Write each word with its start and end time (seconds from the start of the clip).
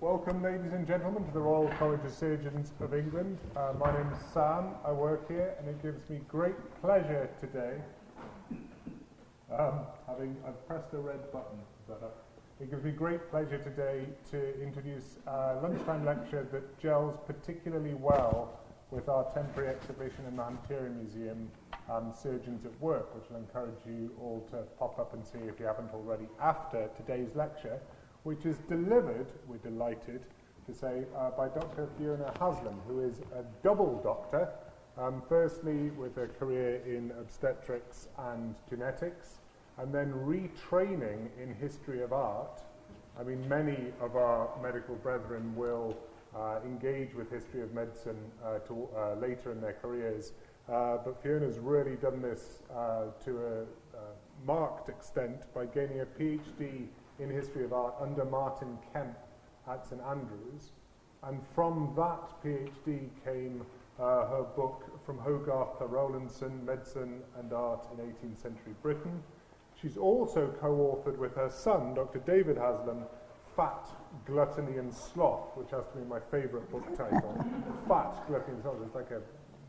Welcome, 0.00 0.42
ladies 0.42 0.72
and 0.72 0.86
gentlemen, 0.86 1.26
to 1.26 1.30
the 1.30 1.40
Royal 1.40 1.68
College 1.76 2.00
of 2.06 2.10
Surgeons 2.10 2.72
of 2.80 2.94
England. 2.94 3.36
Uh, 3.54 3.74
my 3.78 3.92
name 3.92 4.10
is 4.10 4.18
Sam. 4.32 4.70
I 4.82 4.92
work 4.92 5.28
here, 5.28 5.54
and 5.58 5.68
it 5.68 5.82
gives 5.82 6.08
me 6.08 6.20
great 6.26 6.54
pleasure 6.80 7.28
today. 7.38 7.76
Um, 9.52 9.80
having 10.06 10.38
I've 10.48 10.66
pressed 10.66 10.94
a 10.94 10.96
red 10.96 11.30
button. 11.30 11.58
It 12.62 12.70
gives 12.70 12.82
me 12.82 12.92
great 12.92 13.30
pleasure 13.30 13.58
today 13.58 14.06
to 14.30 14.62
introduce 14.62 15.18
a 15.26 15.58
lunchtime 15.62 16.06
lecture 16.06 16.48
that 16.50 16.80
gels 16.80 17.18
particularly 17.26 17.92
well 17.92 18.58
with 18.90 19.10
our 19.10 19.30
temporary 19.34 19.68
exhibition 19.68 20.24
in 20.26 20.34
the 20.34 20.42
Hunterian 20.42 20.96
Museum, 20.96 21.50
um, 21.90 22.14
Surgeons 22.14 22.64
at 22.64 22.72
Work, 22.80 23.14
which 23.14 23.24
I'll 23.30 23.36
encourage 23.36 23.84
you 23.86 24.12
all 24.18 24.48
to 24.50 24.62
pop 24.78 24.98
up 24.98 25.12
and 25.12 25.26
see 25.26 25.40
if 25.46 25.60
you 25.60 25.66
haven't 25.66 25.92
already 25.92 26.26
after 26.40 26.88
today's 26.96 27.34
lecture, 27.34 27.78
which 28.24 28.44
is 28.44 28.58
delivered, 28.68 29.26
we're 29.48 29.56
delighted 29.58 30.20
to 30.66 30.74
say, 30.74 31.04
uh, 31.16 31.30
by 31.30 31.48
Dr. 31.48 31.88
Fiona 31.98 32.32
Haslam, 32.38 32.80
who 32.86 33.00
is 33.00 33.20
a 33.34 33.44
double 33.62 34.00
doctor, 34.02 34.48
um, 34.98 35.22
firstly 35.28 35.90
with 35.90 36.16
a 36.18 36.26
career 36.26 36.82
in 36.86 37.12
obstetrics 37.18 38.08
and 38.18 38.54
genetics, 38.68 39.40
and 39.78 39.94
then 39.94 40.12
retraining 40.12 41.28
in 41.42 41.54
history 41.54 42.02
of 42.02 42.12
art. 42.12 42.62
I 43.18 43.22
mean, 43.22 43.46
many 43.48 43.92
of 44.00 44.16
our 44.16 44.50
medical 44.62 44.96
brethren 44.96 45.54
will 45.56 45.96
uh, 46.36 46.60
engage 46.64 47.14
with 47.14 47.30
history 47.30 47.62
of 47.62 47.72
medicine 47.72 48.18
uh, 48.44 48.58
to, 48.60 48.88
uh, 48.96 49.14
later 49.14 49.52
in 49.52 49.60
their 49.60 49.72
careers. 49.72 50.32
Uh, 50.68 50.98
but 51.04 51.20
Fiona's 51.22 51.58
really 51.58 51.96
done 51.96 52.22
this 52.22 52.62
uh, 52.72 53.06
to 53.24 53.38
a, 53.38 53.60
a 53.96 54.46
marked 54.46 54.88
extent 54.88 55.52
by 55.54 55.66
gaining 55.66 56.00
a 56.00 56.06
PhD 56.06 56.86
in 57.20 57.30
history 57.30 57.64
of 57.64 57.72
art 57.72 57.94
under 58.00 58.24
Martin 58.24 58.78
Kemp 58.92 59.16
at 59.68 59.86
St 59.86 60.00
Andrews. 60.02 60.72
And 61.22 61.40
from 61.54 61.92
that 61.96 62.42
PhD 62.42 63.08
came 63.24 63.64
uh, 63.98 64.26
her 64.26 64.46
book 64.56 64.84
From 65.04 65.18
Hogarth 65.18 65.78
to 65.78 65.84
Rowlandson, 65.84 66.64
Medicine 66.64 67.20
and 67.38 67.52
Art 67.52 67.86
in 67.92 67.98
18th 67.98 68.40
Century 68.40 68.74
Britain. 68.82 69.22
She's 69.80 69.96
also 69.96 70.54
co-authored 70.60 71.18
with 71.18 71.34
her 71.36 71.50
son, 71.50 71.94
Dr. 71.94 72.20
David 72.20 72.56
Haslam, 72.56 73.04
Fat, 73.56 73.90
Gluttony 74.24 74.78
and 74.78 74.92
Sloth, 74.92 75.56
which 75.56 75.70
has 75.70 75.84
to 75.88 75.98
be 75.98 76.04
my 76.04 76.20
favourite 76.30 76.70
book 76.70 76.86
title. 76.96 77.44
Fat, 77.88 78.26
Gluttony 78.26 78.54
and 78.54 78.62
Sloth, 78.62 78.78
it's 78.84 78.94
like 78.94 79.10
a 79.10 79.20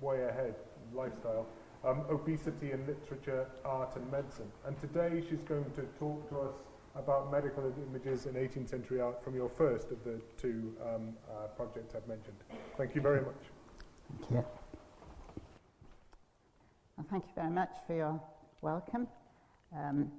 way 0.03 0.23
ahead 0.23 0.55
lifestyle. 0.93 1.45
Um, 1.83 2.03
obesity 2.09 2.71
in 2.71 2.85
literature, 2.85 3.47
art 3.65 3.95
and 3.95 4.09
medicine. 4.11 4.51
And 4.65 4.79
today 4.79 5.23
she's 5.29 5.41
going 5.41 5.65
to 5.75 5.81
talk 5.99 6.29
to 6.29 6.39
us 6.41 6.53
about 6.95 7.31
medical 7.31 7.63
images 7.89 8.25
in 8.25 8.33
18th 8.33 8.69
century 8.69 8.99
art 8.99 9.23
from 9.23 9.35
your 9.35 9.49
first 9.49 9.91
of 9.91 10.03
the 10.03 10.19
two 10.37 10.75
um, 10.83 11.13
uh, 11.29 11.47
projects 11.47 11.95
I've 11.95 12.07
mentioned. 12.07 12.37
Thank 12.77 12.95
you 12.95 13.01
very 13.01 13.21
much. 13.21 13.35
Thank 14.09 14.31
you. 14.31 14.45
Well, 16.97 17.05
thank 17.09 17.23
you 17.25 17.31
very 17.35 17.49
much 17.49 17.71
for 17.87 17.95
your 17.95 18.21
welcome. 18.61 19.07
Um, 19.75 20.11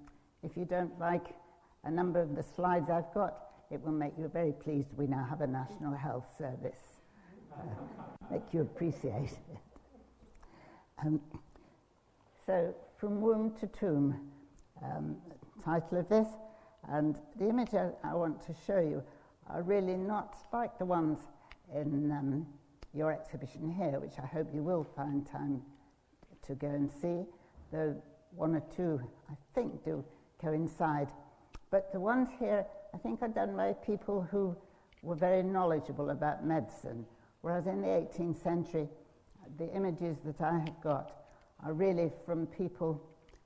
if 0.43 0.57
you 0.57 0.65
don't 0.65 0.99
like 0.99 1.37
a 1.85 1.91
number 1.91 2.21
of 2.21 2.35
the 2.35 2.43
slides 2.43 2.91
I've 2.91 3.13
got, 3.13 3.37
it 3.71 3.83
will 3.83 3.93
make 3.93 4.13
you 4.19 4.29
very 4.29 4.53
pleased 4.53 4.89
we 4.97 5.07
now 5.07 5.27
have 5.29 5.41
a 5.41 5.47
National 5.47 5.95
Health 5.95 6.27
Service. 6.37 7.01
Uh, 7.53 7.65
make 8.31 8.43
you 8.53 8.63
appreciate 8.63 9.31
it. 9.31 9.59
Um, 11.05 11.21
so, 12.47 12.75
From 12.97 13.21
Womb 13.21 13.53
to 13.61 13.67
Tomb, 13.69 14.31
um, 14.83 15.17
title 15.65 15.99
of 15.99 16.09
this, 16.09 16.27
and 16.89 17.19
the 17.39 17.49
image 17.49 17.75
I, 17.75 17.91
I, 18.03 18.15
want 18.15 18.45
to 18.47 18.55
show 18.67 18.81
you 18.81 19.03
are 19.49 19.63
really 19.63 19.97
not 19.97 20.37
like 20.53 20.79
the 20.79 20.85
ones 20.85 21.19
in 21.75 22.11
um, 22.11 22.47
your 22.93 23.13
exhibition 23.13 23.71
here, 23.71 24.01
which 24.01 24.19
I 24.23 24.27
hope 24.27 24.49
you 24.53 24.63
will 24.63 24.85
find 24.97 25.27
time 25.27 25.63
to 26.47 26.55
go 26.55 26.69
and 26.69 26.91
see, 26.91 27.25
though 27.71 27.95
one 28.35 28.57
or 28.57 28.63
two, 28.75 29.01
I 29.31 29.35
think, 29.55 29.85
do 29.85 30.05
coincide. 30.41 31.09
But 31.71 31.93
the 31.93 32.01
ones 32.01 32.29
here 32.39 32.67
I 32.95 32.99
think 32.99 33.23
are 33.23 33.29
done 33.29 33.57
by 33.57 33.73
people 33.73 34.27
who 34.31 34.57
were 35.03 35.15
very 35.15 35.43
knowledgeable 35.43 36.11
about 36.11 36.45
medicine, 36.45 37.07
whereas 37.41 37.67
in 37.67 37.81
the 37.81 37.89
18th 37.89 38.43
century, 38.43 38.89
the 39.59 39.73
images 39.75 40.17
that 40.25 40.41
I 40.41 40.59
have 40.59 40.81
got 40.83 41.13
are 41.65 41.73
really 41.73 42.11
from 42.27 42.47
people, 42.47 43.01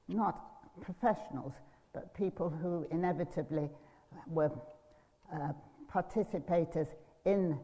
not 0.09 0.41
professionals, 0.81 1.53
but 1.97 2.13
people 2.13 2.51
who 2.51 2.87
inevitably 2.91 3.71
were 4.27 4.53
uh, 5.35 5.53
participators 5.91 6.89
in 7.25 7.59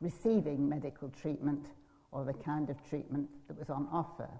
receiving 0.00 0.68
medical 0.68 1.08
treatment 1.08 1.66
or 2.12 2.24
the 2.24 2.32
kind 2.34 2.70
of 2.70 2.76
treatment 2.88 3.28
that 3.48 3.58
was 3.58 3.68
on 3.68 3.88
offer. 3.90 4.30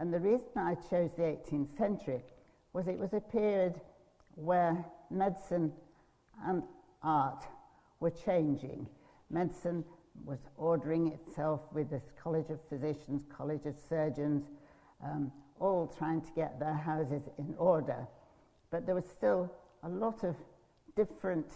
And 0.00 0.12
the 0.12 0.18
reason 0.18 0.48
I 0.56 0.74
chose 0.74 1.10
the 1.16 1.22
18th 1.22 1.78
century 1.78 2.24
was 2.72 2.88
it 2.88 2.98
was 2.98 3.12
a 3.12 3.20
period 3.20 3.80
where 4.34 4.84
medicine 5.08 5.72
and 6.44 6.64
art 7.00 7.44
were 8.00 8.10
changing. 8.10 8.88
Medicine 9.30 9.84
was 10.24 10.40
ordering 10.56 11.12
itself 11.12 11.60
with 11.72 11.90
this 11.90 12.10
College 12.20 12.50
of 12.50 12.58
Physicians, 12.68 13.22
College 13.34 13.66
of 13.66 13.76
Surgeons, 13.88 14.46
um, 15.00 15.30
all 15.60 15.86
trying 15.96 16.20
to 16.22 16.30
get 16.34 16.58
their 16.58 16.74
houses 16.74 17.22
in 17.38 17.54
order. 17.56 18.08
But 18.72 18.86
there 18.86 18.94
was 18.94 19.04
still 19.04 19.52
a 19.82 19.88
lot 19.88 20.24
of 20.24 20.34
different 20.96 21.46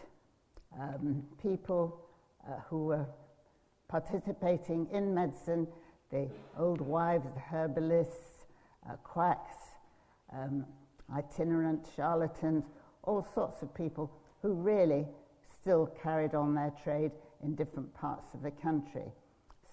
um, 0.79 1.25
people 1.43 1.99
uh, 2.47 2.61
who 2.69 2.85
were 2.85 3.07
participating 3.89 4.87
in 4.93 5.15
medicine 5.15 5.67
the 6.13 6.29
old 6.59 6.81
wives, 6.81 7.25
the 7.35 7.41
herbalists, 7.41 8.45
uh, 8.89 8.97
quacks, 9.03 9.57
um, 10.33 10.65
itinerant 11.17 11.87
charlatans, 11.97 12.65
all 13.03 13.27
sorts 13.35 13.63
of 13.63 13.75
people 13.75 14.13
who 14.43 14.53
really 14.53 15.07
still 15.43 15.87
carried 16.03 16.35
on 16.35 16.55
their 16.55 16.73
trade 16.85 17.11
in 17.43 17.55
different 17.55 17.93
parts 17.95 18.35
of 18.35 18.43
the 18.43 18.51
country. 18.51 19.11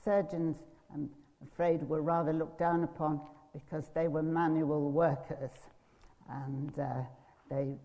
Surgeons, 0.04 0.58
I'm 0.94 1.10
afraid, 1.52 1.88
were 1.90 2.02
rather 2.02 2.32
looked 2.32 2.58
down 2.58 2.84
upon 2.84 3.20
because 3.54 3.90
they 3.94 4.08
were 4.08 4.24
manual 4.24 4.90
workers 4.90 5.52
and 6.30 6.80
uh, 6.80 7.02
they 7.54 7.76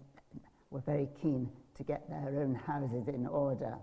were 0.71 0.81
very 0.81 1.09
keen 1.21 1.49
to 1.77 1.84
get 1.84 2.09
their 2.09 2.41
own 2.41 2.55
houses 2.55 3.09
in 3.09 3.27
order. 3.27 3.77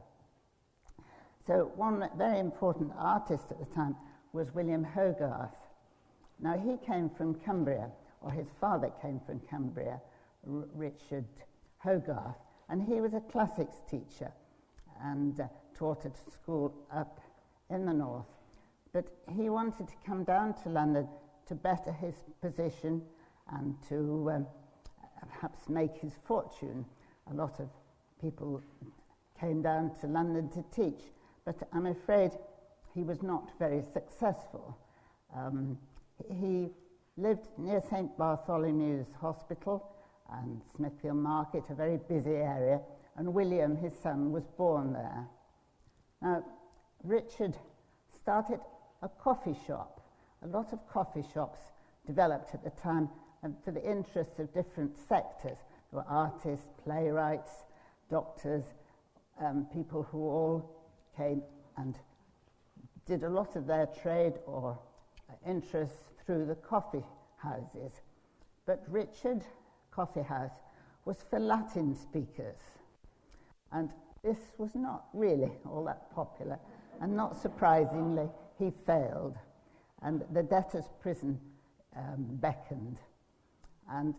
So, 1.46 1.72
one 1.76 2.10
very 2.18 2.40
important 2.40 2.92
artist 2.98 3.52
at 3.52 3.60
the 3.60 3.74
time 3.74 3.96
was 4.34 4.54
William 4.54 4.84
Hogarth. 4.84 5.56
Now, 6.40 6.58
he 6.58 6.78
came 6.86 7.10
from 7.10 7.36
Cumbria, 7.36 7.90
or 8.22 8.32
his 8.32 8.48
father 8.60 8.92
came 9.02 9.22
from 9.26 9.40
Cumbria, 9.42 10.02
R- 10.50 10.66
Richard 10.74 11.26
Hogarth, 11.78 12.36
and 12.68 12.82
he 12.82 13.00
was 13.00 13.14
a 13.14 13.22
classics 13.22 13.78
teacher 13.90 14.32
and 15.04 15.40
uh, 15.40 15.48
taught 15.78 16.06
at 16.06 16.14
a 16.28 16.32
school 16.32 16.74
up 16.92 17.20
in 17.70 17.86
the 17.86 17.94
north. 17.94 18.26
But 18.92 19.06
he 19.38 19.50
wanted 19.50 19.88
to 19.88 19.94
come 20.06 20.24
down 20.24 20.56
to 20.64 20.70
London 20.70 21.08
to 21.48 21.56
better 21.56 21.92
his 21.92 22.16
position 22.42 23.04
and 23.52 23.76
to 23.90 24.32
um, 24.34 24.48
perhaps 25.30 25.70
make 25.70 25.96
his 25.98 26.14
fortune. 26.28 26.86
A 27.32 27.34
lot 27.34 27.60
of 27.60 27.70
people 28.22 28.62
came 29.40 29.62
down 29.62 29.92
to 30.02 30.08
London 30.08 30.50
to 30.50 30.64
teach, 30.74 31.02
but 31.46 31.56
I'm 31.74 31.88
afraid 31.88 32.32
he 32.94 33.04
was 33.04 33.22
not 33.22 33.52
very 33.60 33.82
successful. 33.82 34.78
Um, 35.36 35.78
he 36.32 36.70
lived 37.18 37.48
near 37.58 37.82
St. 37.90 38.18
Bartholomew's 38.18 39.08
Hospital 39.20 39.92
and 40.32 40.62
Smithfield 40.76 41.18
Market, 41.18 41.64
a 41.70 41.76
very 41.76 41.98
busy 41.98 42.36
area, 42.36 42.82
and 43.18 43.34
William, 43.34 43.76
his 43.76 43.94
son, 44.02 44.32
was 44.32 44.46
born 44.58 44.94
there. 44.94 45.28
Now, 46.22 46.44
Richard 47.04 47.56
started 48.14 48.60
a 49.02 49.10
coffee 49.10 49.56
shop. 49.68 50.02
A 50.42 50.48
lot 50.48 50.74
of 50.74 50.80
coffee 50.90 51.24
shops 51.34 51.60
developed 52.06 52.54
at 52.54 52.64
the 52.64 52.72
time 52.72 53.10
and 53.46 53.56
for 53.64 53.70
the 53.70 53.88
interests 53.88 54.40
of 54.40 54.52
different 54.56 54.98
sectors. 55.08 55.60
There 55.92 56.02
were 56.02 56.06
artists, 56.10 56.66
playwrights, 56.84 57.52
doctors, 58.10 58.64
um, 59.40 59.68
people 59.72 60.02
who 60.02 60.18
all 60.18 60.84
came 61.16 61.44
and 61.78 61.96
did 63.06 63.22
a 63.22 63.30
lot 63.30 63.56
of 63.56 63.68
their 63.68 63.86
trade 64.02 64.34
or 64.48 64.80
interests 65.48 66.10
through 66.26 66.48
the 66.48 66.56
coffee 66.56 67.04
houses. 67.38 68.02
But 68.66 68.84
Richard 68.88 69.44
coffee 69.92 70.24
house 70.24 70.58
was 71.06 71.24
for 71.30 71.40
Latin 71.40 71.96
speakers. 71.96 72.58
And 73.72 73.92
this 74.24 74.40
was 74.58 74.74
not 74.74 75.06
really 75.14 75.52
all 75.70 75.84
that 75.84 76.12
popular. 76.16 76.58
And 77.00 77.16
not 77.16 77.40
surprisingly, 77.40 78.28
he 78.58 78.72
failed. 78.88 79.36
And 80.02 80.24
the 80.34 80.42
debtor's 80.42 80.90
prison 81.00 81.40
um, 81.96 82.26
beckoned. 82.42 82.98
And 83.92 84.14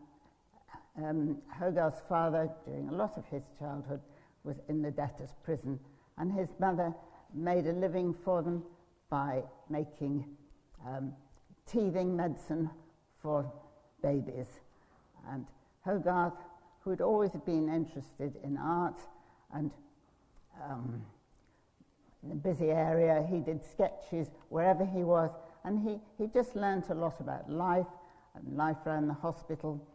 um, 1.03 1.39
Hogarth's 1.59 2.03
father, 2.09 2.51
during 2.65 2.89
a 2.89 2.95
lot 2.95 3.17
of 3.17 3.25
his 3.27 3.43
childhood, 3.59 4.01
was 4.45 4.57
in 4.69 4.83
the 4.83 4.91
debtor's 4.91 5.35
prison, 5.45 5.79
and 6.19 6.33
his 6.33 6.49
mother 6.59 6.95
made 7.35 7.67
a 7.67 7.73
living 7.73 8.15
for 8.25 8.43
them 8.43 8.63
by 9.11 9.43
making 9.69 10.25
um, 10.87 11.13
teething 11.71 12.17
medicine 12.17 12.71
for 13.21 13.51
babies. 14.03 14.47
And 15.31 15.47
Hogarth, 15.85 16.35
who 16.81 16.91
had 16.91 17.01
always 17.01 17.33
been 17.45 17.69
interested 17.69 18.35
in 18.45 18.57
art 18.57 19.01
and 19.53 19.71
um, 20.65 21.03
in 22.23 22.33
a 22.33 22.35
busy 22.35 22.71
area, 22.71 23.27
he 23.29 23.39
did 23.39 23.62
sketches 23.62 24.29
wherever 24.49 24.85
he 24.85 25.03
was, 25.03 25.31
and 25.65 25.79
he, 25.81 25.99
he 26.19 26.29
just 26.29 26.57
learnt 26.57 26.89
a 26.91 26.95
lot 26.95 27.21
about 27.21 27.51
life 27.51 27.87
life 28.53 28.77
around 28.87 29.09
the 29.09 29.15
hospital. 29.15 29.87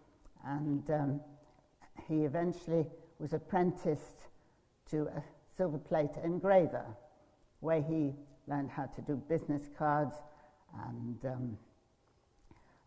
And 0.46 0.90
um, 0.90 1.22
he 2.08 2.26
eventually 2.26 2.86
was 3.20 3.34
apprenticed 3.34 4.28
to 4.90 5.04
a 5.16 5.24
silver 5.56 5.78
plate 5.78 6.12
engraver, 6.24 6.86
where 7.60 7.82
he 7.82 8.14
learned 8.48 8.72
how 8.72 8.86
to 8.86 9.02
do 9.02 9.16
business 9.30 9.70
cards 9.78 10.16
and 10.88 11.26
um, 11.26 11.58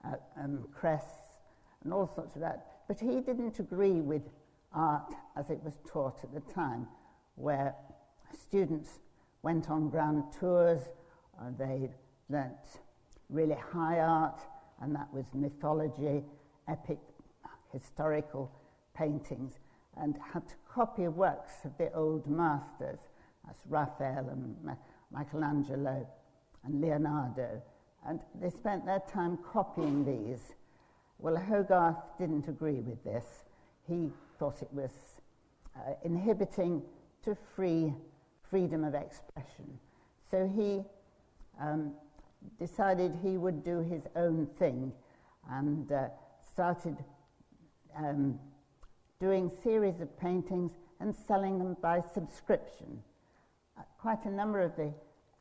uh, 0.05 0.43
um, 0.43 0.67
crests 0.75 1.39
and 1.83 1.93
all 1.93 2.07
sorts 2.07 2.35
of 2.35 2.41
that. 2.41 2.67
But 2.89 2.99
he 2.99 3.21
didn't 3.21 3.59
agree 3.59 4.01
with 4.01 4.23
art 4.73 5.15
as 5.37 5.51
it 5.51 5.63
was 5.63 5.75
taught 5.87 6.19
at 6.25 6.35
the 6.35 6.53
time, 6.53 6.89
where 7.37 7.75
students 8.33 8.99
went 9.43 9.71
on 9.71 9.89
grand 9.89 10.25
tours, 10.39 10.81
and 11.41 11.57
they 11.57 11.91
learnt 12.29 12.81
really 13.29 13.57
high 13.73 14.01
art, 14.01 14.41
and 14.81 14.95
that 14.95 15.13
was 15.13 15.27
mythology, 15.35 16.23
epic, 16.69 16.99
historical 17.73 18.51
paintings, 18.97 19.59
and 19.97 20.17
had 20.33 20.49
to 20.49 20.55
copy 20.73 21.09
works 21.09 21.53
of 21.65 21.77
the 21.79 21.93
old 21.93 22.27
masters, 22.29 22.99
as 23.49 23.57
Raphael 23.69 24.29
and 24.31 24.57
Ma- 24.63 24.75
Michelangelo 25.11 26.07
and 26.65 26.81
Leonardo. 26.81 27.63
And 28.07 28.21
they 28.41 28.51
spent 28.51 28.85
their 28.85 29.03
time 29.13 29.39
copying 29.53 30.05
these. 30.05 30.55
Well, 31.19 31.37
Hogarth 31.37 31.97
didn't 32.19 32.49
agree 32.49 32.81
with 32.81 33.03
this. 33.05 33.25
He 33.89 34.11
thought 34.39 34.63
it 34.63 34.73
was 34.73 34.91
uh, 35.77 35.95
inhibiting 36.03 36.83
to 37.25 37.37
free 37.55 37.95
freedom 38.51 38.85
of 38.85 38.95
expression. 38.95 39.79
So 40.31 40.51
he 40.55 40.83
um, 41.61 41.93
decided 42.59 43.19
he 43.23 43.37
would 43.37 43.65
do 43.65 43.81
his 43.81 44.03
own 44.17 44.47
thing 44.59 44.93
and 45.51 45.91
uh, 45.93 46.09
started 46.53 46.97
um, 47.97 48.39
doing 49.21 49.51
series 49.63 50.01
of 50.01 50.19
paintings 50.19 50.73
and 51.01 51.15
selling 51.15 51.59
them 51.59 51.77
by 51.81 52.03
subscription. 52.13 53.03
Uh, 53.79 53.83
quite 53.99 54.25
a 54.25 54.31
number 54.31 54.61
of 54.61 54.75
the 54.77 54.93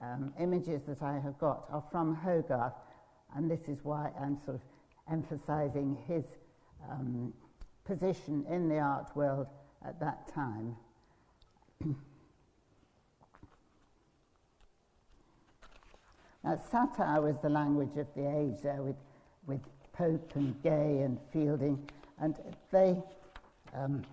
um, 0.01 0.33
images 0.39 0.81
that 0.87 1.01
I 1.01 1.19
have 1.19 1.37
got 1.39 1.65
are 1.71 1.83
from 1.91 2.15
Hogarth, 2.15 2.73
and 3.35 3.49
this 3.49 3.67
is 3.67 3.79
why 3.83 4.11
I'm 4.19 4.37
sort 4.43 4.57
of 4.57 4.61
emphasizing 5.11 5.97
his 6.07 6.23
um, 6.89 7.33
position 7.85 8.45
in 8.49 8.67
the 8.69 8.79
art 8.79 9.15
world 9.15 9.47
at 9.85 9.99
that 9.99 10.33
time. 10.33 10.75
now, 16.43 16.59
satire 16.71 17.21
was 17.21 17.37
the 17.41 17.49
language 17.49 17.95
of 17.97 18.07
the 18.15 18.27
age 18.27 18.61
there 18.61 18.81
with, 18.81 18.97
with 19.47 19.61
Pope 19.93 20.31
and 20.35 20.61
Gay 20.61 20.99
and 20.99 21.17
Fielding, 21.31 21.89
and 22.19 22.35
they 22.71 23.01
um, 23.73 24.03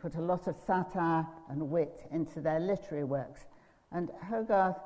put 0.00 0.14
a 0.14 0.20
lot 0.22 0.46
of 0.46 0.56
satire 0.66 1.26
and 1.50 1.70
wit 1.70 2.06
into 2.10 2.40
their 2.40 2.58
literary 2.58 3.04
works. 3.04 3.44
And 3.92 4.10
Hogarth 4.22 4.76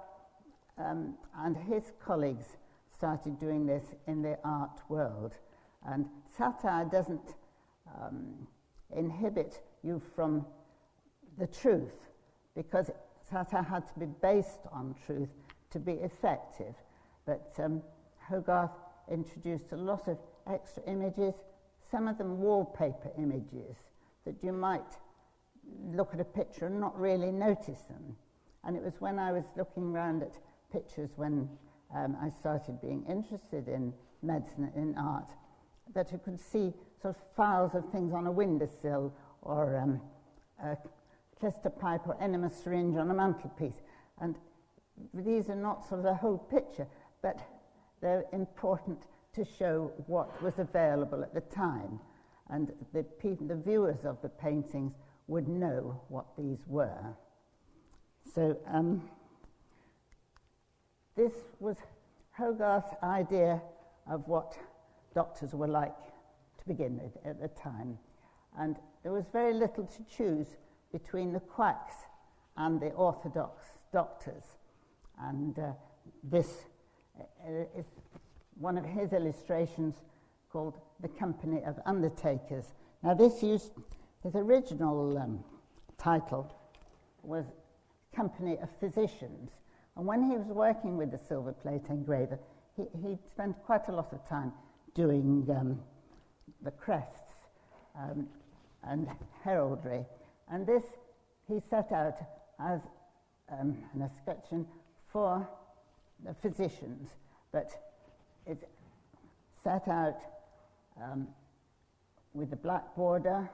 um, 0.76 1.14
and 1.38 1.56
his 1.56 1.92
colleagues 2.04 2.56
started 2.92 3.38
doing 3.38 3.64
this 3.64 3.84
in 4.08 4.22
the 4.22 4.38
art 4.44 4.80
world. 4.88 5.34
And 5.86 6.06
satire 6.36 6.84
doesn't 6.84 7.34
um, 8.00 8.46
inhibit 8.96 9.62
you 9.84 10.02
from 10.16 10.44
the 11.38 11.46
truth 11.46 12.08
because 12.56 12.90
satire 13.30 13.62
had 13.62 13.86
to 13.88 13.98
be 13.98 14.06
based 14.06 14.66
on 14.72 14.94
truth 15.06 15.30
to 15.70 15.78
be 15.78 15.92
effective. 15.92 16.74
But 17.26 17.52
um, 17.58 17.82
Hogarth 18.28 18.70
introduced 19.10 19.72
a 19.72 19.76
lot 19.76 20.08
of 20.08 20.18
extra 20.50 20.82
images, 20.86 21.34
some 21.90 22.08
of 22.08 22.18
them 22.18 22.38
wallpaper 22.38 23.10
images 23.18 23.76
that 24.24 24.36
you 24.42 24.52
might 24.52 24.96
look 25.92 26.14
at 26.14 26.20
a 26.20 26.24
picture 26.24 26.66
and 26.66 26.80
not 26.80 26.98
really 26.98 27.30
notice 27.30 27.82
them. 27.82 28.16
And 28.64 28.76
it 28.76 28.82
was 28.82 29.00
when 29.00 29.18
I 29.18 29.32
was 29.32 29.44
looking 29.56 29.84
around 29.84 30.22
at 30.22 30.38
pictures 30.72 31.10
when 31.16 31.48
um, 31.94 32.16
I 32.20 32.30
started 32.30 32.80
being 32.80 33.04
interested 33.08 33.68
in 33.68 33.92
medicine 34.22 34.70
and 34.74 34.90
in 34.90 34.98
art 34.98 35.30
that 35.94 36.12
you 36.12 36.20
could 36.22 36.38
see 36.38 36.74
sort 37.00 37.16
of 37.16 37.22
files 37.36 37.74
of 37.74 37.90
things 37.90 38.12
on 38.12 38.26
a 38.26 38.32
windowsill 38.32 39.12
or 39.42 39.78
um, 39.78 40.00
a 40.62 40.76
clyster 41.40 41.76
pipe 41.78 42.06
or 42.06 42.16
enema 42.20 42.50
syringe 42.50 42.96
on 42.96 43.10
a 43.10 43.14
mantelpiece. 43.14 43.80
And 44.20 44.36
these 45.14 45.48
are 45.48 45.56
not 45.56 45.88
sort 45.88 46.00
of 46.00 46.04
the 46.04 46.14
whole 46.14 46.38
picture, 46.38 46.86
but 47.22 47.38
they're 48.00 48.24
important 48.32 49.04
to 49.34 49.44
show 49.44 49.92
what 50.06 50.42
was 50.42 50.58
available 50.58 51.22
at 51.22 51.34
the 51.34 51.40
time. 51.40 52.00
And 52.50 52.72
the, 52.92 53.04
the 53.22 53.60
viewers 53.64 54.04
of 54.04 54.20
the 54.22 54.28
paintings 54.28 54.94
would 55.26 55.48
know 55.48 56.00
what 56.08 56.26
these 56.36 56.64
were. 56.66 57.14
So 58.34 58.56
um, 58.66 59.02
this 61.16 61.32
was 61.60 61.76
Hogarth's 62.32 62.94
idea 63.02 63.60
of 64.10 64.26
what 64.26 64.56
doctors 65.14 65.52
were 65.52 65.68
like 65.68 65.96
to 66.58 66.66
begin 66.66 66.98
with 66.98 67.16
at 67.24 67.40
the 67.40 67.48
time. 67.48 67.98
And 68.58 68.76
there 69.02 69.12
was 69.12 69.26
very 69.32 69.52
little 69.52 69.84
to 69.84 70.04
choose 70.04 70.56
between 70.92 71.32
the 71.32 71.40
quacks 71.40 71.94
and 72.56 72.80
the 72.80 72.90
orthodox 72.90 73.64
doctors. 73.92 74.44
And 75.20 75.58
uh, 75.58 75.72
this 76.22 76.48
uh, 77.18 77.78
is 77.78 77.86
one 78.58 78.78
of 78.78 78.84
his 78.84 79.12
illustrations 79.12 79.94
called 80.50 80.78
The 81.00 81.08
Company 81.08 81.62
of 81.64 81.78
Undertakers. 81.86 82.66
Now, 83.02 83.14
this 83.14 83.42
used 83.42 83.72
his 84.22 84.34
original 84.34 85.16
um, 85.18 85.44
title 85.98 86.52
was 87.22 87.44
Company 88.14 88.56
of 88.60 88.68
Physicians. 88.80 89.50
And 89.96 90.06
when 90.06 90.22
he 90.22 90.36
was 90.36 90.46
working 90.48 90.96
with 90.96 91.10
the 91.10 91.18
silver 91.18 91.52
plate 91.52 91.82
engraver, 91.88 92.38
he, 92.76 92.84
he 93.02 93.18
spent 93.30 93.56
quite 93.64 93.88
a 93.88 93.92
lot 93.92 94.12
of 94.12 94.26
time 94.28 94.52
doing 94.94 95.46
um, 95.50 95.80
the 96.62 96.70
crests 96.70 97.34
um, 97.96 98.26
and 98.84 99.08
heraldry. 99.44 100.04
And 100.50 100.66
this 100.66 100.82
he 101.48 101.60
set 101.70 101.92
out 101.92 102.16
as 102.60 102.80
um, 103.50 103.76
an 103.94 104.02
escutcheon 104.02 104.66
for 105.12 105.48
the 106.24 106.34
physicians, 106.34 107.10
but 107.52 107.70
it's 108.46 108.64
set 109.62 109.88
out 109.88 110.18
um, 111.02 111.28
with 112.34 112.50
the 112.50 112.56
black 112.56 112.94
border 112.96 113.48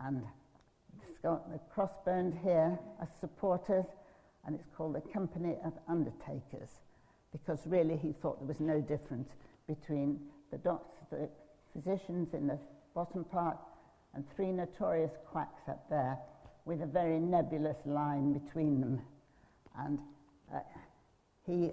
and 0.00 0.22
got 1.22 1.50
the 1.50 1.58
crossbones 1.72 2.34
here 2.42 2.78
as 3.00 3.08
supporters, 3.20 3.84
and 4.46 4.54
it's 4.54 4.68
called 4.76 4.94
the 4.94 5.12
Company 5.12 5.56
of 5.64 5.72
Undertakers, 5.88 6.70
because 7.32 7.60
really 7.66 7.96
he 7.96 8.12
thought 8.12 8.38
there 8.38 8.48
was 8.48 8.60
no 8.60 8.80
difference 8.80 9.30
between 9.66 10.20
the 10.50 10.58
doctors, 10.58 11.06
the 11.10 11.28
physicians 11.72 12.34
in 12.34 12.46
the 12.46 12.58
bottom 12.94 13.24
part, 13.24 13.58
and 14.16 14.24
three 14.34 14.50
notorious 14.50 15.12
quacks 15.30 15.68
up 15.68 15.84
there, 15.90 16.18
with 16.64 16.80
a 16.80 16.86
very 16.86 17.20
nebulous 17.20 17.76
line 17.84 18.32
between 18.32 18.80
them. 18.80 19.00
And 19.78 19.98
uh, 20.52 20.60
he 21.46 21.70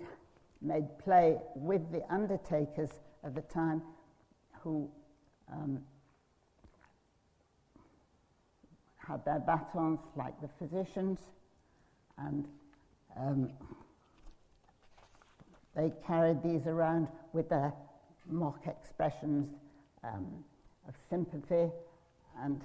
made 0.61 0.85
play 0.99 1.37
with 1.55 1.89
the 1.91 2.03
undertakers 2.13 2.89
of 3.23 3.33
the 3.33 3.41
time 3.41 3.81
who 4.61 4.89
um, 5.51 5.79
had 8.97 9.23
their 9.23 9.39
batons 9.39 9.99
like 10.17 10.33
the 10.41 10.49
physicians, 10.59 11.19
and 12.17 12.45
um, 13.17 13.51
they 15.77 15.93
carried 16.05 16.43
these 16.43 16.67
around 16.67 17.07
with 17.31 17.49
their 17.49 17.73
mock 18.29 18.67
expressions 18.67 19.49
um, 20.03 20.43
of 20.89 20.93
sympathy, 21.09 21.71
and 22.41 22.61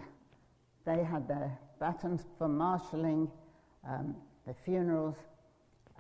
they 0.85 1.03
had 1.05 1.29
their 1.29 1.59
batons 1.81 2.23
for 2.39 2.49
marshalling 2.49 3.31
um, 3.89 4.17
the 4.47 4.55
funerals, 4.65 5.17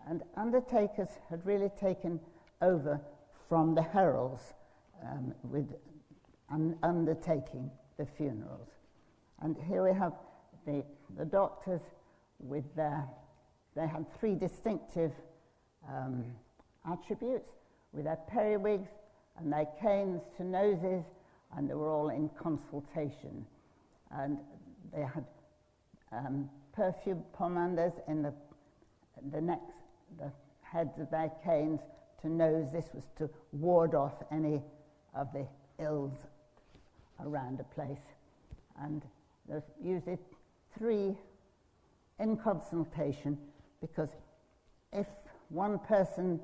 and 0.08 0.22
undertakers 0.36 1.08
had 1.28 1.44
really 1.44 1.70
taken 1.80 2.18
over 2.62 3.00
from 3.48 3.74
the 3.74 3.82
heralds 3.82 4.54
um, 5.02 5.34
with 5.42 5.66
un- 6.50 6.76
undertaking 6.82 7.70
the 7.98 8.06
funerals. 8.06 8.68
And 9.40 9.56
here 9.68 9.84
we 9.84 9.96
have 9.96 10.14
the, 10.66 10.84
the 11.16 11.24
doctors 11.24 11.82
with 12.38 12.64
their, 12.74 13.04
they 13.76 13.86
had 13.86 14.06
three 14.18 14.34
distinctive 14.34 15.12
um, 15.88 16.24
attributes 16.90 17.50
with 17.92 18.04
their 18.04 18.18
periwigs 18.30 18.88
and 19.38 19.52
their 19.52 19.66
canes 19.80 20.22
to 20.36 20.44
noses, 20.44 21.04
and 21.56 21.68
they 21.68 21.74
were 21.74 21.90
all 21.90 22.08
in 22.08 22.28
consultation. 22.30 23.46
And 24.10 24.38
they 24.94 25.02
had 25.02 25.24
um, 26.12 26.48
perfume 26.72 27.22
pomanders 27.38 27.92
in 28.08 28.22
the, 28.22 28.32
the 29.30 29.40
necks, 29.40 29.74
the 30.18 30.30
heads 30.62 30.98
of 30.98 31.10
their 31.10 31.30
canes 31.44 31.80
to 32.22 32.28
nose. 32.28 32.72
This 32.72 32.90
was 32.94 33.04
to 33.18 33.28
ward 33.52 33.94
off 33.94 34.14
any 34.30 34.62
of 35.14 35.32
the 35.32 35.46
ills 35.78 36.14
around 37.20 37.60
a 37.60 37.74
place. 37.74 37.98
And 38.80 39.02
there's 39.48 39.70
usually 39.82 40.18
three 40.78 41.16
in 42.18 42.36
consultation 42.36 43.38
because 43.80 44.08
if 44.92 45.06
one 45.48 45.78
person 45.78 46.40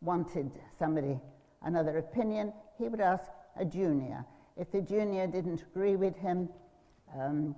wanted 0.00 0.50
somebody 0.78 1.18
another 1.62 1.98
opinion, 1.98 2.52
he 2.78 2.88
would 2.88 3.00
ask 3.00 3.24
a 3.58 3.64
junior. 3.64 4.24
If 4.56 4.70
the 4.70 4.80
junior 4.80 5.26
didn't 5.26 5.62
agree 5.62 5.96
with 5.96 6.16
him, 6.16 6.48
um, 7.14 7.54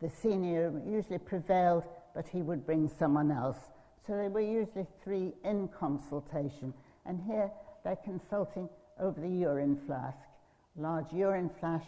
the 0.00 0.08
senior 0.08 0.72
usually 0.86 1.18
prevailed, 1.18 1.84
but 2.14 2.26
he 2.28 2.42
would 2.42 2.66
bring 2.66 2.88
someone 2.88 3.30
else. 3.30 3.58
So 4.06 4.16
they 4.16 4.28
were 4.28 4.40
usually 4.40 4.86
three 5.02 5.32
in 5.44 5.68
consultation. 5.68 6.72
And 7.04 7.20
here 7.26 7.50
they're 7.84 7.96
consulting 7.96 8.68
over 9.00 9.20
the 9.20 9.28
urine 9.28 9.80
flask, 9.86 10.18
large 10.76 11.12
urine 11.12 11.50
flash, 11.60 11.84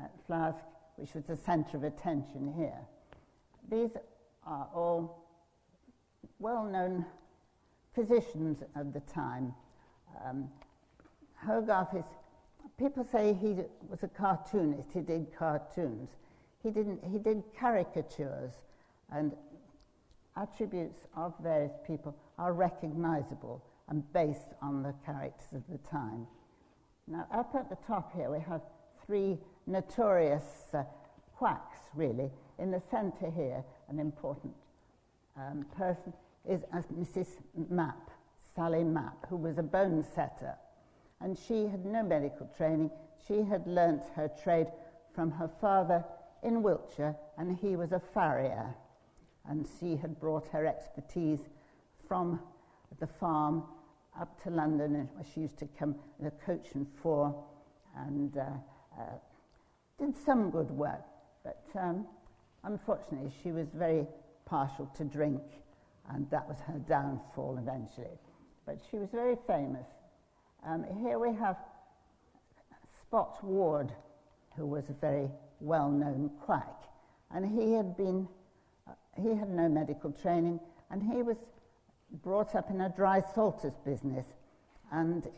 uh, 0.00 0.04
flask, 0.26 0.58
which 0.96 1.14
was 1.14 1.24
the 1.24 1.36
center 1.36 1.76
of 1.76 1.84
attention 1.84 2.52
here. 2.56 2.80
These 3.70 3.90
are 4.46 4.68
all 4.74 5.26
well 6.38 6.64
known 6.64 7.04
physicians 7.94 8.62
of 8.74 8.92
the 8.92 9.00
time. 9.00 9.54
Um, 10.24 10.48
Hogarth 11.36 11.94
is, 11.94 12.04
people 12.78 13.04
say 13.04 13.34
he 13.34 13.56
was 13.88 14.02
a 14.02 14.08
cartoonist, 14.08 14.92
he 14.92 15.00
did 15.00 15.26
cartoons. 15.36 16.10
He, 16.64 16.70
didn't, 16.70 17.04
he 17.12 17.18
did 17.18 17.42
caricatures, 17.60 18.52
and 19.12 19.32
attributes 20.34 20.98
of 21.14 21.34
various 21.42 21.74
people 21.86 22.16
are 22.38 22.54
recognizable 22.54 23.62
and 23.88 24.02
based 24.14 24.54
on 24.62 24.82
the 24.82 24.94
characters 25.04 25.52
of 25.52 25.62
the 25.68 25.76
time. 25.86 26.26
Now, 27.06 27.26
up 27.32 27.54
at 27.54 27.68
the 27.68 27.76
top 27.86 28.16
here, 28.16 28.30
we 28.30 28.40
have 28.40 28.62
three 29.04 29.36
notorious 29.66 30.44
uh, 30.72 30.84
quacks, 31.36 31.76
really. 31.94 32.30
In 32.58 32.70
the 32.70 32.80
center 32.90 33.30
here, 33.30 33.62
an 33.90 34.00
important 34.00 34.54
um, 35.36 35.66
person 35.76 36.14
is 36.48 36.62
uh, 36.72 36.80
Mrs. 36.98 37.28
Mapp, 37.68 38.10
Sally 38.56 38.84
Mapp, 38.84 39.28
who 39.28 39.36
was 39.36 39.58
a 39.58 39.62
bone 39.62 40.02
setter. 40.14 40.54
And 41.20 41.36
she 41.36 41.66
had 41.66 41.84
no 41.84 42.02
medical 42.02 42.48
training. 42.56 42.90
She 43.28 43.42
had 43.42 43.66
learnt 43.66 44.02
her 44.16 44.30
trade 44.42 44.68
from 45.14 45.30
her 45.32 45.50
father 45.60 46.02
in 46.44 46.62
Wiltshire, 46.62 47.16
and 47.38 47.58
he 47.58 47.76
was 47.76 47.92
a 47.92 48.00
farrier. 48.12 48.74
And 49.48 49.66
she 49.78 49.96
had 49.96 50.20
brought 50.20 50.46
her 50.48 50.66
expertise 50.66 51.40
from 52.06 52.40
the 53.00 53.06
farm 53.06 53.64
up 54.20 54.42
to 54.44 54.50
London, 54.50 54.94
and 54.94 55.08
she 55.34 55.40
used 55.40 55.58
to 55.58 55.68
come 55.78 55.96
in 56.20 56.26
a 56.26 56.30
coach 56.30 56.68
and 56.74 56.86
four 57.02 57.34
and 57.96 58.36
uh, 58.36 58.42
uh, 58.98 59.04
did 59.98 60.14
some 60.16 60.50
good 60.50 60.70
work. 60.70 61.04
But 61.42 61.64
um, 61.78 62.06
unfortunately, 62.62 63.32
she 63.42 63.52
was 63.52 63.68
very 63.74 64.06
partial 64.46 64.86
to 64.96 65.04
drink, 65.04 65.42
and 66.10 66.30
that 66.30 66.48
was 66.48 66.58
her 66.60 66.78
downfall 66.88 67.58
eventually. 67.60 68.18
But 68.66 68.78
she 68.90 68.98
was 68.98 69.08
very 69.12 69.36
famous. 69.46 69.86
Um, 70.66 70.84
here 71.02 71.18
we 71.18 71.34
have 71.34 71.56
Spot 73.00 73.42
Ward, 73.44 73.92
who 74.56 74.66
was 74.66 74.88
a 74.88 74.94
very 74.94 75.28
well 75.60 75.90
known 75.90 76.30
quack, 76.44 76.84
and 77.30 77.46
he 77.46 77.72
had 77.72 77.96
been, 77.96 78.28
uh, 78.88 78.92
he 79.20 79.34
had 79.34 79.50
no 79.50 79.68
medical 79.68 80.12
training, 80.12 80.60
and 80.90 81.02
he 81.02 81.22
was 81.22 81.36
brought 82.22 82.54
up 82.54 82.70
in 82.70 82.80
a 82.80 82.88
dry 82.90 83.22
salters 83.34 83.74
business, 83.84 84.26
and 84.92 85.28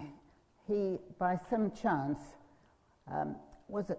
he, 0.66 0.99
by 1.18 1.38
some 1.49 1.70
chance, 1.70 2.18
um, 3.11 3.37
was 3.68 3.90
a, 3.90 3.96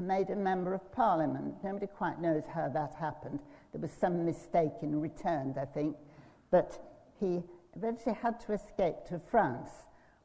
made 0.00 0.30
a 0.30 0.36
member 0.36 0.74
of 0.74 0.92
parliament. 0.92 1.54
Nobody 1.62 1.86
quite 1.86 2.20
knows 2.20 2.44
how 2.52 2.68
that 2.68 2.94
happened. 2.94 3.40
There 3.72 3.80
was 3.80 3.92
some 3.92 4.24
mistake 4.24 4.72
in 4.82 5.00
returned, 5.00 5.58
I 5.58 5.66
think, 5.66 5.96
but 6.50 6.82
he 7.20 7.42
eventually 7.76 8.14
had 8.14 8.40
to 8.40 8.52
escape 8.52 8.96
to 9.08 9.20
France, 9.30 9.70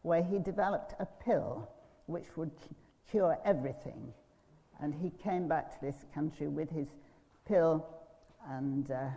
where 0.02 0.24
he 0.24 0.40
developed 0.40 0.96
a 1.00 1.06
pill 1.06 1.70
which 2.08 2.36
would 2.36 2.52
cure 3.10 3.38
everything. 3.46 4.14
And 4.82 4.94
he 4.94 5.12
came 5.24 5.48
back 5.48 5.72
to 5.80 5.86
this 5.86 6.06
country 6.14 6.48
with 6.48 6.70
his 6.70 6.88
pill 7.48 7.86
and 8.50 8.90
uh, 8.92 9.10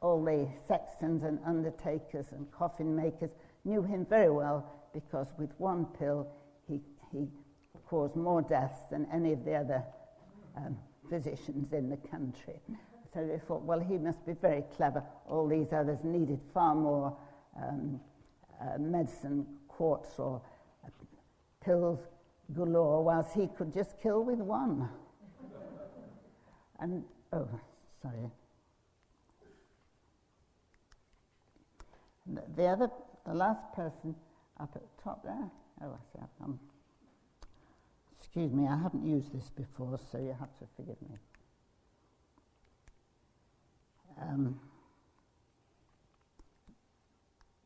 all 0.00 0.22
the 0.24 0.48
sextons 0.66 1.22
and 1.22 1.38
undertakers 1.46 2.26
and 2.32 2.50
coffin 2.52 2.94
makers 2.96 3.30
knew 3.64 3.82
him 3.82 4.06
very 4.06 4.30
well 4.30 4.66
because 4.92 5.28
with 5.38 5.50
one 5.58 5.84
pill 5.98 6.26
he, 6.68 6.80
he 7.12 7.26
caused 7.86 8.16
more 8.16 8.42
deaths 8.42 8.80
than 8.90 9.06
any 9.12 9.32
of 9.32 9.44
the 9.44 9.54
other 9.54 9.84
um, 10.56 10.76
physicians 11.08 11.72
in 11.72 11.88
the 11.88 11.96
country. 11.96 12.60
So 13.12 13.26
they 13.26 13.38
thought, 13.38 13.62
well, 13.62 13.80
he 13.80 13.98
must 13.98 14.24
be 14.24 14.34
very 14.34 14.62
clever. 14.76 15.02
All 15.28 15.48
these 15.48 15.72
others 15.72 15.98
needed 16.04 16.40
far 16.54 16.74
more 16.74 17.16
um, 17.60 18.00
uh, 18.60 18.78
medicine, 18.78 19.46
quarts, 19.66 20.18
or 20.18 20.40
uh, 20.84 20.88
pills 21.64 21.98
galore, 22.54 23.04
whilst 23.04 23.34
he 23.34 23.48
could 23.56 23.72
just 23.72 24.00
kill 24.02 24.24
with 24.24 24.38
one. 24.38 24.88
and, 26.80 27.04
oh, 27.32 27.48
sorry. 28.02 28.30
The 32.56 32.66
other, 32.66 32.90
the 33.26 33.34
last 33.34 33.72
person 33.74 34.14
up 34.58 34.70
at 34.74 34.82
the 34.82 35.02
top 35.02 35.24
there, 35.24 35.50
oh, 35.82 35.92
I 35.92 36.12
see, 36.12 36.18
I've 36.22 36.44
um, 36.44 36.60
excuse 38.18 38.52
me, 38.52 38.68
I 38.68 38.80
haven't 38.80 39.04
used 39.04 39.32
this 39.34 39.50
before, 39.50 39.98
so 40.12 40.18
you 40.18 40.36
have 40.38 40.56
to 40.58 40.66
forgive 40.76 41.00
me. 41.02 41.16
Um, 44.20 44.60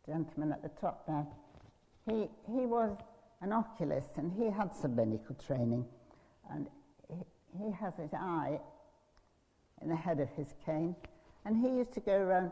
gentleman 0.06 0.52
at 0.52 0.62
the 0.62 0.70
top 0.80 1.06
there, 1.06 1.26
he, 2.06 2.28
he 2.46 2.66
was 2.66 2.96
an 3.44 3.52
oculist 3.52 4.16
and 4.16 4.32
he 4.32 4.50
had 4.50 4.74
some 4.74 4.96
medical 4.96 5.36
training 5.46 5.84
and 6.50 6.66
he, 7.08 7.64
he 7.64 7.70
has 7.70 7.94
his 7.96 8.12
eye 8.14 8.58
in 9.82 9.88
the 9.88 9.96
head 9.96 10.18
of 10.18 10.28
his 10.30 10.54
cane 10.64 10.96
and 11.44 11.56
he 11.56 11.68
used 11.68 11.92
to 11.92 12.00
go 12.00 12.16
around 12.16 12.50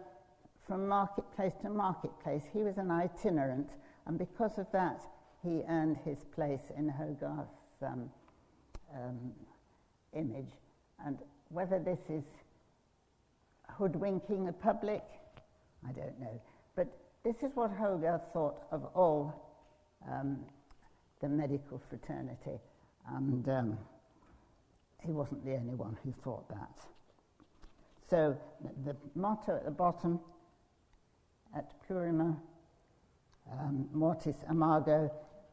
from 0.66 0.86
marketplace 0.86 1.54
to 1.62 1.70
marketplace. 1.70 2.42
He 2.52 2.62
was 2.62 2.78
an 2.78 2.90
itinerant, 2.90 3.70
and 4.06 4.18
because 4.18 4.58
of 4.58 4.66
that, 4.72 5.02
he 5.42 5.62
earned 5.68 5.98
his 6.04 6.24
place 6.34 6.70
in 6.76 6.88
Hogarth's 6.88 7.82
um, 7.82 8.10
um, 8.94 9.32
image. 10.12 10.52
And 11.04 11.18
whether 11.48 11.78
this 11.78 11.98
is 12.08 12.24
hoodwinking 13.70 14.44
the 14.46 14.52
public, 14.52 15.02
I 15.88 15.92
don't 15.92 16.18
know. 16.20 16.40
But 16.76 16.86
this 17.24 17.36
is 17.42 17.50
what 17.54 17.70
Hogarth 17.70 18.22
thought 18.32 18.62
of 18.70 18.84
all 18.94 19.34
um, 20.08 20.38
the 21.22 21.28
medical 21.28 21.80
fraternity. 21.88 22.60
And 23.08 23.48
um, 23.48 23.78
he 25.00 25.12
wasn't 25.12 25.44
the 25.44 25.54
only 25.54 25.74
one 25.74 25.96
who 26.04 26.12
thought 26.22 26.48
that. 26.50 26.78
So 28.08 28.36
the 28.84 28.94
motto 29.14 29.56
at 29.56 29.64
the 29.64 29.70
bottom 29.70 30.20
at 31.56 31.70
plurima 31.88 32.36
um, 33.50 33.88
mortis 33.92 34.36
imago, 34.50 35.10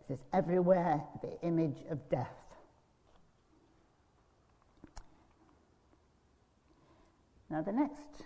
says 0.07 0.23
everywhere 0.33 1.01
the 1.21 1.39
image 1.41 1.77
of 1.89 1.97
death. 2.09 2.27
Now, 7.49 7.61
the 7.63 7.71
next 7.71 8.23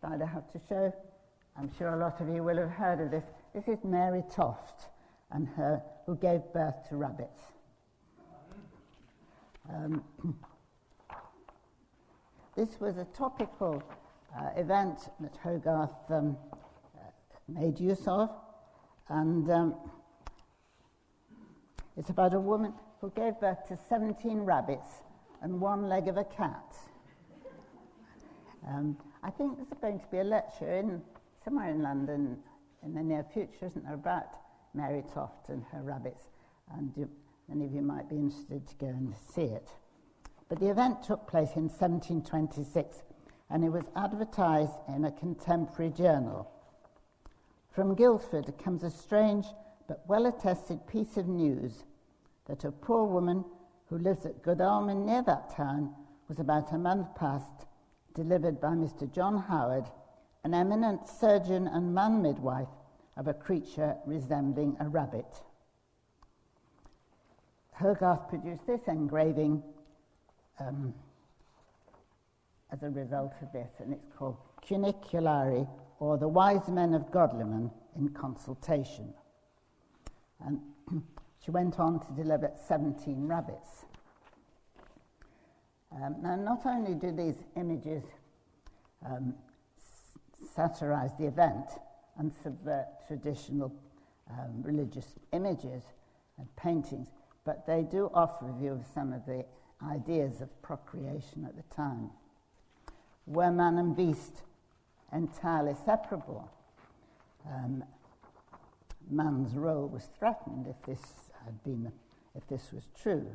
slide 0.00 0.22
I 0.22 0.26
have 0.26 0.50
to 0.52 0.60
show, 0.68 0.94
I'm 1.58 1.70
sure 1.76 1.88
a 1.88 1.98
lot 1.98 2.20
of 2.20 2.28
you 2.28 2.42
will 2.42 2.56
have 2.56 2.70
heard 2.70 3.00
of 3.00 3.10
this. 3.10 3.24
This 3.54 3.68
is 3.68 3.84
Mary 3.84 4.22
Toft 4.34 4.88
and 5.32 5.48
her 5.48 5.82
who 6.06 6.16
gave 6.16 6.40
birth 6.52 6.88
to 6.88 6.96
rabbits. 6.96 7.40
Um, 9.68 10.02
this 12.56 12.80
was 12.80 12.98
a 12.98 13.04
topical 13.16 13.82
uh, 14.36 14.50
event 14.56 14.98
that 15.20 15.36
Hogarth 15.42 15.90
um, 16.10 16.36
uh, 16.96 17.00
made 17.48 17.78
use 17.78 18.06
of. 18.06 18.30
And 19.08 19.50
um, 19.50 19.74
it's 21.96 22.10
about 22.10 22.34
a 22.34 22.40
woman 22.40 22.72
who 23.00 23.10
gave 23.10 23.38
birth 23.40 23.66
to 23.68 23.78
17 23.88 24.40
rabbits 24.40 24.88
and 25.42 25.60
one 25.60 25.88
leg 25.88 26.08
of 26.08 26.16
a 26.16 26.24
cat. 26.24 26.76
Um, 28.68 28.96
I 29.22 29.30
think 29.30 29.56
there's 29.56 29.80
going 29.80 29.98
to 29.98 30.06
be 30.06 30.18
a 30.18 30.24
lecture 30.24 30.72
in 30.72 31.02
somewhere 31.44 31.70
in 31.70 31.82
London 31.82 32.38
in 32.84 32.94
the 32.94 33.02
near 33.02 33.24
future, 33.32 33.66
isn't 33.66 33.84
there, 33.84 33.94
about 33.94 34.26
Mary 34.74 35.02
Toft 35.12 35.48
and 35.48 35.64
her 35.72 35.82
rabbits. 35.82 36.24
And 36.74 36.92
you, 36.96 37.08
many 37.48 37.66
of 37.66 37.72
you 37.72 37.82
might 37.82 38.08
be 38.08 38.16
interested 38.16 38.66
to 38.66 38.74
go 38.76 38.86
and 38.86 39.14
see 39.34 39.42
it. 39.42 39.68
But 40.48 40.60
the 40.60 40.70
event 40.70 41.02
took 41.02 41.26
place 41.26 41.50
in 41.56 41.68
1726 41.68 43.02
and 43.50 43.64
it 43.64 43.70
was 43.70 43.84
advertised 43.94 44.78
in 44.88 45.04
a 45.04 45.12
contemporary 45.12 45.90
journal. 45.90 46.50
From 47.70 47.94
Guildford 47.94 48.52
comes 48.62 48.82
a 48.82 48.90
strange 48.90 49.46
but 49.88 50.02
well 50.08 50.26
attested 50.26 50.86
piece 50.86 51.16
of 51.16 51.28
news 51.28 51.84
that 52.46 52.64
a 52.64 52.72
poor 52.72 53.04
woman 53.04 53.44
who 53.86 53.98
lives 53.98 54.24
at 54.24 54.42
Godalming 54.42 55.04
near 55.04 55.22
that 55.22 55.54
town 55.54 55.94
was 56.28 56.38
about 56.38 56.72
a 56.72 56.78
month 56.78 57.14
past 57.14 57.66
delivered 58.14 58.60
by 58.60 58.68
Mr. 58.68 59.10
John 59.10 59.38
Howard, 59.38 59.84
an 60.44 60.54
eminent 60.54 61.08
surgeon 61.08 61.66
and 61.66 61.94
man 61.94 62.22
midwife 62.22 62.68
of 63.16 63.28
a 63.28 63.34
creature 63.34 63.96
resembling 64.06 64.76
a 64.80 64.88
rabbit. 64.88 65.26
Hogarth 67.72 68.28
produced 68.28 68.66
this 68.66 68.80
engraving 68.86 69.62
um, 70.60 70.94
as 72.70 72.82
a 72.82 72.90
result 72.90 73.32
of 73.42 73.52
this, 73.52 73.70
and 73.80 73.92
it's 73.92 74.12
called 74.16 74.36
Cunicularii, 74.66 75.68
or 75.98 76.16
the 76.16 76.28
Wise 76.28 76.68
Men 76.68 76.94
of 76.94 77.10
Godalming 77.10 77.70
in 77.96 78.08
Consultation. 78.10 79.12
And 80.44 80.60
she 81.44 81.50
went 81.50 81.78
on 81.78 82.00
to 82.00 82.12
deliver 82.12 82.50
17 82.68 83.26
rabbits. 83.26 83.84
Um, 85.94 86.16
now, 86.22 86.36
not 86.36 86.64
only 86.64 86.94
do 86.94 87.12
these 87.12 87.42
images 87.56 88.02
um, 89.04 89.34
satirize 90.54 91.10
the 91.18 91.26
event 91.26 91.66
and 92.18 92.32
subvert 92.42 92.86
traditional 93.06 93.72
um, 94.30 94.62
religious 94.62 95.18
images 95.32 95.82
and 96.38 96.46
paintings, 96.56 97.08
but 97.44 97.66
they 97.66 97.82
do 97.82 98.10
offer 98.14 98.48
a 98.48 98.58
view 98.58 98.72
of 98.72 98.84
some 98.94 99.12
of 99.12 99.24
the 99.26 99.44
ideas 99.90 100.40
of 100.40 100.62
procreation 100.62 101.44
at 101.44 101.56
the 101.56 101.74
time. 101.74 102.10
Were 103.26 103.50
man 103.50 103.78
and 103.78 103.96
beast 103.96 104.42
entirely 105.12 105.74
separable? 105.84 106.50
Um, 107.46 107.84
man's 109.10 109.54
role 109.54 109.88
was 109.88 110.08
threatened 110.18 110.66
if 110.66 110.80
this 110.86 111.02
had 111.44 111.62
been, 111.64 111.92
if 112.34 112.46
this 112.48 112.72
was 112.72 112.88
true. 113.00 113.26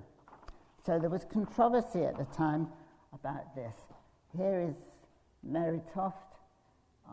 So 0.86 1.00
there 1.00 1.10
was 1.10 1.26
controversy 1.26 2.04
at 2.04 2.18
the 2.18 2.26
time 2.36 2.68
about 3.14 3.56
this. 3.56 3.76
Here 4.36 4.62
is 4.70 4.76
Mary 5.44 5.82
Toft 5.94 6.36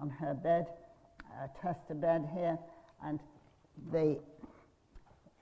on 0.01 0.11
her 0.11 0.35
bed, 0.35 0.67
a 1.43 1.49
tester 1.61 1.95
bed 1.95 2.29
here, 2.35 2.59
and 3.05 3.21
the, 3.93 4.19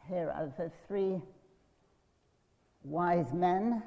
here 0.08 0.30
are 0.34 0.52
the 0.56 0.70
three 0.86 1.20
wise 2.84 3.32
men 3.32 3.82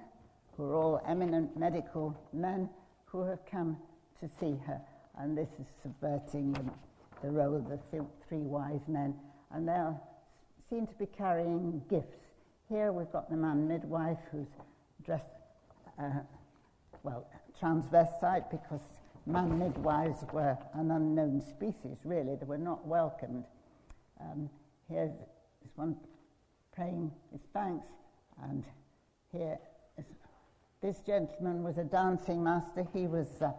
who 0.56 0.64
are 0.64 0.76
all 0.76 1.02
eminent 1.08 1.58
medical 1.58 2.16
men 2.34 2.70
who 3.06 3.24
have 3.24 3.40
come 3.50 3.78
to 4.20 4.30
see 4.40 4.56
her. 4.66 4.80
And 5.18 5.38
this 5.38 5.50
is 5.60 5.68
subverting 5.82 6.54
the, 6.54 6.64
the 7.22 7.32
role 7.32 7.56
of 7.56 7.70
the 7.70 7.80
th- 7.92 8.04
three 8.28 8.40
wise 8.40 8.88
men. 8.88 9.16
And 9.52 9.68
they 9.68 9.84
seem 10.70 10.88
to 10.88 10.94
be 10.96 11.06
carrying 11.06 11.82
gifts. 11.90 12.18
Here 12.70 12.92
we've 12.92 13.12
got 13.12 13.30
the 13.30 13.38
man 13.38 13.68
midwife 13.68 14.18
who's 14.32 14.48
dressed, 15.06 15.26
uh, 16.00 16.10
well, 17.04 17.28
transvestite 17.62 18.50
because 18.50 18.82
man 19.26 19.58
midwives 19.58 20.24
were 20.32 20.58
an 20.74 20.92
unknown 20.92 21.42
species, 21.42 21.98
really. 22.04 22.36
They 22.36 22.46
were 22.46 22.58
not 22.58 22.86
welcomed. 22.86 23.46
Um, 24.22 24.50
here's 24.90 25.12
one 25.76 25.98
praying 26.74 27.12
his 27.32 27.42
thanks, 27.54 27.88
and 28.44 28.64
here 29.32 29.58
is 29.98 30.06
this 30.82 31.00
gentleman 31.00 31.64
was 31.64 31.78
a 31.78 31.84
dancing 31.84 32.44
master. 32.44 32.86
He 32.94 33.08
was 33.08 33.28
uh, 33.42 33.52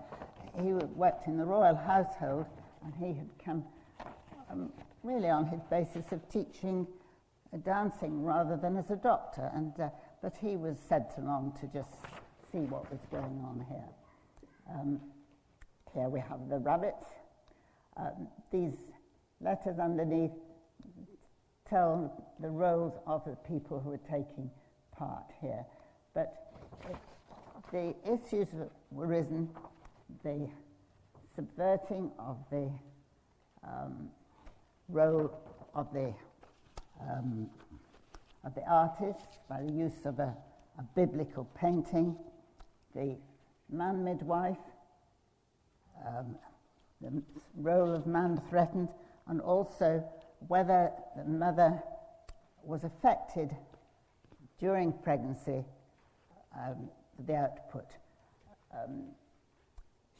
he 0.63 0.73
worked 0.73 1.27
in 1.27 1.37
the 1.37 1.45
royal 1.45 1.75
household, 1.75 2.47
and 2.85 2.95
he 2.95 3.19
had 3.19 3.29
come 3.45 3.65
um, 4.51 4.73
really 5.03 5.29
on 5.29 5.47
his 5.47 5.61
basis 5.69 6.13
of 6.13 6.27
teaching 6.29 6.87
uh, 7.53 7.57
dancing 7.59 8.25
rather 8.25 8.57
than 8.57 8.77
as 8.77 8.91
a 8.91 8.97
doctor. 8.97 9.51
And 9.55 9.79
uh, 9.81 9.89
but 10.23 10.37
he 10.41 10.57
was 10.57 10.77
sent 10.89 11.09
along 11.19 11.59
to 11.61 11.67
just 11.67 11.93
see 12.53 12.59
what 12.59 12.91
was 12.91 13.01
going 13.11 13.45
on 13.45 13.67
here. 13.69 13.89
Um, 14.75 15.01
here 15.97 16.09
we 16.11 16.21
have 16.21 16.49
the 16.51 16.59
rabbits. 16.59 17.07
Um, 17.97 18.29
these 18.53 18.75
letters 19.41 19.79
underneath 19.79 20.31
tell 21.69 22.35
the 22.39 22.51
roles 22.51 22.93
of 23.07 23.25
the 23.25 23.37
people 23.49 23.81
who 23.81 23.93
are 23.93 24.01
taking 24.11 24.51
part 24.97 25.25
here. 25.41 25.65
But 26.15 26.53
the 27.73 27.95
issues 28.05 28.49
that 28.51 28.71
were 28.91 29.07
risen, 29.07 29.49
the 30.23 30.49
subverting 31.35 32.11
of 32.19 32.37
the 32.51 32.71
um, 33.67 34.11
role 34.89 35.33
of 35.75 35.93
the 35.95 36.13
um, 37.01 37.49
of 38.45 38.55
the 38.55 38.65
artist 38.71 39.39
by 39.49 39.61
the 39.63 39.73
use 39.73 40.05
of 40.05 40.19
a, 40.19 40.35
a 40.79 40.83
biblical 40.95 41.49
painting, 41.59 42.17
the 42.95 43.17
man 43.71 44.05
midwife, 44.05 44.57
um, 46.07 46.37
the 47.01 47.23
role 47.57 47.95
of 47.95 48.07
man 48.07 48.41
threatened, 48.49 48.89
and 49.29 49.41
also 49.41 50.05
whether 50.49 50.91
the 51.17 51.25
mother 51.25 51.83
was 52.63 52.85
affected 52.85 53.57
during 54.59 54.93
pregnancy, 54.93 55.65
um, 56.57 56.89
the 57.27 57.35
output. 57.35 57.87
Um, 58.73 59.05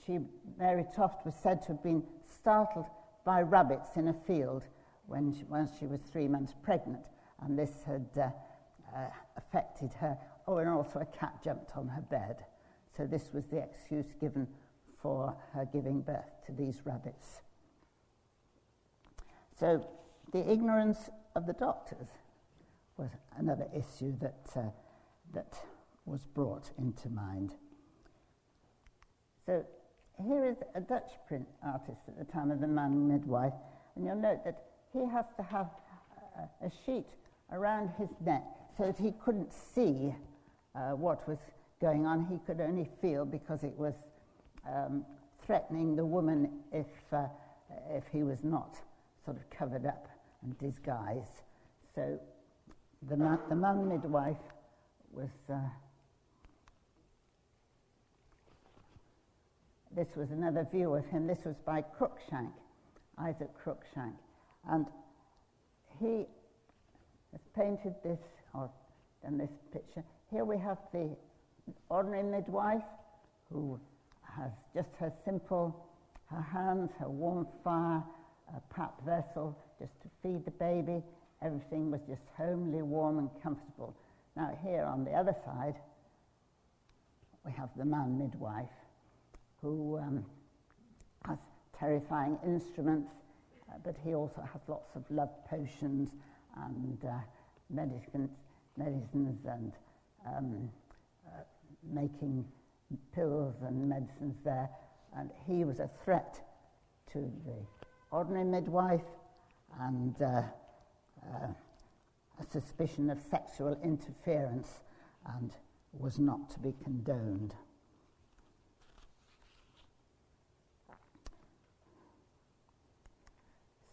she, 0.05 0.19
Mary 0.59 0.85
Toft 0.95 1.25
was 1.25 1.35
said 1.43 1.63
to 1.63 1.69
have 1.69 1.83
been 1.83 2.03
startled 2.33 2.87
by 3.25 3.43
rabbits 3.43 3.97
in 3.97 4.09
a 4.09 4.15
field 4.27 4.65
when 5.07 5.33
she, 5.33 5.45
she 5.79 5.87
was 5.87 6.01
three 6.03 6.29
months 6.29 6.55
pregnant, 6.63 7.05
and 7.43 7.59
this 7.59 7.83
had 7.87 8.07
uh, 8.17 8.31
uh, 8.95 9.09
affected 9.37 9.93
her. 9.95 10.17
Oh, 10.47 10.59
and 10.59 10.69
also 10.69 11.01
a 11.01 11.19
cat 11.19 11.35
jumped 11.43 11.77
on 11.77 11.89
her 11.89 12.03
bed. 12.03 12.45
So 12.97 13.07
this 13.07 13.31
was 13.33 13.45
the 13.47 13.59
excuse 13.59 14.15
given 14.21 14.47
for 15.07 15.37
her 15.53 15.65
giving 15.73 16.01
birth 16.01 16.45
to 16.45 16.51
these 16.51 16.81
rabbits. 16.85 17.41
So 19.57 19.87
the 20.33 20.51
ignorance 20.51 20.99
of 21.37 21.47
the 21.47 21.53
doctors 21.53 22.09
was 22.97 23.11
another 23.39 23.69
issue 23.73 24.17
that, 24.21 24.51
uh, 24.57 24.63
that 25.33 25.55
was 26.07 26.27
brought 26.35 26.73
into 26.77 27.09
mind. 27.09 27.55
So 29.47 29.65
here 30.27 30.45
is 30.45 30.57
a 30.75 30.81
Dutch 30.81 31.13
print 31.29 31.47
artist 31.65 32.01
at 32.09 32.19
the 32.19 32.33
time 32.33 32.51
of 32.51 32.59
the 32.61 32.67
man 32.67 33.07
midwife, 33.07 33.55
and 33.95 34.05
you'll 34.05 34.17
note 34.17 34.45
that 34.45 34.65
he 34.93 35.07
has 35.07 35.27
to 35.37 35.45
have 35.45 35.69
a, 36.37 36.67
a 36.67 36.71
sheet 36.85 37.07
around 37.53 37.93
his 37.97 38.09
neck 38.25 38.43
so 38.77 38.87
that 38.87 38.99
he 38.99 39.13
couldn't 39.25 39.53
see 39.53 40.13
uh, 40.75 40.97
what 40.97 41.29
was 41.29 41.39
going 41.81 42.07
on. 42.07 42.27
He 42.27 42.39
could 42.45 42.61
only 42.61 42.91
feel 43.01 43.25
because 43.25 43.63
it 43.63 43.79
was 43.79 43.95
um, 44.73 45.05
threatening 45.45 45.97
the 45.97 46.05
woman 46.05 46.51
if, 46.73 46.87
uh, 47.13 47.27
if 47.91 48.05
he 48.13 48.23
was 48.23 48.43
not 48.43 48.77
sort 49.25 49.37
of 49.37 49.49
covered 49.51 49.87
up 49.87 50.09
and 50.43 50.59
disguised. 50.59 51.43
So 51.95 52.19
the 53.09 53.17
man, 53.17 53.39
the 53.49 53.57
man 53.57 53.89
midwife 53.89 54.37
was. 55.13 55.31
Uh, 55.51 55.57
this 59.95 60.09
was 60.15 60.31
another 60.31 60.67
view 60.71 60.95
of 60.95 61.07
him. 61.07 61.27
This 61.27 61.39
was 61.45 61.57
by 61.65 61.83
Cruikshank, 61.99 62.53
Isaac 63.19 63.49
Cruikshank. 63.65 64.13
And 64.69 64.87
he 65.99 66.27
has 67.33 67.41
painted 67.57 67.95
this, 68.05 68.19
or 68.53 68.71
done 69.23 69.39
this 69.39 69.51
picture. 69.73 70.05
Here 70.31 70.45
we 70.45 70.59
have 70.59 70.79
the 70.93 71.17
ordinary 71.89 72.25
midwife 72.25 72.83
who 73.51 73.81
has 74.37 74.53
just 74.75 74.89
her 74.99 75.13
simple, 75.25 75.87
her 76.27 76.43
hands, 76.43 76.91
her 76.99 77.09
warm 77.09 77.47
fire, 77.65 78.03
a 78.55 78.75
pap 78.75 78.95
vessel 79.05 79.57
just 79.79 79.93
to 80.03 80.09
feed 80.23 80.45
the 80.45 80.51
baby. 80.53 81.03
Everything 81.43 81.91
was 81.91 82.01
just 82.09 82.23
homely, 82.37 82.83
warm, 82.83 83.19
and 83.19 83.31
comfortable. 83.43 83.97
Now, 84.37 84.57
here 84.63 84.85
on 84.85 85.05
the 85.05 85.13
other 85.13 85.35
side, 85.45 85.75
we 87.45 87.53
have 87.53 87.71
the 87.77 87.85
man 87.85 88.19
midwife 88.19 88.69
who 89.61 89.99
um, 89.99 90.25
has 91.27 91.39
terrifying 91.79 92.39
instruments, 92.45 93.11
uh, 93.69 93.79
but 93.85 93.97
he 94.05 94.15
also 94.15 94.43
has 94.53 94.61
lots 94.69 94.95
of 94.97 95.05
love 95.11 95.31
potions 95.49 96.11
and 96.57 96.99
uh, 97.05 97.13
medicines 97.71 98.31
medicines 98.77 99.39
and 99.47 99.73
um, 100.27 100.71
uh, 101.27 101.41
making 101.83 102.45
pills 103.15 103.55
and 103.63 103.89
medicines 103.89 104.37
there. 104.45 104.69
And 105.17 105.31
he 105.47 105.65
was 105.65 105.81
a 105.81 105.91
threat 106.05 106.41
to 107.13 107.19
the 107.19 107.57
ordinary 108.11 108.45
midwife 108.45 109.01
and 109.81 110.15
uh, 110.23 110.43
uh, 111.23 111.49
a 112.39 112.45
suspicion 112.51 113.11
of 113.11 113.21
sexual 113.31 113.79
interference 113.83 114.81
and 115.35 115.53
was 115.93 116.19
not 116.19 116.51
to 116.51 116.59
be 116.59 116.75
condoned. 116.85 117.55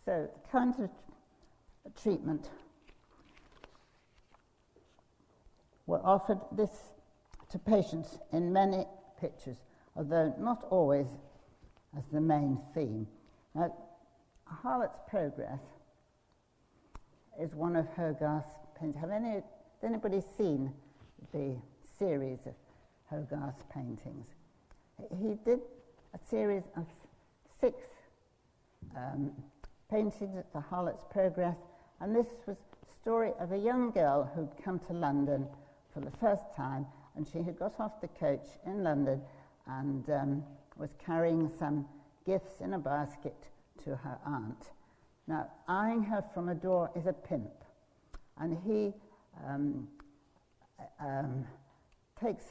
So, 0.06 0.30
the 0.34 0.50
kinds 0.50 0.80
of 0.80 0.90
treatment 2.02 2.50
were 5.86 6.02
offered 6.06 6.40
this 6.52 6.72
to 7.54 7.60
patients 7.60 8.18
in 8.32 8.52
many 8.52 8.84
pictures, 9.22 9.58
although 9.96 10.34
not 10.40 10.66
always 10.72 11.06
as 11.96 12.04
the 12.12 12.20
main 12.20 12.58
theme. 12.74 13.08
Now, 13.54 13.72
Harlot's 14.46 14.98
Progress 15.08 15.62
is 17.40 17.54
one 17.54 17.76
of 17.76 17.88
Hogarth's 17.96 18.50
paintings. 18.80 19.00
Have 19.00 19.12
any, 19.12 19.42
anybody 19.84 20.20
seen 20.36 20.74
the 21.32 21.56
series 22.00 22.40
of 22.48 22.56
Hogarth's 23.12 23.64
paintings? 23.72 24.26
He 25.22 25.36
did 25.46 25.60
a 26.16 26.20
series 26.28 26.64
of 26.76 26.88
six 27.62 27.78
um, 28.98 29.32
paintings 29.92 30.36
at 30.36 30.52
the 30.54 30.60
Harlot's 30.60 31.06
Progress, 31.12 31.58
and 32.02 32.16
this 32.16 32.28
was 32.48 32.58
the 32.58 32.94
story 33.00 33.32
of 33.40 33.52
a 33.52 33.58
young 33.60 33.92
girl 33.92 34.28
who'd 34.36 34.50
come 34.66 34.80
to 34.88 34.94
London 34.94 35.46
for 35.94 36.00
the 36.00 36.12
first 36.18 36.52
time, 36.58 36.88
and 37.16 37.28
she 37.32 37.42
had 37.42 37.58
got 37.58 37.80
off 37.80 38.02
the 38.02 38.08
coach 38.08 38.48
in 38.66 38.84
London 38.84 39.22
and 39.68 40.10
um, 40.10 40.44
was 40.78 40.90
carrying 41.06 41.50
some 41.60 41.86
gifts 42.26 42.62
in 42.62 42.74
a 42.74 42.80
basket 42.80 43.48
to 43.84 43.96
her 43.96 44.18
aunt. 44.26 44.72
Now, 45.28 45.50
eyeing 45.68 46.04
her 46.04 46.24
from 46.34 46.50
a 46.50 46.56
door 46.56 46.92
is 46.96 47.06
a 47.06 47.14
pimp, 47.14 47.54
and 48.38 48.58
he 48.66 48.94
um, 49.48 49.88
um, 51.00 51.46
takes 52.20 52.46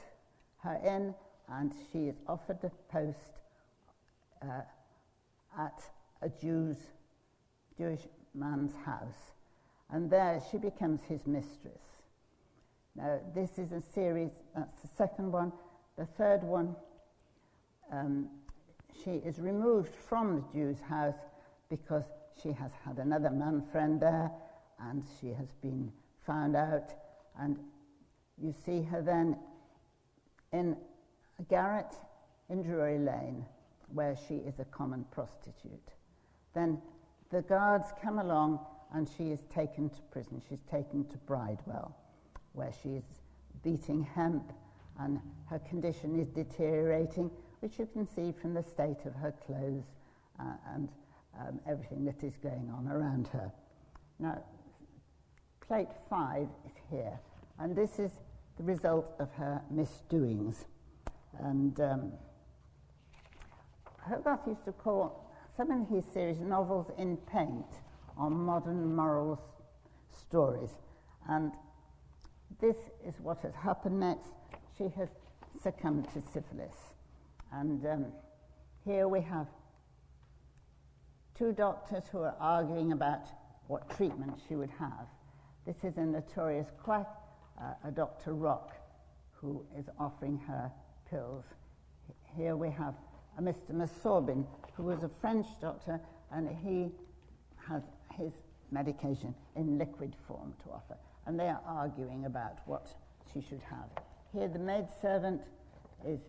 her 0.62 0.80
in, 0.84 1.14
and 1.48 1.72
she 1.92 2.06
is 2.08 2.16
offered 2.26 2.58
a 2.62 2.70
post 2.90 3.40
uh, 4.42 4.62
at 5.58 5.82
a 6.22 6.28
Jew's, 6.28 6.78
Jewish 7.76 8.06
man's 8.34 8.74
house, 8.84 9.34
and 9.90 10.10
there 10.10 10.40
she 10.50 10.56
becomes 10.56 11.02
his 11.02 11.26
mistress. 11.26 11.91
Now, 12.94 13.18
this 13.34 13.58
is 13.58 13.72
a 13.72 13.80
series, 13.80 14.30
that's 14.54 14.82
the 14.82 14.88
second 14.96 15.32
one. 15.32 15.52
The 15.96 16.04
third 16.04 16.42
one, 16.42 16.76
um, 17.90 18.28
she 19.02 19.12
is 19.12 19.38
removed 19.38 19.94
from 19.94 20.36
the 20.36 20.42
Jew's 20.52 20.80
house 20.80 21.16
because 21.70 22.04
she 22.42 22.52
has 22.52 22.70
had 22.84 22.98
another 22.98 23.30
man 23.30 23.62
friend 23.72 23.98
there 24.00 24.30
and 24.78 25.04
she 25.20 25.28
has 25.28 25.48
been 25.62 25.90
found 26.26 26.54
out. 26.54 26.92
And 27.38 27.58
you 28.36 28.54
see 28.66 28.82
her 28.82 29.00
then 29.00 29.38
in 30.52 30.76
a 31.38 31.42
garret 31.44 31.94
in 32.50 32.62
Drury 32.62 32.98
Lane 32.98 33.46
where 33.88 34.16
she 34.28 34.34
is 34.34 34.58
a 34.58 34.64
common 34.66 35.06
prostitute. 35.10 35.92
Then 36.54 36.78
the 37.30 37.40
guards 37.40 37.88
come 38.02 38.18
along 38.18 38.60
and 38.94 39.08
she 39.16 39.30
is 39.30 39.40
taken 39.54 39.88
to 39.88 40.00
prison. 40.10 40.42
She's 40.46 40.62
taken 40.70 41.06
to 41.06 41.16
Bridewell 41.18 41.96
where 42.52 42.72
she 42.82 42.90
is 42.90 43.04
beating 43.62 44.02
hemp 44.02 44.52
and 44.98 45.20
her 45.48 45.58
condition 45.60 46.18
is 46.18 46.28
deteriorating, 46.28 47.30
which 47.60 47.78
you 47.78 47.86
can 47.92 48.06
see 48.06 48.32
from 48.32 48.54
the 48.54 48.62
state 48.62 49.04
of 49.04 49.14
her 49.14 49.32
clothes 49.46 49.84
uh, 50.40 50.44
and 50.74 50.88
um, 51.40 51.60
everything 51.66 52.04
that 52.04 52.22
is 52.22 52.36
going 52.36 52.70
on 52.76 52.88
around 52.88 53.28
her. 53.28 53.50
Now, 54.18 54.42
plate 55.66 55.88
five 56.10 56.48
is 56.66 56.72
here, 56.90 57.18
and 57.58 57.74
this 57.74 57.98
is 57.98 58.10
the 58.58 58.64
result 58.64 59.14
of 59.18 59.32
her 59.32 59.62
misdoings. 59.70 60.66
And 61.38 61.80
um, 61.80 62.12
Hogarth 64.00 64.46
used 64.46 64.64
to 64.66 64.72
call 64.72 65.30
some 65.56 65.70
of 65.70 65.88
his 65.88 66.04
series 66.12 66.40
novels 66.40 66.90
in 66.98 67.16
paint 67.16 67.66
on 68.16 68.32
modern 68.32 68.94
moral 68.94 69.40
stories. 70.10 70.70
And 71.28 71.52
this 72.62 72.76
is 73.04 73.14
what 73.20 73.38
has 73.42 73.52
happened 73.54 73.98
next. 73.98 74.30
She 74.78 74.84
has 74.96 75.08
succumbed 75.62 76.06
to 76.14 76.22
syphilis. 76.32 76.76
And 77.52 77.84
um, 77.84 78.06
here 78.86 79.08
we 79.08 79.20
have 79.20 79.48
two 81.36 81.52
doctors 81.52 82.04
who 82.12 82.20
are 82.20 82.36
arguing 82.40 82.92
about 82.92 83.26
what 83.66 83.90
treatment 83.96 84.38
she 84.48 84.54
would 84.54 84.70
have. 84.78 85.06
This 85.66 85.76
is 85.82 85.96
a 85.96 86.02
notorious 86.02 86.68
quack, 86.82 87.08
uh, 87.60 87.88
a 87.88 87.90
Dr. 87.90 88.32
Rock, 88.32 88.72
who 89.32 89.64
is 89.76 89.86
offering 89.98 90.38
her 90.46 90.70
pills. 91.10 91.44
Here 92.36 92.56
we 92.56 92.70
have 92.70 92.94
a 93.38 93.42
Mr. 93.42 93.72
Misaubin, 93.72 94.46
who 94.76 94.84
was 94.84 95.02
a 95.02 95.10
French 95.20 95.46
doctor, 95.60 96.00
and 96.30 96.48
he 96.64 96.92
has 97.68 97.82
his 98.16 98.32
medication 98.70 99.34
in 99.56 99.78
liquid 99.78 100.14
form 100.28 100.54
to 100.62 100.70
offer. 100.70 100.96
And 101.26 101.38
they 101.38 101.48
are 101.48 101.60
arguing 101.66 102.24
about 102.26 102.58
what 102.66 102.88
she 103.32 103.40
should 103.40 103.62
have. 103.62 103.88
Here, 104.32 104.48
the 104.48 104.58
maid 104.58 104.86
servant 105.00 105.42
is 106.06 106.20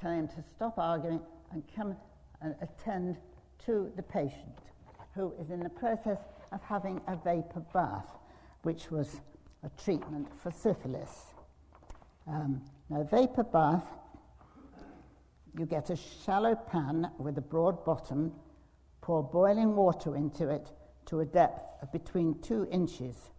telling 0.00 0.20
him 0.20 0.28
to 0.28 0.42
stop 0.42 0.78
arguing 0.78 1.20
and 1.52 1.62
come 1.74 1.96
and 2.40 2.54
attend 2.60 3.16
to 3.64 3.90
the 3.96 4.02
patient 4.02 4.58
who 5.14 5.32
is 5.40 5.50
in 5.50 5.60
the 5.60 5.70
process 5.70 6.18
of 6.52 6.62
having 6.62 7.00
a 7.08 7.16
vapor 7.16 7.64
bath, 7.72 8.18
which 8.62 8.90
was 8.90 9.20
a 9.64 9.82
treatment 9.82 10.28
for 10.42 10.50
syphilis. 10.50 11.32
Um, 12.26 12.60
now, 12.90 13.02
vapor 13.02 13.44
bath, 13.44 13.86
you 15.58 15.64
get 15.64 15.90
a 15.90 15.96
shallow 15.96 16.54
pan 16.54 17.10
with 17.18 17.38
a 17.38 17.40
broad 17.40 17.84
bottom, 17.84 18.32
pour 19.00 19.22
boiling 19.22 19.74
water 19.74 20.16
into 20.16 20.50
it 20.50 20.70
to 21.06 21.20
a 21.20 21.24
depth 21.24 21.82
of 21.82 21.90
between 21.92 22.38
two 22.42 22.66
inches. 22.70 23.30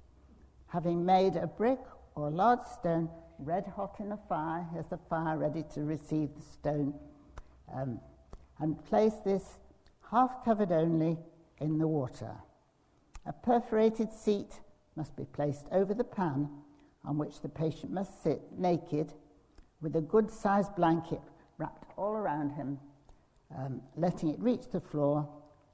Having 0.67 1.05
made 1.05 1.35
a 1.35 1.47
brick 1.47 1.79
or 2.15 2.27
a 2.27 2.31
large 2.31 2.65
stone 2.65 3.09
red 3.39 3.65
hot 3.67 3.95
in 3.99 4.09
the 4.09 4.19
fire, 4.29 4.67
here's 4.73 4.87
the 4.87 4.99
fire 5.09 5.37
ready 5.37 5.63
to 5.73 5.81
receive 5.81 6.29
the 6.35 6.41
stone, 6.41 6.93
um, 7.73 7.99
and 8.59 8.83
place 8.85 9.13
this 9.23 9.43
half 10.09 10.43
covered 10.43 10.71
only 10.71 11.17
in 11.59 11.77
the 11.77 11.87
water. 11.87 12.31
A 13.25 13.33
perforated 13.33 14.11
seat 14.11 14.59
must 14.95 15.15
be 15.15 15.25
placed 15.25 15.67
over 15.71 15.93
the 15.93 16.03
pan 16.03 16.49
on 17.05 17.17
which 17.17 17.41
the 17.41 17.49
patient 17.49 17.91
must 17.91 18.23
sit 18.23 18.41
naked 18.57 19.13
with 19.81 19.95
a 19.95 20.01
good 20.01 20.31
sized 20.31 20.75
blanket 20.75 21.21
wrapped 21.57 21.91
all 21.97 22.13
around 22.13 22.51
him, 22.51 22.79
um, 23.55 23.81
letting 23.95 24.29
it 24.29 24.39
reach 24.39 24.69
the 24.71 24.81
floor 24.81 25.27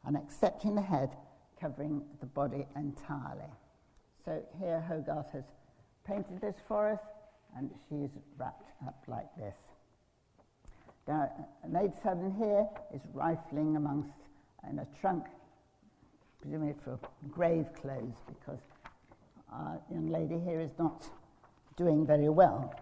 and 0.06 0.18
accepting 0.18 0.76
the 0.76 0.82
head 0.82 1.16
covering 1.60 2.04
the 2.20 2.26
body 2.26 2.68
entirely. 2.76 3.50
So 4.26 4.42
here 4.60 4.82
Hogarth 4.88 5.32
has 5.34 5.44
painted 6.08 6.40
this 6.42 6.56
for 6.68 6.90
us 6.90 7.00
and 7.58 7.70
she 7.88 7.96
is 7.96 8.12
wrapped 8.38 8.72
up 8.88 9.04
like 9.08 9.28
this. 9.38 9.56
Now, 11.08 11.30
maid 11.68 11.92
servant 12.02 12.36
here 12.38 12.66
is 12.94 13.02
rifling 13.14 13.76
amongst 13.76 14.18
in 14.70 14.80
a 14.80 14.88
trunk, 15.02 15.26
presumably 16.42 16.76
for 16.84 16.98
grave 17.30 17.66
clothes, 17.82 18.16
because 18.28 18.62
our 19.52 19.80
young 19.92 20.10
lady 20.10 20.40
here 20.40 20.62
is 20.62 20.72
not 20.80 21.06
doing 21.76 22.06
very 22.06 22.30
well. 22.30 22.74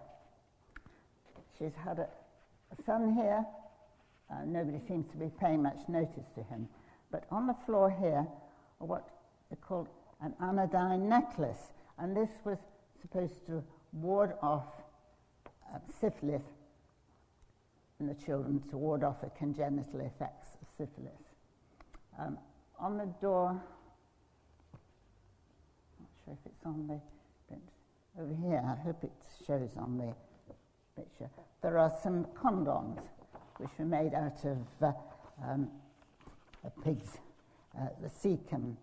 She's 1.58 1.72
had 1.84 1.98
a, 1.98 2.02
a 2.78 2.82
son 2.86 3.14
here. 3.14 3.44
Uh, 4.30 4.44
nobody 4.46 4.78
seems 4.86 5.10
to 5.10 5.16
be 5.16 5.30
paying 5.40 5.62
much 5.62 5.78
notice 5.88 6.26
to 6.36 6.42
him. 6.44 6.68
But 7.10 7.24
on 7.30 7.48
the 7.48 7.56
floor 7.66 7.90
here 7.90 8.26
are 8.80 8.86
what 8.86 9.08
are 9.50 9.56
called 9.56 9.88
an 10.22 10.34
anodyne 10.40 11.08
necklace. 11.08 11.72
And 11.98 12.16
this 12.16 12.30
was 12.44 12.58
supposed 13.00 13.44
to 13.46 13.62
ward 13.92 14.34
off 14.42 14.66
uh, 15.72 15.78
syphilis 16.00 16.42
in 18.00 18.06
the 18.06 18.14
children, 18.14 18.62
to 18.70 18.76
ward 18.76 19.04
off 19.04 19.20
the 19.20 19.30
congenital 19.30 20.00
effects 20.00 20.48
of 20.60 20.68
syphilis. 20.76 21.12
Um, 22.18 22.38
on 22.78 22.98
the 22.98 23.06
door, 23.20 23.52
not 26.00 26.08
sure 26.24 26.34
if 26.34 26.46
it's 26.46 26.66
on 26.66 26.88
the, 26.88 27.00
but 27.48 27.60
over 28.20 28.34
here, 28.42 28.62
I 28.64 28.74
hope 28.82 29.04
it 29.04 29.12
shows 29.46 29.70
on 29.76 29.98
the 29.98 30.14
picture, 31.00 31.30
there 31.62 31.78
are 31.78 31.92
some 32.02 32.26
condoms 32.34 33.00
which 33.58 33.70
were 33.78 33.84
made 33.84 34.14
out 34.14 34.44
of 34.44 34.58
uh, 34.82 34.92
um, 35.44 35.70
a 36.64 36.70
pig's, 36.82 37.18
uh, 37.78 37.86
the 38.02 38.08
cecum 38.08 38.76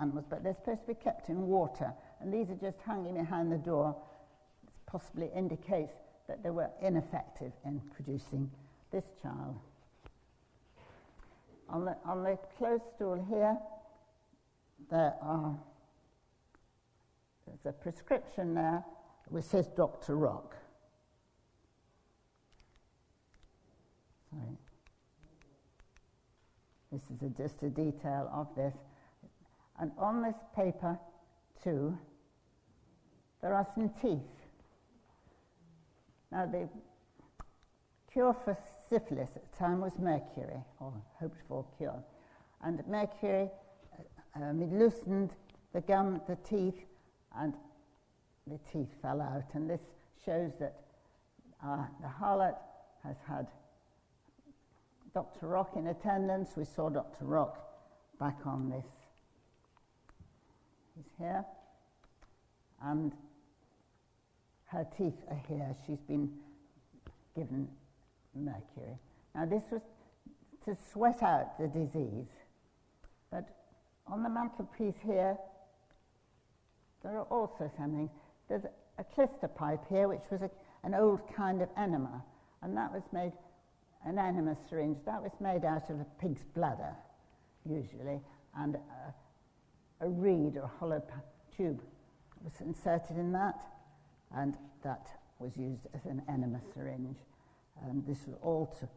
animals, 0.00 0.24
but 0.28 0.42
they're 0.42 0.54
supposed 0.54 0.82
to 0.82 0.86
be 0.88 0.94
kept 0.94 1.28
in 1.28 1.46
water 1.46 1.92
And 2.20 2.32
these 2.32 2.50
are 2.50 2.54
just 2.54 2.80
hanging 2.86 3.14
behind 3.14 3.52
the 3.52 3.58
door. 3.58 3.96
This 4.64 4.74
possibly 4.86 5.30
indicates 5.34 5.92
that 6.28 6.42
they 6.42 6.50
were 6.50 6.70
ineffective 6.80 7.52
in 7.64 7.80
producing 7.94 8.50
this 8.90 9.04
child. 9.22 9.58
On 11.68 11.84
the, 11.84 11.96
on 12.04 12.22
the 12.22 12.38
clothes 12.56 12.80
stool 12.94 13.14
here, 13.28 13.56
there 14.90 15.14
are, 15.20 15.58
there's 17.46 17.66
a 17.66 17.72
prescription 17.72 18.54
there 18.54 18.84
which 19.28 19.44
says 19.44 19.68
Dr. 19.76 20.16
Rock. 20.16 20.56
Sorry. 24.30 24.56
This 26.92 27.02
is 27.10 27.22
a, 27.22 27.28
just 27.30 27.62
a 27.62 27.70
detail 27.70 28.30
of 28.32 28.54
this. 28.54 28.74
And 29.80 29.90
on 29.98 30.22
this 30.22 30.36
paper, 30.54 30.98
too, 31.62 31.96
there 33.42 33.54
are 33.54 33.66
some 33.74 33.90
teeth. 34.00 34.20
Now, 36.30 36.46
the 36.46 36.68
cure 38.12 38.34
for 38.44 38.56
syphilis 38.88 39.30
at 39.36 39.50
the 39.50 39.58
time 39.58 39.80
was 39.80 39.98
mercury, 39.98 40.62
or 40.80 40.92
hoped 41.20 41.40
for 41.48 41.66
cure. 41.76 42.02
And 42.62 42.82
mercury 42.86 43.50
uh, 44.36 44.44
um, 44.44 44.62
it 44.62 44.72
loosened 44.72 45.30
the 45.72 45.80
gum, 45.80 46.20
the 46.28 46.36
teeth, 46.36 46.78
and 47.36 47.54
the 48.46 48.58
teeth 48.72 48.88
fell 49.02 49.20
out. 49.20 49.54
And 49.54 49.68
this 49.68 49.80
shows 50.24 50.52
that 50.60 50.76
uh, 51.64 51.84
the 52.00 52.08
harlot 52.08 52.56
has 53.02 53.16
had 53.28 53.48
Dr. 55.12 55.46
Rock 55.48 55.76
in 55.76 55.88
attendance. 55.88 56.50
We 56.56 56.64
saw 56.64 56.88
Dr. 56.88 57.24
Rock 57.24 57.58
back 58.18 58.38
on 58.46 58.70
this. 58.70 58.86
He's 60.96 61.12
here. 61.18 61.44
And 62.82 63.12
her 64.66 64.86
teeth 64.96 65.18
are 65.30 65.42
here. 65.48 65.74
She's 65.86 66.00
been 66.08 66.30
given 67.36 67.68
mercury. 68.34 68.98
Now, 69.34 69.46
this 69.46 69.64
was 69.70 69.82
to 70.64 70.76
sweat 70.92 71.22
out 71.22 71.58
the 71.58 71.68
disease. 71.68 72.28
But 73.30 73.48
on 74.06 74.22
the 74.22 74.28
mantelpiece 74.28 74.94
here, 75.04 75.36
there 77.02 77.18
are 77.18 77.24
also 77.24 77.70
something. 77.76 78.08
There's 78.48 78.64
a 78.98 79.04
clyster 79.04 79.54
pipe 79.54 79.84
here, 79.88 80.08
which 80.08 80.22
was 80.30 80.42
a, 80.42 80.50
an 80.84 80.94
old 80.94 81.20
kind 81.34 81.62
of 81.62 81.68
enema, 81.76 82.22
and 82.62 82.76
that 82.76 82.92
was 82.92 83.02
made, 83.12 83.32
an 84.04 84.18
enema 84.18 84.56
syringe, 84.68 84.98
that 85.04 85.22
was 85.22 85.32
made 85.40 85.64
out 85.64 85.90
of 85.90 86.00
a 86.00 86.06
pig's 86.20 86.44
bladder, 86.54 86.94
usually, 87.68 88.20
and 88.56 88.76
a, 88.76 89.14
a 90.04 90.08
reed 90.08 90.56
or 90.56 90.64
a 90.64 90.78
hollow 90.78 91.02
tube 91.56 91.80
was 92.42 92.52
inserted 92.60 93.16
in 93.16 93.32
that, 93.32 93.58
and 94.36 94.56
that 94.82 95.06
was 95.38 95.56
used 95.56 95.86
as 95.94 96.04
an 96.04 96.22
enema 96.28 96.60
syringe. 96.74 97.16
And 97.82 98.06
this 98.06 98.18
was 98.26 98.36
all 98.42 98.66
to, 98.78 98.88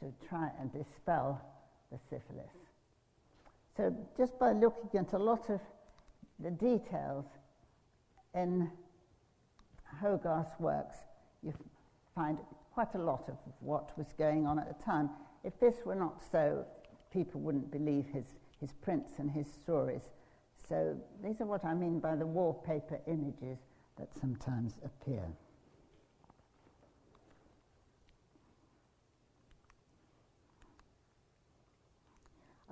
to 0.00 0.12
try 0.28 0.50
and 0.60 0.72
dispel 0.72 1.40
the 1.90 1.98
syphilis. 2.10 2.50
So 3.76 3.94
just 4.16 4.38
by 4.38 4.52
looking 4.52 4.98
at 4.98 5.12
a 5.12 5.18
lot 5.18 5.48
of 5.48 5.60
the 6.40 6.50
details 6.50 7.26
in 8.34 8.70
Hogarth's 10.00 10.58
works, 10.58 10.96
you 11.42 11.54
find 12.14 12.38
quite 12.74 12.94
a 12.94 12.98
lot 12.98 13.24
of 13.28 13.36
what 13.60 13.96
was 13.96 14.12
going 14.18 14.46
on 14.46 14.58
at 14.58 14.66
the 14.66 14.84
time. 14.84 15.10
If 15.44 15.58
this 15.60 15.76
were 15.84 15.94
not 15.94 16.22
so, 16.30 16.64
people 17.12 17.40
wouldn't 17.40 17.70
believe 17.70 18.06
his, 18.12 18.26
his 18.60 18.72
prints 18.72 19.12
and 19.18 19.30
his 19.30 19.46
stories. 19.46 20.02
So 20.68 20.96
these 21.22 21.40
are 21.40 21.46
what 21.46 21.64
I 21.64 21.74
mean 21.74 22.00
by 22.00 22.16
the 22.16 22.26
wallpaper 22.26 23.00
images 23.06 23.58
that 23.98 24.08
sometimes 24.20 24.74
appear. 24.84 25.22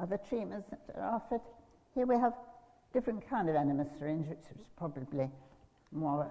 other 0.00 0.18
treatments 0.28 0.68
that 0.70 0.96
are 0.96 1.14
offered. 1.14 1.40
Here 1.94 2.06
we 2.06 2.16
have 2.16 2.34
different 2.92 3.28
kind 3.28 3.48
of 3.48 3.56
enema 3.56 3.86
syringe, 3.98 4.26
which 4.28 4.44
is 4.60 4.66
probably 4.76 5.30
more 5.92 6.30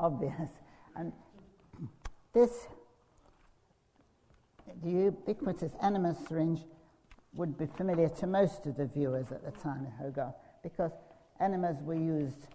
obvious. 0.00 0.50
And 0.96 1.12
this, 2.32 2.66
the 4.82 4.90
ubiquitous 4.90 5.72
enema 5.82 6.16
syringe, 6.28 6.60
would 7.34 7.56
be 7.56 7.66
familiar 7.66 8.08
to 8.08 8.26
most 8.26 8.66
of 8.66 8.76
the 8.76 8.86
viewers 8.86 9.32
at 9.32 9.42
the 9.44 9.58
time 9.62 9.86
of 9.86 9.92
Hogarth, 10.04 10.34
because 10.62 10.92
enemas 11.40 11.76
were 11.82 11.94
used 11.94 12.46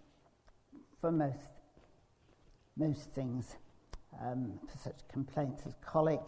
for 1.01 1.11
most, 1.11 1.37
most 2.77 3.11
things, 3.11 3.55
um, 4.21 4.59
for 4.71 4.77
such 4.77 4.99
complaints 5.11 5.63
as 5.65 5.73
colic, 5.85 6.21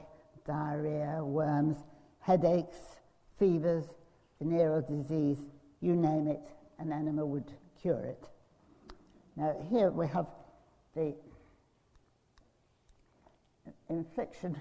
diarrhea, 0.46 1.24
worms, 1.24 1.78
headaches, 2.20 2.78
fevers, 3.38 3.86
venereal 4.40 4.82
disease, 4.82 5.38
you 5.82 5.96
name 5.96 6.28
it, 6.28 6.42
an 6.80 6.92
enema 6.92 7.26
would 7.26 7.52
cure 7.82 8.04
it. 8.04 8.28
Now, 9.36 9.56
here 9.70 9.90
we 9.90 10.08
have 10.08 10.28
the 10.96 11.16
infliction, 13.90 14.60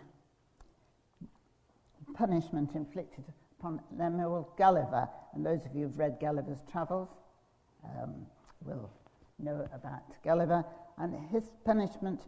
punishment 2.14 2.70
inflicted 2.74 3.24
upon 3.58 3.80
Lemuel 3.96 4.48
Gulliver. 4.56 5.08
And 5.34 5.44
those 5.44 5.64
of 5.64 5.74
you 5.74 5.86
who've 5.86 5.98
read 5.98 6.18
Gulliver's 6.20 6.62
Travels 6.70 7.08
um, 7.84 8.26
will 8.64 8.90
know 9.38 9.68
about 9.72 10.02
Gulliver. 10.22 10.64
And 10.98 11.14
his 11.30 11.44
punishment 11.64 12.22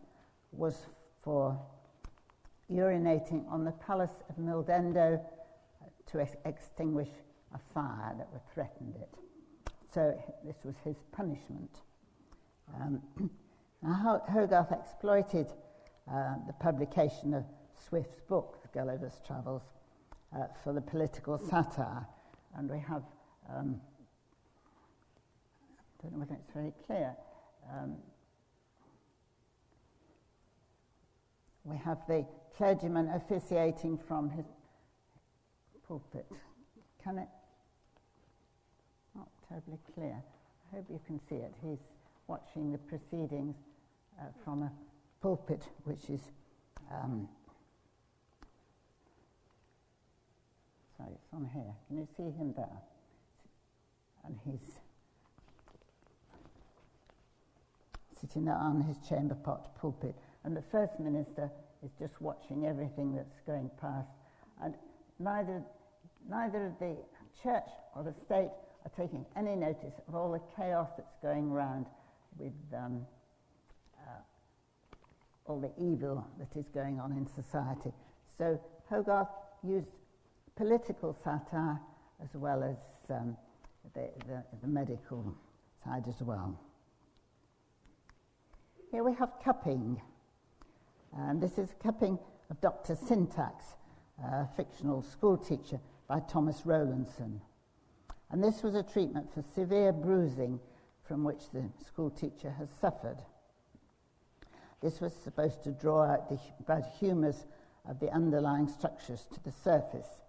was 0.52 0.86
for 1.22 1.58
urinating 2.70 3.50
on 3.50 3.64
the 3.64 3.72
palace 3.72 4.22
of 4.28 4.36
Mildendo 4.36 5.20
to 6.06 6.20
ex- 6.20 6.36
extinguish 6.44 7.08
a 7.54 7.58
fire 7.74 8.14
that 8.16 8.42
threatened 8.54 8.94
it. 9.00 9.18
So 9.92 10.20
this 10.44 10.56
was 10.64 10.76
his 10.84 10.96
punishment. 11.12 11.80
Um, 12.80 13.02
now 13.82 14.22
Hogarth 14.28 14.72
exploited 14.72 15.48
uh, 16.10 16.34
the 16.46 16.52
publication 16.54 17.34
of 17.34 17.44
Swift's 17.88 18.20
book, 18.28 18.58
Gulliver's 18.72 19.20
Travels, 19.26 19.62
uh, 20.34 20.44
for 20.62 20.72
the 20.72 20.80
political 20.80 21.38
satire. 21.38 22.06
And 22.56 22.70
we 22.70 22.78
have, 22.78 23.02
um, 23.48 23.80
I 25.68 26.02
don't 26.02 26.12
know 26.12 26.18
whether 26.20 26.34
it's 26.34 26.50
very 26.52 26.72
clear, 26.86 27.14
um, 27.70 27.96
we 31.64 31.76
have 31.76 31.98
the 32.08 32.26
clergyman 32.56 33.08
officiating 33.14 33.98
from 34.08 34.30
his 34.30 34.46
pulpit. 35.86 36.26
Can 37.02 37.18
it? 37.18 37.28
Not 39.14 39.28
terribly 39.48 39.78
clear. 39.94 40.16
I 40.72 40.76
hope 40.76 40.86
you 40.90 41.00
can 41.06 41.20
see 41.28 41.36
it. 41.36 41.54
He's 41.62 41.78
watching 42.26 42.72
the 42.72 42.78
proceedings 42.78 43.56
uh, 44.18 44.24
from 44.44 44.62
a 44.62 44.72
pulpit 45.20 45.68
which 45.84 46.08
is. 46.08 46.20
Um, 46.90 47.28
sorry, 51.00 51.14
it's 51.14 51.32
on 51.32 51.48
here. 51.52 51.74
Can 51.88 51.96
you 51.96 52.08
see 52.16 52.36
him 52.36 52.52
there? 52.56 52.82
And 54.24 54.38
he's 54.44 54.80
sitting 58.20 58.44
there 58.44 58.56
on 58.56 58.82
his 58.82 58.96
chamber 59.08 59.34
pot 59.34 59.74
pulpit. 59.80 60.14
And 60.44 60.56
the 60.56 60.64
First 60.70 61.00
Minister 61.00 61.50
is 61.82 61.90
just 61.98 62.20
watching 62.20 62.66
everything 62.66 63.14
that's 63.14 63.40
going 63.46 63.70
past. 63.80 64.08
And 64.62 64.74
neither 65.18 65.62
neither 66.28 66.72
the 66.78 66.96
church 67.42 67.70
or 67.96 68.02
the 68.02 68.14
state 68.26 68.50
are 68.84 68.92
taking 68.96 69.24
any 69.36 69.56
notice 69.56 69.94
of 70.06 70.14
all 70.14 70.32
the 70.32 70.40
chaos 70.54 70.88
that's 70.96 71.16
going 71.22 71.50
around 71.50 71.86
with 72.38 72.52
um, 72.76 73.06
uh, 73.98 74.20
all 75.46 75.60
the 75.60 75.72
evil 75.82 76.26
that 76.38 76.58
is 76.58 76.68
going 76.68 77.00
on 77.00 77.12
in 77.12 77.26
society. 77.26 77.92
So 78.36 78.60
Hogarth 78.90 79.28
used 79.62 79.88
political 80.60 81.16
satire 81.24 81.80
as 82.22 82.28
well 82.34 82.62
as 82.62 82.76
um, 83.08 83.34
the, 83.94 84.10
the, 84.28 84.44
the 84.60 84.66
medical 84.66 85.34
side 85.82 86.04
as 86.06 86.20
well. 86.20 86.60
Here 88.90 89.02
we 89.02 89.14
have 89.14 89.30
cupping. 89.42 90.02
And 91.16 91.40
this 91.40 91.56
is 91.56 91.70
cupping 91.82 92.18
of 92.50 92.60
Dr. 92.60 92.94
Syntax, 92.94 93.64
a 94.22 94.46
fictional 94.54 95.00
school 95.00 95.38
teacher 95.38 95.80
by 96.06 96.20
Thomas 96.30 96.66
Rowlandson. 96.66 97.40
And 98.30 98.44
this 98.44 98.62
was 98.62 98.74
a 98.74 98.82
treatment 98.82 99.32
for 99.32 99.40
severe 99.40 99.94
bruising 99.94 100.60
from 101.08 101.24
which 101.24 101.48
the 101.54 101.70
school 101.82 102.10
teacher 102.10 102.54
has 102.58 102.68
suffered. 102.82 103.16
This 104.82 105.00
was 105.00 105.14
supposed 105.14 105.64
to 105.64 105.70
draw 105.70 106.02
out 106.02 106.28
the 106.28 106.38
bad 106.66 106.84
humours 106.98 107.46
of 107.88 107.98
the 107.98 108.12
underlying 108.12 108.68
structures 108.68 109.26
to 109.32 109.42
the 109.42 109.52
surface, 109.52 110.19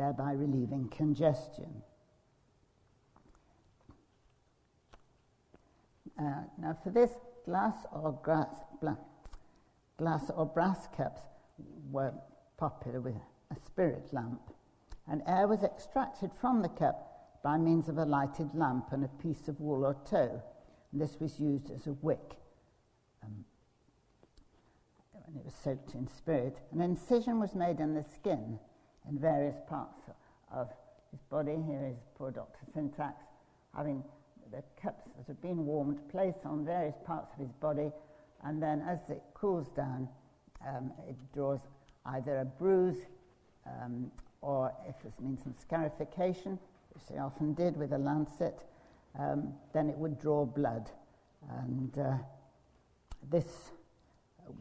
thereby 0.00 0.32
relieving 0.32 0.88
congestion. 0.88 1.82
Uh, 6.18 6.44
now, 6.58 6.74
for 6.82 6.88
this, 6.88 7.10
glass 7.44 7.74
or 7.92 8.18
grass, 8.22 8.48
bla- 8.80 8.96
glass 9.98 10.30
or 10.34 10.46
brass 10.46 10.88
cups 10.96 11.20
were 11.90 12.14
popular 12.56 13.00
with 13.02 13.14
a 13.50 13.56
spirit 13.56 14.08
lamp, 14.12 14.40
and 15.06 15.20
air 15.26 15.46
was 15.46 15.62
extracted 15.62 16.30
from 16.40 16.62
the 16.62 16.68
cup 16.70 17.38
by 17.44 17.58
means 17.58 17.90
of 17.90 17.98
a 17.98 18.04
lighted 18.04 18.54
lamp 18.54 18.92
and 18.92 19.04
a 19.04 19.22
piece 19.22 19.48
of 19.48 19.60
wool 19.60 19.84
or 19.84 19.96
tow. 20.08 20.42
And 20.92 21.00
this 21.00 21.20
was 21.20 21.38
used 21.38 21.70
as 21.70 21.86
a 21.86 21.92
wick. 21.92 22.36
Um, 23.22 23.44
and 25.26 25.36
it 25.36 25.44
was 25.44 25.54
soaked 25.62 25.94
in 25.94 26.08
spirit. 26.08 26.58
An 26.72 26.80
incision 26.80 27.38
was 27.38 27.54
made 27.54 27.80
in 27.80 27.92
the 27.92 28.04
skin 28.14 28.58
in 29.08 29.18
various 29.18 29.56
parts 29.68 30.02
of 30.52 30.68
his 31.10 31.20
body. 31.30 31.56
Here 31.66 31.86
is 31.90 31.96
poor 32.16 32.30
Dr. 32.30 32.58
Syntax 32.74 33.22
having 33.76 34.02
the 34.50 34.62
cups 34.80 35.04
that 35.16 35.26
have 35.26 35.40
been 35.40 35.64
warmed 35.64 35.98
placed 36.10 36.44
on 36.44 36.64
various 36.64 36.96
parts 37.04 37.32
of 37.34 37.40
his 37.40 37.52
body, 37.52 37.90
and 38.44 38.60
then 38.62 38.82
as 38.88 38.98
it 39.08 39.22
cools 39.34 39.68
down, 39.76 40.08
um, 40.66 40.92
it 41.08 41.16
draws 41.32 41.60
either 42.06 42.38
a 42.38 42.44
bruise 42.44 43.06
um, 43.66 44.10
or 44.42 44.72
if 44.88 44.94
this 45.02 45.14
means 45.20 45.42
some 45.42 45.54
scarification, 45.60 46.58
which 46.94 47.06
they 47.06 47.18
often 47.18 47.54
did 47.54 47.76
with 47.76 47.92
a 47.92 47.98
lancet, 47.98 48.58
um, 49.18 49.52
then 49.72 49.88
it 49.88 49.96
would 49.96 50.18
draw 50.18 50.44
blood. 50.44 50.90
And 51.62 51.96
uh, 51.98 52.14
this 53.30 53.70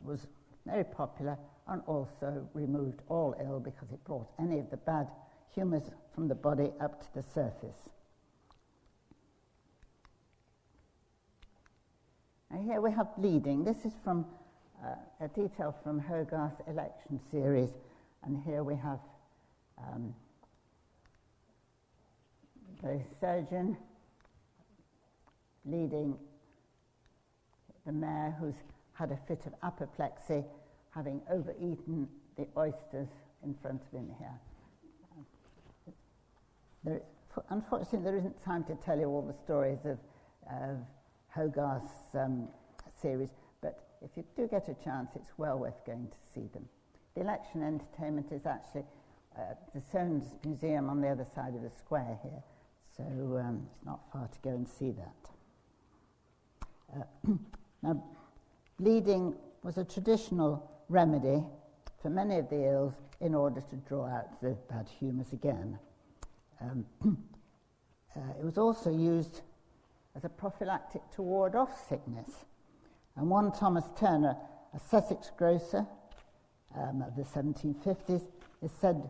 was 0.03 0.27
very 0.65 0.83
popular 0.83 1.37
and 1.69 1.81
also 1.85 2.47
removed 2.53 3.01
all 3.09 3.35
ill 3.41 3.59
because 3.59 3.91
it 3.91 4.03
brought 4.03 4.27
any 4.39 4.59
of 4.59 4.69
the 4.69 4.77
bad 4.77 5.07
humours 5.53 5.83
from 6.13 6.27
the 6.27 6.35
body 6.35 6.71
up 6.81 7.01
to 7.01 7.07
the 7.13 7.23
surface. 7.23 7.89
And 12.51 12.63
here 12.65 12.81
we 12.81 12.91
have 12.91 13.15
bleeding. 13.15 13.63
This 13.63 13.85
is 13.85 13.93
from 14.03 14.25
uh, 14.83 14.95
a 15.21 15.27
detail 15.27 15.75
from 15.83 15.99
Hogarth's 15.99 16.61
election 16.67 17.19
series, 17.29 17.69
and 18.23 18.41
here 18.43 18.63
we 18.63 18.75
have 18.75 18.99
um, 19.77 20.15
the 22.81 22.99
surgeon 23.19 23.77
leading 25.65 26.17
the 27.85 27.91
mayor 27.91 28.35
who's 28.39 28.55
had 28.93 29.11
a 29.11 29.17
fit 29.27 29.45
of 29.45 29.53
apoplexy, 29.63 30.43
having 30.91 31.21
overeaten 31.31 32.07
the 32.37 32.47
oysters 32.57 33.07
in 33.43 33.53
front 33.61 33.81
of 33.81 33.99
him 33.99 34.09
here. 34.17 34.39
There, 36.83 37.01
unfortunately, 37.49 38.03
there 38.03 38.17
isn't 38.17 38.43
time 38.43 38.63
to 38.65 38.75
tell 38.75 38.97
you 38.97 39.05
all 39.05 39.21
the 39.21 39.33
stories 39.33 39.79
of, 39.85 39.97
of 40.49 40.77
Hogarth's 41.29 42.15
um, 42.15 42.47
series, 43.01 43.29
but 43.61 43.89
if 44.01 44.11
you 44.15 44.23
do 44.35 44.47
get 44.47 44.67
a 44.69 44.83
chance, 44.83 45.11
it's 45.15 45.31
well 45.37 45.57
worth 45.59 45.85
going 45.85 46.07
to 46.07 46.17
see 46.33 46.47
them. 46.53 46.65
The 47.15 47.21
election 47.21 47.63
entertainment 47.63 48.31
is 48.31 48.45
actually 48.45 48.85
uh, 49.37 49.55
the 49.73 49.81
Soane's 49.81 50.35
Museum 50.43 50.89
on 50.89 51.01
the 51.01 51.09
other 51.09 51.25
side 51.35 51.53
of 51.55 51.61
the 51.61 51.69
square 51.69 52.17
here, 52.23 52.43
so 52.95 53.03
um, 53.37 53.67
it's 53.71 53.85
not 53.85 53.99
far 54.11 54.27
to 54.27 54.39
go 54.41 54.49
and 54.51 54.67
see 54.67 54.91
that. 54.91 55.15
Uh, 56.97 57.33
now, 57.83 58.03
bleeding 58.79 59.35
was 59.63 59.77
a 59.77 59.83
traditional 59.83 60.78
remedy 60.89 61.43
for 62.01 62.09
many 62.09 62.37
of 62.37 62.49
the 62.49 62.65
ills 62.65 62.95
in 63.21 63.35
order 63.35 63.61
to 63.61 63.75
draw 63.87 64.07
out 64.07 64.41
the 64.41 64.57
bad 64.69 64.87
humours 64.99 65.31
again. 65.33 65.77
Um, 66.61 66.85
uh, 68.15 68.19
it 68.39 68.43
was 68.43 68.57
also 68.57 68.91
used 68.91 69.41
as 70.15 70.25
a 70.25 70.29
prophylactic 70.29 71.01
to 71.15 71.21
ward 71.21 71.55
off 71.55 71.87
sickness. 71.87 72.45
And 73.15 73.29
one 73.29 73.51
Thomas 73.51 73.85
Turner, 73.97 74.35
a 74.73 74.79
Sussex 74.79 75.31
grocer 75.37 75.85
um, 76.75 77.01
of 77.01 77.15
the 77.15 77.23
1750s, 77.23 78.23
is 78.61 78.71
said 78.79 79.09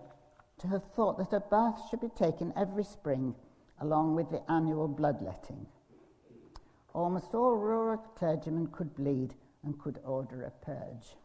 to 0.60 0.68
have 0.68 0.84
thought 0.96 1.18
that 1.18 1.36
a 1.36 1.40
bath 1.40 1.82
should 1.90 2.02
be 2.02 2.10
taken 2.10 2.54
every 2.58 2.84
spring 2.84 3.36
along 3.80 4.16
with 4.16 4.30
the 4.30 4.42
annual 4.52 4.88
bloodletting. 4.88 5.66
Almost 6.94 7.34
all 7.34 7.56
rural 7.56 7.98
clergymen 8.18 8.68
could 8.68 8.96
bleed 8.96 9.36
and 9.64 9.80
could 9.80 10.00
order 10.04 10.44
a 10.44 10.66
purge. 10.66 11.16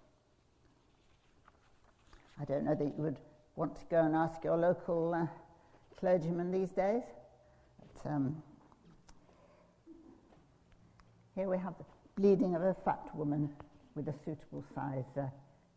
I 2.41 2.45
don't 2.45 2.65
know 2.65 2.75
that 2.75 2.85
you 2.85 3.03
would 3.03 3.19
want 3.57 3.77
to 3.77 3.85
go 3.91 4.01
and 4.01 4.15
ask 4.15 4.43
your 4.43 4.57
local 4.57 5.15
uh, 5.15 5.27
clergyman 5.99 6.51
these 6.51 6.71
days. 6.71 7.03
But, 7.79 8.11
um, 8.11 8.43
here 11.35 11.49
we 11.49 11.59
have 11.59 11.75
the 11.79 11.85
bleeding 12.21 12.55
of 12.55 12.63
a 12.63 12.75
fat 12.85 13.09
woman 13.15 13.51
with 13.95 14.09
a 14.09 14.15
suitable 14.25 14.65
size 14.75 15.05
uh, 15.17 15.27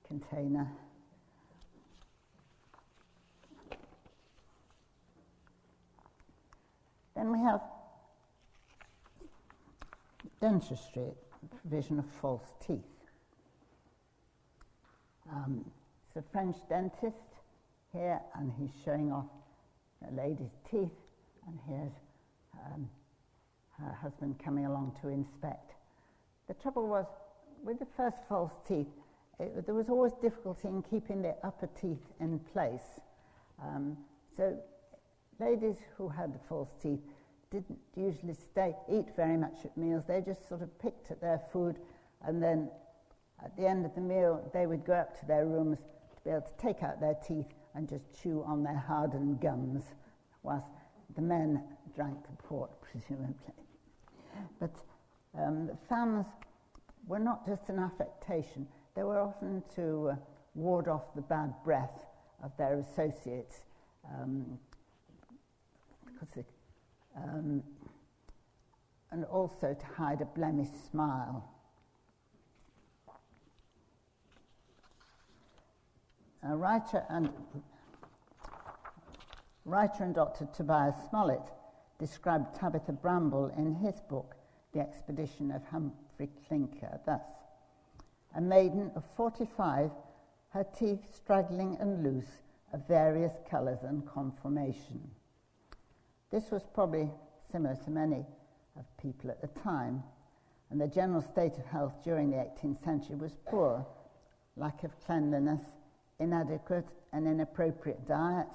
container. 0.08 0.68
Then 7.16 7.32
we 7.32 7.40
have 7.40 7.62
dentistry, 10.40 11.10
provision 11.62 11.98
of 11.98 12.06
false 12.22 12.54
teeth. 12.66 12.80
Um, 15.32 15.66
a 16.18 16.24
French 16.32 16.58
dentist 16.68 17.16
here, 17.94 18.20
and 18.36 18.52
he's 18.60 18.72
showing 18.84 19.12
off 19.12 19.26
a 20.08 20.14
lady's 20.14 20.58
teeth, 20.70 20.98
and 21.48 21.60
here's 21.68 21.94
um, 22.66 22.90
her 23.80 23.94
husband 24.02 24.36
coming 24.44 24.66
along 24.66 24.96
to 25.02 25.10
inspect. 25.10 25.74
The 26.48 26.54
trouble 26.56 26.88
was, 26.88 27.06
with 27.64 27.80
the 27.80 27.88
first 27.96 28.18
false 28.28 28.54
teeth, 28.68 28.88
it, 29.40 29.66
there 29.66 29.76
was 29.76 29.90
always 29.90 30.14
difficulty 30.22 30.68
in 30.68 30.84
keeping 30.84 31.22
the 31.22 31.36
upper 31.44 31.70
teeth 31.80 32.04
in 32.20 32.40
place. 32.40 33.00
Um, 33.62 33.98
so 34.36 34.58
ladies 35.40 35.78
who 35.98 36.10
had 36.10 36.34
the 36.34 36.40
false 36.50 36.74
teeth 36.82 37.02
didn't 37.52 37.80
usually 37.96 38.34
stay, 38.34 38.76
eat 38.92 39.06
very 39.16 39.38
much 39.38 39.66
at 39.66 39.78
meals. 39.78 40.04
They 40.08 40.22
just 40.22 40.48
sort 40.50 40.62
of 40.62 40.80
picked 40.80 41.12
at 41.12 41.22
their 41.22 41.42
food 41.54 41.78
and 42.26 42.42
then 42.42 42.70
at 43.44 43.56
the 43.56 43.68
end 43.68 43.86
of 43.86 43.94
the 43.96 44.02
meal 44.02 44.50
they 44.54 44.66
would 44.66 44.86
go 44.86 44.94
up 44.94 45.20
to 45.20 45.26
their 45.26 45.46
rooms 45.46 45.78
be 46.28 46.34
able 46.34 46.42
to 46.42 46.58
take 46.62 46.84
out 46.84 47.00
their 47.00 47.16
teeth 47.26 47.48
and 47.74 47.88
just 47.88 48.04
chew 48.22 48.44
on 48.46 48.62
their 48.62 48.78
hardened 48.78 49.40
gums 49.40 49.84
whilst 50.44 50.68
the 51.16 51.22
men 51.22 51.64
drank 51.96 52.18
the 52.24 52.44
port, 52.44 52.70
presumably. 52.82 53.54
But 54.60 54.76
um, 55.40 55.72
fans 55.88 56.26
were 57.08 57.20
not 57.20 57.46
just 57.46 57.70
an 57.70 57.80
affectation, 57.80 58.68
they 58.94 59.04
were 59.04 59.20
often 59.20 59.64
to 59.76 60.10
uh, 60.10 60.16
ward 60.54 60.90
off 60.90 61.14
the 61.16 61.22
bad 61.22 61.54
breath 61.64 62.06
of 62.44 62.52
their 62.58 62.80
associates. 62.80 63.60
Um, 64.20 64.60
they, 66.36 66.44
um, 67.16 67.64
and 69.12 69.24
also 69.26 69.74
to 69.80 69.86
hide 69.96 70.20
a 70.22 70.26
blemished 70.26 70.92
smile. 70.92 71.48
A 76.50 76.56
writer 76.56 77.04
and 77.10 77.30
writer 79.66 80.04
and 80.06 80.16
Dr. 80.16 80.48
Tobias 80.54 80.96
Smollett 81.10 81.52
described 82.00 82.56
Tabitha 82.56 82.94
Bramble 82.94 83.52
in 83.58 83.76
his 83.76 84.00
book, 84.00 84.36
The 84.72 84.80
Expedition 84.80 85.52
of 85.52 85.66
Humphrey 85.66 86.30
Clinker, 86.48 87.02
thus 87.06 87.26
A 88.34 88.40
maiden 88.40 88.92
of 88.96 89.04
45, 89.18 89.92
her 90.52 90.64
teeth 90.64 91.14
straggling 91.14 91.76
and 91.82 92.02
loose, 92.02 92.44
of 92.72 92.88
various 92.88 93.34
colours 93.50 93.80
and 93.84 94.08
conformation. 94.08 95.10
This 96.32 96.50
was 96.50 96.66
probably 96.74 97.10
similar 97.52 97.76
to 97.76 97.92
many 97.92 98.26
of 98.78 98.86
people 99.02 99.30
at 99.32 99.42
the 99.42 99.60
time, 99.60 100.02
and 100.70 100.80
the 100.80 100.88
general 100.88 101.22
state 101.22 101.58
of 101.58 101.66
health 101.66 102.04
during 102.06 102.30
the 102.30 102.38
18th 102.38 102.82
century 102.84 103.18
was 103.18 103.36
poor 103.46 103.86
lack 104.58 104.84
of 104.84 105.00
cleanliness, 105.06 105.62
inadequate 106.20 106.88
and 107.14 107.28
inappropriate 107.28 108.08
diet, 108.08 108.48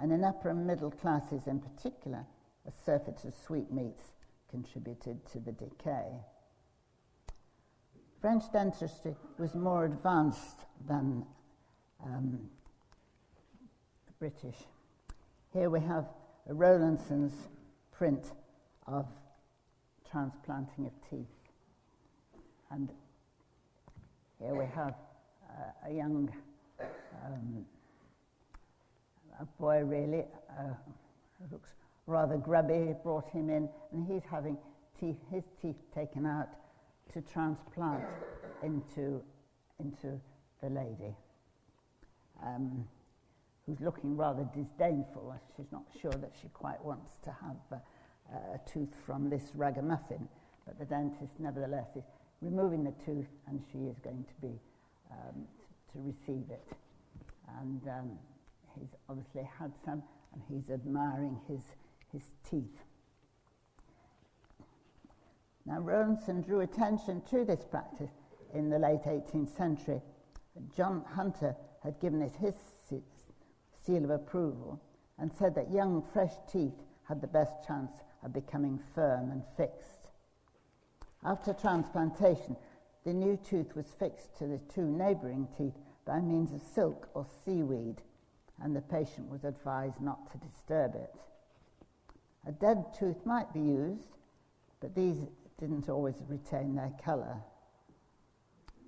and 0.00 0.12
in 0.12 0.24
upper 0.24 0.50
and 0.50 0.66
middle 0.66 0.90
classes 0.90 1.46
in 1.46 1.60
particular, 1.60 2.24
a 2.66 2.70
surfeit 2.84 3.24
of 3.24 3.34
sweetmeats 3.34 4.12
contributed 4.50 5.24
to 5.32 5.38
the 5.38 5.52
decay. 5.52 6.08
French 8.20 8.44
dentistry 8.52 9.14
was 9.38 9.54
more 9.54 9.86
advanced 9.86 10.66
than 10.86 11.24
um, 12.04 12.50
British. 14.18 14.56
Here 15.52 15.70
we 15.70 15.80
have 15.80 16.06
Rowlandson's 16.46 17.48
print 17.92 18.32
of 18.86 19.06
transplanting 20.10 20.86
of 20.86 20.92
teeth. 21.08 21.26
And 22.70 22.92
here 24.38 24.54
we 24.54 24.66
have 24.66 24.94
uh, 25.48 25.88
a 25.88 25.92
young 25.92 26.30
um, 27.24 27.64
a 29.40 29.44
boy, 29.60 29.82
really, 29.84 30.24
uh, 30.58 30.74
looks 31.50 31.70
rather 32.06 32.36
grubby, 32.36 32.94
brought 33.02 33.28
him 33.30 33.48
in, 33.48 33.68
and 33.92 34.06
he's 34.06 34.22
having 34.30 34.56
teeth, 34.98 35.16
his 35.30 35.44
teeth 35.60 35.76
taken 35.94 36.26
out 36.26 36.48
to 37.12 37.20
transplant 37.22 38.04
into, 38.62 39.22
into 39.78 40.20
the 40.62 40.68
lady, 40.68 41.14
um, 42.44 42.86
who's 43.66 43.80
looking 43.80 44.16
rather 44.16 44.46
disdainful. 44.54 45.34
She's 45.56 45.72
not 45.72 45.84
sure 46.00 46.12
that 46.12 46.32
she 46.40 46.48
quite 46.48 46.82
wants 46.84 47.14
to 47.24 47.30
have 47.30 47.80
uh, 47.80 48.36
a 48.54 48.70
tooth 48.70 48.94
from 49.06 49.30
this 49.30 49.52
ragamuffin, 49.54 50.28
but 50.66 50.78
the 50.78 50.84
dentist 50.84 51.32
nevertheless 51.38 51.88
is 51.96 52.04
removing 52.42 52.84
the 52.84 52.94
tooth 53.04 53.28
and 53.48 53.62
she 53.72 53.78
is 53.78 53.98
going 54.02 54.24
to 54.24 54.46
be 54.46 54.60
um, 55.10 55.46
to 55.92 55.98
receive 55.98 56.50
it. 56.50 56.64
And 57.60 57.82
um, 57.88 58.18
he's 58.78 58.94
obviously 59.08 59.48
had 59.58 59.72
some 59.84 60.02
and 60.32 60.42
he's 60.48 60.70
admiring 60.70 61.40
his, 61.48 61.60
his 62.12 62.22
teeth. 62.48 62.84
Now, 65.66 65.80
Rowlandson 65.80 66.42
drew 66.42 66.60
attention 66.60 67.22
to 67.30 67.44
this 67.44 67.64
practice 67.64 68.12
in 68.54 68.70
the 68.70 68.78
late 68.78 69.02
18th 69.02 69.56
century. 69.56 70.00
John 70.76 71.04
Hunter 71.14 71.56
had 71.82 72.00
given 72.00 72.22
it 72.22 72.34
his 72.36 72.54
seal 73.84 74.04
of 74.04 74.10
approval 74.10 74.80
and 75.18 75.32
said 75.32 75.54
that 75.54 75.70
young, 75.70 76.02
fresh 76.12 76.32
teeth 76.50 76.74
had 77.08 77.20
the 77.20 77.26
best 77.26 77.66
chance 77.66 77.92
of 78.22 78.32
becoming 78.32 78.78
firm 78.94 79.30
and 79.30 79.42
fixed. 79.56 80.10
After 81.24 81.52
transplantation, 81.52 82.56
the 83.04 83.12
new 83.12 83.36
tooth 83.36 83.74
was 83.74 83.86
fixed 83.98 84.36
to 84.38 84.46
the 84.46 84.60
two 84.72 84.84
neighbouring 84.86 85.48
teeth 85.56 85.74
by 86.04 86.20
means 86.20 86.52
of 86.52 86.62
silk 86.62 87.08
or 87.14 87.26
seaweed, 87.44 88.00
and 88.62 88.74
the 88.74 88.80
patient 88.80 89.28
was 89.28 89.44
advised 89.44 90.00
not 90.00 90.30
to 90.32 90.38
disturb 90.38 90.94
it. 90.94 91.14
A 92.46 92.52
dead 92.52 92.84
tooth 92.98 93.24
might 93.26 93.52
be 93.52 93.60
used, 93.60 94.16
but 94.80 94.94
these 94.94 95.16
didn't 95.58 95.88
always 95.88 96.16
retain 96.28 96.74
their 96.74 96.92
colour. 97.04 97.36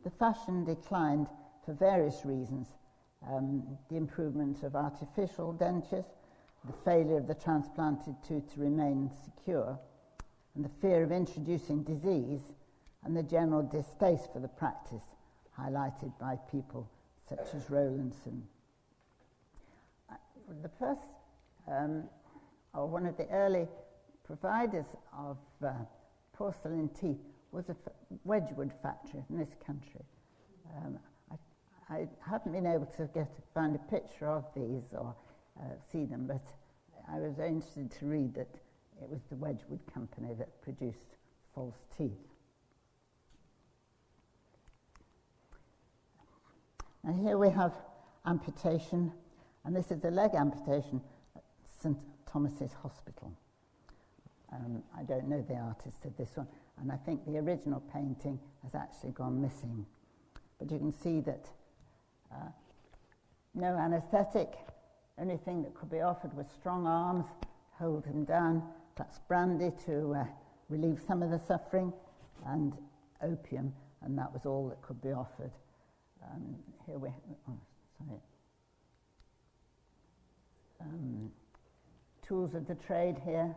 The 0.05 0.11
fashion 0.11 0.65
declined 0.65 1.29
for 1.65 1.75
various 1.75 2.25
reasons 2.25 2.69
um, 3.31 3.63
the 3.89 3.97
improvement 3.97 4.63
of 4.63 4.75
artificial 4.75 5.53
dentures, 5.53 6.07
the 6.65 6.73
failure 6.85 7.19
of 7.19 7.29
the 7.29 7.35
transplanted 7.35 8.17
tooth 8.27 8.53
to 8.55 8.61
remain 8.61 9.11
secure, 9.25 9.79
and 10.55 10.65
the 10.65 10.71
fear 10.81 11.03
of 11.03 11.13
introducing 11.13 11.83
disease, 11.83 12.41
and 13.05 13.17
the 13.17 13.23
general 13.23 13.63
distaste 13.63 14.33
for 14.33 14.41
the 14.41 14.49
practice 14.49 15.05
highlighted 15.59 16.13
by 16.19 16.37
people 16.51 16.89
such 17.37 17.55
as 17.55 17.71
Rowlandson. 17.71 18.43
The 20.63 20.71
first, 20.79 21.01
um, 21.69 22.05
or 22.75 22.87
one 22.87 23.07
of 23.07 23.17
the 23.17 23.27
early 23.29 23.67
providers 24.25 24.87
of 25.17 25.39
uh, 25.65 25.71
porcelain 26.33 26.91
teeth 27.01 27.21
was 27.53 27.69
a 27.69 27.73
f- 27.73 27.93
Wedgwood 28.25 28.73
factory 28.83 29.25
in 29.31 29.39
this 29.39 29.55
country. 29.67 30.05
Um, 30.77 30.99
I, 31.31 31.95
I, 31.95 32.09
haven't 32.29 32.53
been 32.53 32.67
able 32.67 32.87
to 32.97 33.09
get 33.15 33.29
find 33.55 33.75
a 33.75 33.91
picture 33.91 34.29
of 34.29 34.45
these 34.55 34.85
or 34.93 35.15
uh, 35.61 35.65
see 35.91 36.05
them, 36.05 36.27
but 36.27 36.45
I 37.11 37.19
was 37.19 37.39
interested 37.39 37.91
to 37.99 38.07
read 38.07 38.35
that 38.35 38.49
it 39.01 39.09
was 39.09 39.21
the 39.31 39.37
Wedgwood 39.37 39.81
company 39.93 40.35
that 40.39 40.63
produced 40.63 41.17
false 41.55 41.79
teeth. 41.97 42.32
Now 47.05 47.15
here 47.15 47.37
we 47.37 47.51
have 47.51 47.73
amputation, 48.27 49.11
and 49.65 49.75
this 49.75 49.91
is 49.91 50.05
a 50.05 50.11
leg 50.11 50.37
amputation 50.37 51.01
at 51.35 51.43
St 51.83 51.99
Thomas's 52.31 52.73
Hospital. 52.81 53.33
Um, 54.53 54.85
I 54.97 55.03
don't 55.03 55.29
know 55.29 55.43
the 55.43 55.57
artist 55.57 56.05
of 56.05 56.17
this 56.17 56.37
one, 56.37 56.47
and 56.81 56.93
I 56.93 56.97
think 56.97 57.27
the 57.27 57.39
original 57.39 57.81
painting 57.93 58.39
has 58.63 58.77
actually 58.77 59.11
gone 59.11 59.43
missing. 59.43 59.85
But 60.61 60.71
you 60.71 60.79
can 60.79 60.93
see 60.93 61.21
that 61.23 61.49
uh, 62.31 62.51
no 63.55 63.77
anaesthetic, 63.77 64.55
only 65.19 65.39
thing 65.39 65.65
that 65.65 65.75
could 65.75 65.91
be 65.91 66.03
offered 66.03 66.33
was 66.37 66.47
strong 66.57 66.87
arms, 66.87 67.25
hold 67.81 68.07
him 68.07 68.25
down, 68.25 68.63
perhaps 68.95 69.19
brandy 69.27 69.73
to 69.87 70.15
uh, 70.15 70.25
relieve 70.69 71.01
some 71.05 71.21
of 71.21 71.31
the 71.31 71.41
suffering, 71.41 71.93
and 72.47 72.75
opium, 73.21 73.73
and 74.03 74.17
that 74.17 74.33
was 74.33 74.47
all 74.47 74.69
that 74.69 74.81
could 74.83 75.03
be 75.03 75.11
offered. 75.11 75.51
Um, 76.31 76.57
here 76.87 76.99
we, 76.99 77.09
oh, 77.49 77.59
sorry. 77.99 78.21
Um, 80.81 81.31
tools 82.27 82.55
of 82.55 82.67
the 82.67 82.75
trade 82.75 83.17
here. 83.25 83.55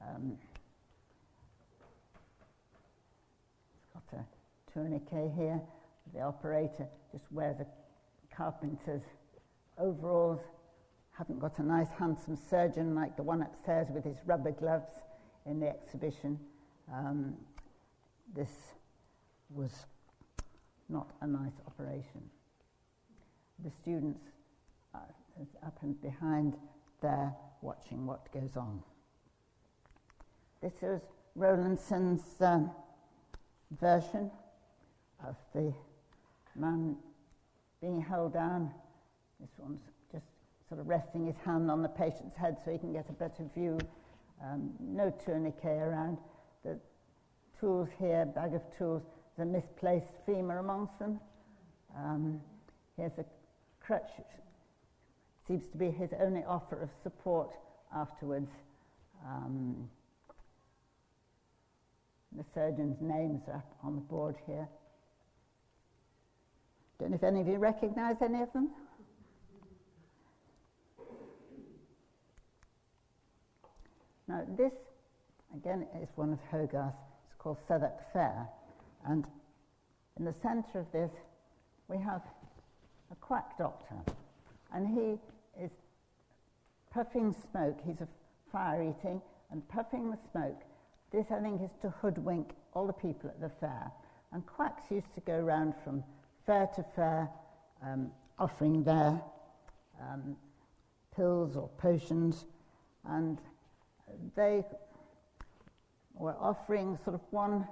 Um, 0.00 0.38
it's 3.74 3.94
got 3.94 4.20
a 4.20 4.72
tourniquet 4.72 5.32
here. 5.36 5.60
The 6.14 6.20
operator 6.20 6.86
just 7.12 7.24
wears 7.30 7.60
a 7.60 7.66
carpenter's 8.34 9.02
overalls. 9.78 10.40
Haven't 11.12 11.38
got 11.40 11.58
a 11.58 11.62
nice 11.62 11.90
handsome 11.98 12.36
surgeon 12.36 12.94
like 12.94 13.16
the 13.16 13.22
one 13.22 13.42
upstairs 13.42 13.88
with 13.90 14.04
his 14.04 14.16
rubber 14.24 14.52
gloves 14.52 14.92
in 15.46 15.60
the 15.60 15.68
exhibition. 15.68 16.38
Um, 16.92 17.34
this 18.34 18.50
was 19.50 19.86
not 20.90 21.10
a 21.20 21.26
nice 21.26 21.52
operation. 21.66 22.22
The 23.64 23.70
students 23.82 24.20
are 24.94 25.06
up 25.64 25.78
and 25.82 26.00
behind 26.02 26.56
there 27.00 27.32
watching 27.62 28.06
what 28.06 28.32
goes 28.32 28.56
on. 28.56 28.82
This 30.62 30.72
is 30.82 31.00
Rowlandson's 31.38 32.22
um, 32.40 32.70
version 33.80 34.30
of 35.26 35.36
the 35.54 35.72
man 36.56 36.96
being 37.80 38.00
held 38.00 38.34
down. 38.34 38.70
This 39.40 39.50
one's 39.58 39.80
just 40.12 40.26
sort 40.68 40.80
of 40.80 40.88
resting 40.88 41.26
his 41.26 41.36
hand 41.44 41.70
on 41.70 41.82
the 41.82 41.88
patient's 41.88 42.36
head 42.36 42.56
so 42.64 42.72
he 42.72 42.78
can 42.78 42.92
get 42.92 43.08
a 43.08 43.12
better 43.12 43.44
view. 43.54 43.78
Um, 44.42 44.70
no 44.80 45.14
tourniquet 45.24 45.80
around. 45.80 46.18
The 46.64 46.78
tools 47.58 47.88
here, 47.98 48.26
bag 48.26 48.54
of 48.54 48.62
tools, 48.76 49.02
the 49.40 49.46
misplaced 49.46 50.12
femur 50.26 50.58
amongst 50.58 50.98
them. 50.98 51.18
Um, 51.96 52.42
here's 52.98 53.16
a 53.18 53.24
crutch, 53.80 54.10
seems 55.48 55.66
to 55.72 55.78
be 55.78 55.90
his 55.90 56.10
only 56.20 56.42
offer 56.46 56.76
of 56.80 56.90
support 57.02 57.48
afterwards. 57.96 58.50
Um, 59.26 59.88
the 62.36 62.44
surgeon's 62.54 62.98
names 63.00 63.40
are 63.48 63.64
on 63.82 63.94
the 63.94 64.02
board 64.02 64.36
here. 64.46 64.68
Don't 66.98 67.10
know 67.10 67.16
if 67.16 67.24
any 67.24 67.40
of 67.40 67.48
you 67.48 67.56
recognize 67.56 68.16
any 68.22 68.42
of 68.42 68.52
them. 68.52 68.70
Now, 74.28 74.44
this, 74.56 74.72
again, 75.56 75.86
is 76.00 76.08
one 76.14 76.34
of 76.34 76.38
Hogarth's. 76.50 76.94
It's 77.24 77.34
called 77.38 77.56
Southwark 77.66 78.12
Fair. 78.12 78.46
And 79.06 79.24
in 80.18 80.24
the 80.24 80.34
centre 80.42 80.80
of 80.80 80.92
this, 80.92 81.10
we 81.88 81.96
have 81.98 82.22
a 83.10 83.14
quack 83.16 83.58
doctor. 83.58 83.96
And 84.72 84.86
he 84.86 85.18
is 85.62 85.70
puffing 86.92 87.34
smoke. 87.50 87.78
He's 87.84 88.00
a 88.00 88.08
fire 88.52 88.82
eating 88.82 89.20
and 89.50 89.66
puffing 89.68 90.10
the 90.10 90.18
smoke 90.30 90.62
this, 91.12 91.26
I 91.30 91.40
think, 91.40 91.60
is 91.60 91.70
to 91.82 91.90
hoodwink 92.00 92.50
all 92.74 92.86
the 92.86 92.92
people 92.92 93.30
at 93.30 93.40
the 93.40 93.50
fair. 93.60 93.90
And 94.32 94.46
quacks 94.46 94.90
used 94.90 95.12
to 95.14 95.20
go 95.22 95.40
round 95.40 95.74
from 95.82 96.04
fair 96.46 96.68
to 96.76 96.84
fair 96.94 97.28
um, 97.84 98.12
offering 98.38 98.84
their 98.84 99.20
um, 100.00 100.36
pills 101.16 101.56
or 101.56 101.68
potions, 101.78 102.46
and 103.08 103.38
they 104.36 104.64
were 106.14 106.36
offering 106.40 106.96
sort 107.04 107.14
of 107.14 107.20
one 107.30 107.66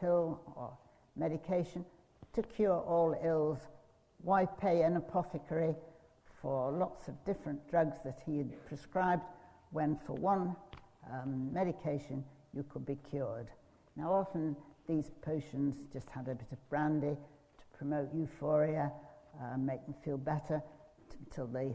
pill 0.00 0.40
or 0.56 0.76
medication 1.16 1.84
to 2.34 2.42
cure 2.42 2.78
all 2.78 3.16
ills. 3.24 3.58
Why 4.22 4.46
pay 4.46 4.82
an 4.82 4.96
apothecary 4.96 5.74
for 6.40 6.70
lots 6.72 7.08
of 7.08 7.24
different 7.24 7.68
drugs 7.68 7.96
that 8.04 8.20
he 8.24 8.38
had 8.38 8.66
prescribed 8.66 9.22
when 9.70 9.96
for 9.96 10.14
one 10.14 10.56
um, 11.12 11.52
medication, 11.52 12.24
you 12.54 12.64
could 12.68 12.86
be 12.86 12.96
cured. 13.08 13.48
Now, 13.96 14.12
often 14.12 14.56
these 14.88 15.10
potions 15.22 15.84
just 15.92 16.08
had 16.10 16.28
a 16.28 16.34
bit 16.34 16.48
of 16.52 16.70
brandy 16.70 17.16
to 17.16 17.76
promote 17.76 18.14
euphoria, 18.14 18.92
uh, 19.40 19.56
make 19.58 19.84
them 19.84 19.94
feel 20.04 20.16
better 20.16 20.62
t- 21.10 21.16
until 21.26 21.46
the 21.46 21.74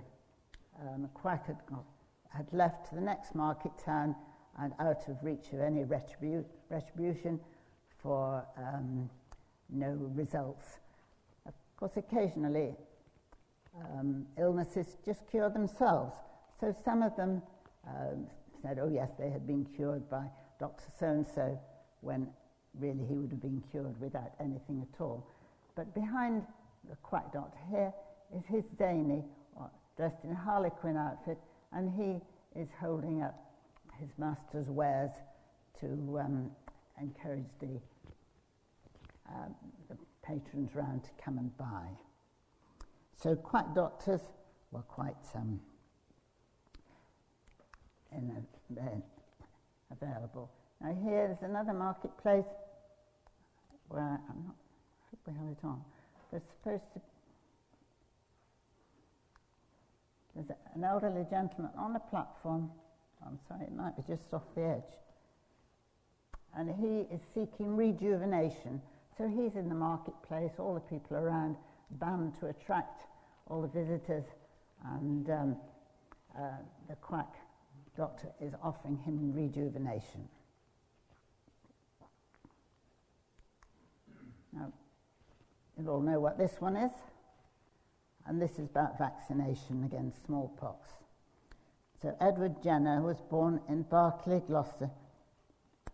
um, 0.82 1.10
quack 1.14 1.48
had, 1.48 1.58
got, 1.70 1.84
had 2.30 2.48
left 2.52 2.90
to 2.90 2.96
the 2.96 3.02
next 3.02 3.36
market 3.36 3.72
town 3.84 4.16
and 4.60 4.74
out 4.80 5.08
of 5.08 5.18
reach 5.24 5.48
of 5.54 5.60
any 5.60 5.84
retribu- 5.84 6.46
retribution 6.70 7.40
for 8.04 8.46
um, 8.58 9.10
no 9.70 9.98
results. 10.14 10.80
Of 11.48 11.54
course, 11.78 11.98
occasionally 11.98 12.76
um, 13.80 14.26
illnesses 14.38 14.98
just 15.06 15.26
cure 15.32 15.50
themselves. 15.50 16.14
So 16.60 16.76
some 16.86 17.02
of 17.02 17.16
them 17.16 17.42
uh, 17.88 18.16
said, 18.62 18.78
oh 18.80 18.90
yes, 18.94 19.10
they 19.18 19.30
had 19.30 19.48
been 19.48 19.66
cured 19.76 20.08
by 20.10 20.26
Dr. 20.60 20.84
So 21.00 21.08
and 21.08 21.26
so, 21.26 21.60
when 22.02 22.28
really 22.80 23.06
he 23.06 23.16
would 23.16 23.32
have 23.32 23.42
been 23.42 23.64
cured 23.72 24.00
without 24.00 24.34
anything 24.40 24.86
at 24.94 25.02
all. 25.02 25.28
But 25.76 25.94
behind 25.96 26.44
the 26.90 26.96
quack 26.98 27.32
doctor 27.34 27.58
here 27.70 27.94
is 28.36 28.44
his 28.46 28.64
Zany, 28.78 29.24
dressed 29.98 30.24
in 30.24 30.32
a 30.32 30.36
harlequin 30.36 30.98
outfit, 30.98 31.38
and 31.72 31.92
he 31.92 32.60
is 32.60 32.68
holding 32.80 33.22
up 33.22 33.36
his 34.00 34.10
master's 34.18 34.70
wares 34.70 35.12
to 35.80 36.20
um, 36.20 36.52
encourage 37.02 37.46
the, 37.60 37.80
um, 39.30 39.56
the 39.90 39.98
patrons 40.24 40.76
round 40.76 41.04
to 41.04 41.10
come 41.24 41.38
and 41.38 41.56
buy. 41.58 41.88
So 43.16 43.36
quite 43.36 43.74
doctors 43.74 44.22
were 44.72 44.82
quite 44.82 45.16
um, 45.36 45.60
in 48.12 48.32
a, 48.32 49.02
available. 49.92 50.52
Now 50.82 50.96
here 51.04 51.30
is 51.32 51.44
another 51.44 51.74
marketplace 51.74 52.46
where 53.88 54.20
I'm 54.30 54.44
not, 54.46 54.56
I 54.56 55.06
hope 55.12 55.20
we 55.28 55.34
have 55.34 55.52
it 55.52 55.64
on. 55.64 55.82
There's 56.32 56.44
supposed 56.44 56.94
to 56.96 57.02
there's 60.36 60.50
an 60.76 60.84
elderly 60.84 61.26
gentleman 61.30 61.72
on 61.78 61.96
a 61.96 62.00
platform. 62.00 62.72
I'm 63.26 63.40
sorry, 63.48 63.66
it 63.66 63.76
might 63.76 63.96
be 63.96 64.02
just 64.02 64.34
off 64.34 64.44
the 64.56 64.64
edge. 64.64 64.94
And 66.56 66.70
he 66.70 67.14
is 67.14 67.22
seeking 67.34 67.76
rejuvenation. 67.76 68.82
So 69.18 69.28
he's 69.28 69.56
in 69.56 69.70
the 69.70 69.76
marketplace, 69.76 70.54
all 70.58 70.74
the 70.74 70.80
people 70.80 71.18
around, 71.18 71.56
bound 71.92 72.40
to 72.40 72.48
attract 72.48 73.04
all 73.48 73.62
the 73.62 73.68
visitors. 73.68 74.24
And 74.84 75.30
um, 75.30 75.56
uh, 76.38 76.58
the 76.90 76.96
quack 76.96 77.34
doctor 77.96 78.30
is 78.42 78.54
offering 78.64 78.98
him 78.98 79.32
rejuvenation. 79.34 80.28
Now, 84.52 84.72
you 85.78 85.90
all 85.90 86.02
know 86.02 86.20
what 86.20 86.38
this 86.38 86.60
one 86.60 86.76
is, 86.76 86.92
and 88.26 88.42
this 88.42 88.52
is 88.52 88.66
about 88.66 88.98
vaccination 88.98 89.84
against 89.84 90.26
smallpox. 90.26 90.90
So, 92.02 92.16
Edward 92.20 92.62
Jenner 92.64 93.02
was 93.02 93.18
born 93.30 93.62
in 93.70 93.84
Berkeley, 93.84 94.42
Gloucester, 94.46 94.90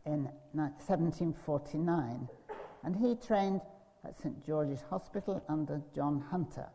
in 0.05 0.29
1749, 0.53 2.27
and 2.83 2.95
he 2.95 3.15
trained 3.15 3.61
at 4.05 4.19
St 4.19 4.45
George's 4.45 4.81
Hospital 4.89 5.43
under 5.49 5.81
John 5.93 6.23
Hunter 6.31 6.67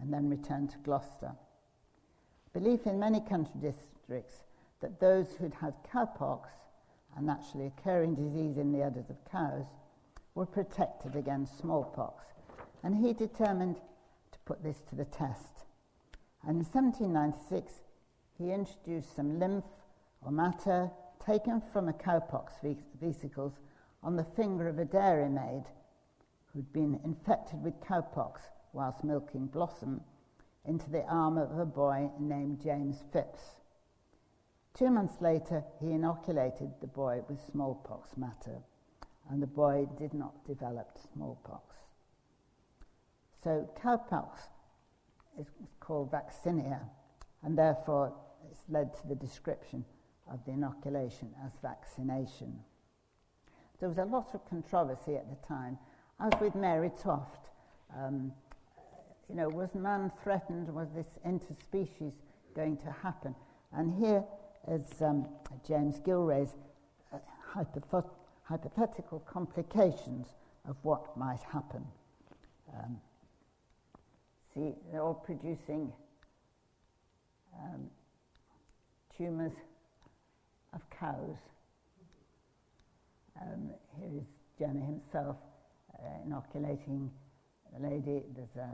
and 0.00 0.12
then 0.12 0.28
returned 0.28 0.70
to 0.70 0.78
Gloucester. 0.78 1.32
Belief 2.52 2.86
in 2.86 2.98
many 2.98 3.20
country 3.20 3.60
districts 3.60 4.44
that 4.80 5.00
those 5.00 5.34
who'd 5.34 5.54
had 5.54 5.74
cowpox, 5.92 6.48
a 7.16 7.22
naturally 7.22 7.66
occurring 7.66 8.14
disease 8.14 8.58
in 8.58 8.72
the 8.72 8.82
udders 8.82 9.10
of 9.10 9.16
cows, 9.30 9.66
were 10.34 10.46
protected 10.46 11.16
against 11.16 11.58
smallpox, 11.58 12.24
and 12.82 12.94
he 12.94 13.12
determined 13.12 13.76
to 14.32 14.38
put 14.44 14.62
this 14.62 14.80
to 14.88 14.94
the 14.94 15.04
test. 15.04 15.64
And 16.42 16.58
in 16.58 16.64
1796, 16.64 17.72
he 18.38 18.52
introduced 18.52 19.16
some 19.16 19.38
lymph 19.38 19.64
or 20.20 20.30
matter 20.30 20.90
taken 21.24 21.60
from 21.60 21.88
a 21.88 21.92
cowpox 21.92 22.50
vesicles 23.00 23.54
on 24.06 24.14
the 24.14 24.24
finger 24.36 24.68
of 24.68 24.78
a 24.78 24.84
dairymaid 24.84 25.64
who'd 26.52 26.72
been 26.72 27.00
infected 27.04 27.60
with 27.60 27.80
cowpox 27.80 28.38
whilst 28.72 29.02
milking 29.02 29.46
Blossom 29.46 30.00
into 30.64 30.88
the 30.90 31.02
arm 31.08 31.36
of 31.36 31.58
a 31.58 31.66
boy 31.66 32.08
named 32.20 32.62
James 32.62 33.02
Phipps. 33.12 33.56
Two 34.74 34.90
months 34.90 35.20
later, 35.20 35.64
he 35.80 35.90
inoculated 35.90 36.70
the 36.80 36.86
boy 36.86 37.20
with 37.28 37.40
smallpox 37.50 38.16
matter, 38.16 38.62
and 39.28 39.42
the 39.42 39.46
boy 39.48 39.88
did 39.98 40.14
not 40.14 40.46
develop 40.46 40.96
smallpox. 41.12 41.74
So, 43.42 43.68
cowpox 43.82 44.38
is 45.36 45.46
called 45.80 46.12
vaccinia, 46.12 46.80
and 47.42 47.58
therefore 47.58 48.12
it's 48.48 48.62
led 48.68 48.94
to 49.00 49.08
the 49.08 49.16
description 49.16 49.84
of 50.30 50.44
the 50.44 50.52
inoculation 50.52 51.34
as 51.44 51.52
vaccination. 51.60 52.60
There 53.78 53.88
was 53.88 53.98
a 53.98 54.04
lot 54.04 54.34
of 54.34 54.48
controversy 54.48 55.16
at 55.16 55.28
the 55.28 55.46
time, 55.46 55.78
as 56.20 56.32
with 56.40 56.54
Mary 56.54 56.90
Toft. 57.02 57.48
Um, 57.94 58.32
you 59.28 59.34
know, 59.34 59.48
was 59.48 59.74
man 59.74 60.10
threatened? 60.22 60.72
Was 60.74 60.88
this 60.94 61.18
interspecies 61.26 62.12
going 62.54 62.76
to 62.78 62.90
happen? 62.90 63.34
And 63.72 63.92
here 64.02 64.24
is 64.68 65.02
um, 65.02 65.26
James 65.66 65.98
Gillray's 65.98 66.54
uh, 67.12 67.18
hypothet- 67.54 68.10
hypothetical 68.44 69.20
complications 69.20 70.28
of 70.66 70.76
what 70.82 71.16
might 71.16 71.42
happen. 71.52 71.84
Um, 72.74 72.98
see, 74.54 74.74
they're 74.90 75.02
all 75.02 75.14
producing 75.14 75.92
um, 77.62 77.90
tumours 79.16 79.52
of 80.72 80.80
cows. 80.90 81.36
Um, 83.40 83.70
here 83.98 84.20
is 84.20 84.26
Jenner 84.58 84.84
himself 84.84 85.36
uh, 85.94 86.24
inoculating 86.24 87.10
the 87.72 87.88
lady. 87.88 88.22
There's 88.34 88.56
a 88.56 88.70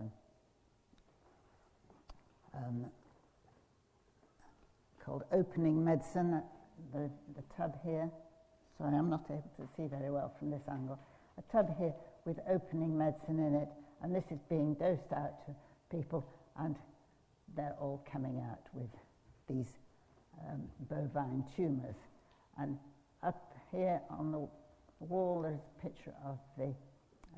um, 2.57 2.87
called 5.05 5.25
Opening 5.33 5.85
Medicine, 5.85 6.43
the, 6.93 7.11
the 7.35 7.43
tub 7.57 7.77
here. 7.85 8.11
Sorry, 8.79 8.95
I'm 8.97 9.11
not 9.11 9.25
able 9.31 9.51
to 9.57 9.69
see 9.77 9.87
very 9.87 10.11
well 10.11 10.33
from 10.39 10.51
this 10.51 10.63
angle. 10.71 10.99
A 11.39 11.53
tub 11.53 11.77
here 11.79 11.95
with 12.25 12.39
opening 12.49 12.97
medicine 12.97 13.39
in 13.39 13.55
it, 13.55 13.69
and 14.03 14.15
this 14.15 14.25
is 14.31 14.39
being 14.49 14.75
dosed 14.75 15.13
out 15.13 15.45
to 15.47 15.55
people, 15.91 16.27
and 16.59 16.77
they're 17.57 17.77
all 17.81 18.05
coming 18.11 18.43
out 18.51 18.69
with 18.73 18.91
these 19.49 19.73
um, 20.49 20.63
bovine 20.89 21.45
tumours. 21.57 21.97
And 22.59 22.79
here 23.73 24.01
on 24.11 24.31
the 24.31 24.47
wall, 25.01 25.43
there's 25.43 25.61
a 25.61 25.83
picture 25.83 26.15
of 26.25 26.39
the 26.59 26.75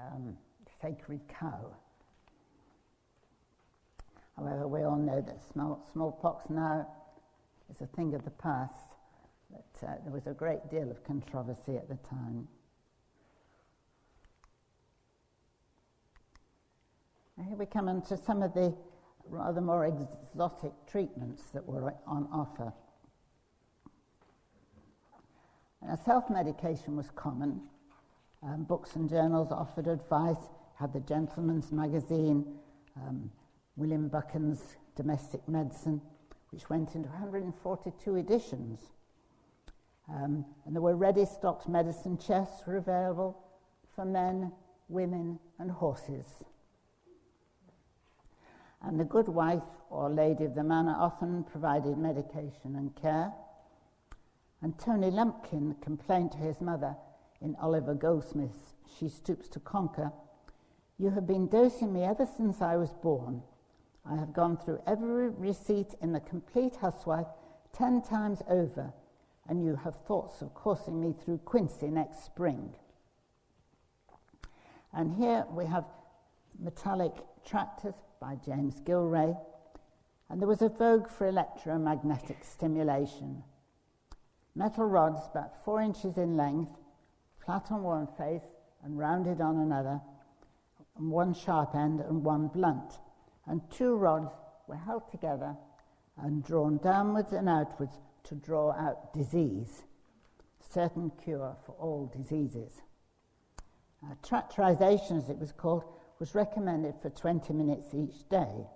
um, 0.00 0.36
sacred 0.82 1.20
cow. 1.28 1.74
However, 4.36 4.66
we 4.66 4.82
all 4.82 4.96
know 4.96 5.20
that 5.20 5.40
small, 5.52 5.86
smallpox 5.92 6.50
now 6.50 6.86
is 7.70 7.80
a 7.80 7.86
thing 7.86 8.14
of 8.14 8.24
the 8.24 8.30
past, 8.30 8.84
but 9.50 9.88
uh, 9.88 9.94
there 10.02 10.12
was 10.12 10.26
a 10.26 10.32
great 10.32 10.68
deal 10.70 10.90
of 10.90 11.04
controversy 11.04 11.76
at 11.76 11.88
the 11.88 11.98
time. 12.08 12.48
Now 17.36 17.44
here 17.44 17.56
we 17.56 17.66
come 17.66 17.88
into 17.88 18.16
some 18.16 18.42
of 18.42 18.54
the 18.54 18.74
rather 19.28 19.60
more 19.60 19.86
exotic 19.86 20.72
treatments 20.90 21.44
that 21.52 21.64
were 21.66 21.94
on 22.06 22.28
offer. 22.32 22.72
Now, 25.86 25.98
self 26.04 26.30
medication 26.30 26.96
was 26.96 27.10
common. 27.14 27.60
Um, 28.42 28.64
books 28.64 28.96
and 28.96 29.08
journals 29.08 29.50
offered 29.50 29.86
advice, 29.86 30.50
had 30.78 30.92
the 30.92 31.00
Gentleman's 31.00 31.72
Magazine, 31.72 32.44
um, 32.96 33.30
William 33.76 34.08
Buchan's 34.08 34.76
Domestic 34.96 35.46
Medicine, 35.48 36.00
which 36.50 36.68
went 36.70 36.94
into 36.94 37.08
142 37.08 38.16
editions. 38.16 38.80
Um, 40.08 40.44
and 40.64 40.74
there 40.74 40.82
were 40.82 40.96
ready 40.96 41.24
stocked 41.24 41.68
medicine 41.68 42.18
chests 42.18 42.66
were 42.66 42.76
available 42.76 43.38
for 43.94 44.04
men, 44.04 44.52
women, 44.88 45.38
and 45.58 45.70
horses. 45.70 46.26
And 48.82 49.00
the 49.00 49.04
good 49.04 49.28
wife 49.28 49.62
or 49.90 50.10
lady 50.10 50.44
of 50.44 50.54
the 50.54 50.64
manor 50.64 50.94
often 50.98 51.44
provided 51.44 51.96
medication 51.96 52.76
and 52.76 52.94
care. 53.00 53.32
And 54.64 54.78
Tony 54.78 55.10
Lumpkin 55.10 55.76
complained 55.82 56.32
to 56.32 56.38
his 56.38 56.62
mother 56.62 56.96
in 57.42 57.54
Oliver 57.56 57.92
Goldsmith's 57.92 58.72
She 58.98 59.10
Stoops 59.10 59.46
to 59.48 59.60
Conquer 59.60 60.10
You 60.96 61.10
have 61.10 61.26
been 61.26 61.48
dosing 61.48 61.92
me 61.92 62.02
ever 62.02 62.24
since 62.24 62.62
I 62.62 62.76
was 62.76 62.94
born. 62.94 63.42
I 64.06 64.16
have 64.16 64.32
gone 64.32 64.56
through 64.56 64.80
every 64.86 65.28
receipt 65.28 65.94
in 66.00 66.14
the 66.14 66.20
complete 66.20 66.76
housewife 66.76 67.26
ten 67.74 68.00
times 68.00 68.40
over, 68.48 68.94
and 69.46 69.62
you 69.62 69.76
have 69.84 69.96
thoughts 70.06 70.40
of 70.40 70.54
coursing 70.54 70.98
me 70.98 71.12
through 71.12 71.38
Quincy 71.44 71.88
next 71.88 72.24
spring. 72.24 72.74
And 74.94 75.12
here 75.12 75.44
we 75.50 75.66
have 75.66 75.84
metallic 76.58 77.12
tractors 77.44 77.96
by 78.18 78.36
James 78.36 78.80
Gillray, 78.80 79.36
and 80.30 80.40
there 80.40 80.48
was 80.48 80.62
a 80.62 80.70
vogue 80.70 81.10
for 81.10 81.26
electromagnetic 81.28 82.42
stimulation. 82.42 83.42
Metal 84.54 84.84
rods 84.84 85.20
about 85.30 85.64
four 85.64 85.80
inches 85.80 86.16
in 86.16 86.36
length, 86.36 86.72
flat 87.44 87.70
on 87.70 87.82
one 87.82 88.06
face 88.18 88.46
and 88.82 88.98
rounded 88.98 89.40
on 89.40 89.58
another, 89.58 90.00
and 90.96 91.10
one 91.10 91.34
sharp 91.34 91.74
end 91.74 92.00
and 92.00 92.22
one 92.22 92.48
blunt 92.48 92.98
and 93.46 93.60
two 93.70 93.94
rods 93.96 94.32
were 94.66 94.76
held 94.76 95.10
together 95.10 95.56
and 96.16 96.44
drawn 96.44 96.78
downwards 96.78 97.32
and 97.32 97.48
outwards 97.48 97.98
to 98.24 98.34
draw 98.34 98.72
out 98.72 99.12
disease. 99.12 99.82
certain 100.70 101.12
cure 101.22 101.54
for 101.64 101.72
all 101.72 102.10
diseases. 102.16 102.82
Uh, 104.02 104.14
tractorization, 104.24 105.18
as 105.18 105.30
it 105.30 105.38
was 105.38 105.52
called, 105.52 105.84
was 106.18 106.34
recommended 106.34 106.94
for 107.00 107.10
20 107.10 107.52
minutes 107.52 107.94
each 107.94 108.28
day. 108.28 108.66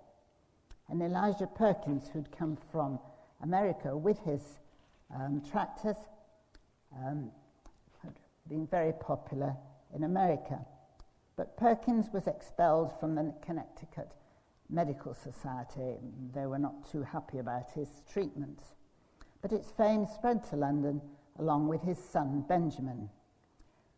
And 0.87 1.01
Elisha 1.01 1.47
Perkins, 1.47 2.07
who'd 2.07 2.31
come 2.31 2.57
from 2.71 2.99
America 3.41 3.97
with 3.97 4.19
his 4.19 4.59
um, 5.15 5.41
tractors, 5.49 5.97
um, 6.95 7.31
been 8.47 8.67
very 8.67 8.93
popular 8.93 9.55
in 9.95 10.03
America. 10.03 10.59
But 11.35 11.55
Perkins 11.55 12.07
was 12.11 12.27
expelled 12.27 12.99
from 12.99 13.15
the 13.15 13.33
Connecticut 13.41 14.11
Medical 14.69 15.13
Society. 15.13 15.97
They 16.33 16.45
were 16.45 16.59
not 16.59 16.89
too 16.91 17.03
happy 17.03 17.37
about 17.37 17.71
his 17.73 17.87
treatments. 18.11 18.63
But 19.41 19.53
its 19.53 19.71
fame 19.71 20.05
spread 20.05 20.43
to 20.49 20.55
London 20.55 21.01
along 21.37 21.69
with 21.69 21.81
his 21.83 21.97
son 21.97 22.43
Benjamin, 22.47 23.09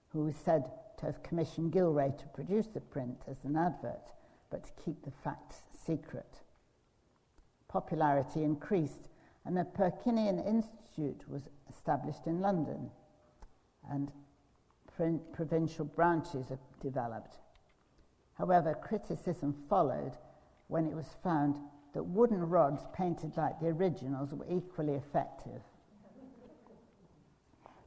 who 0.09 0.25
was 0.25 0.35
said 0.35 0.69
to 0.99 1.07
have 1.07 1.23
commissioned 1.23 1.73
Gillray 1.73 2.15
to 2.17 2.27
produce 2.27 2.67
the 2.67 2.81
print 2.81 3.23
as 3.27 3.43
an 3.43 3.55
advert, 3.55 4.11
but 4.51 4.65
to 4.65 4.83
keep 4.83 5.03
the 5.03 5.11
facts 5.23 5.63
secret. 5.85 6.41
Popularity 7.67 8.43
increased, 8.43 9.09
and 9.45 9.57
a 9.57 9.63
Perkinian 9.63 10.45
Institute 10.45 11.23
was 11.27 11.49
established 11.69 12.27
in 12.27 12.41
London, 12.41 12.89
and 13.89 14.11
provincial 15.33 15.85
branches 15.85 16.51
developed. 16.81 17.37
However, 18.37 18.73
criticism 18.73 19.55
followed 19.67 20.17
when 20.67 20.85
it 20.85 20.95
was 20.95 21.15
found 21.23 21.57
that 21.93 22.03
wooden 22.03 22.49
rods 22.49 22.83
painted 22.93 23.35
like 23.35 23.59
the 23.59 23.67
originals 23.67 24.33
were 24.33 24.45
equally 24.49 24.93
effective 24.93 25.61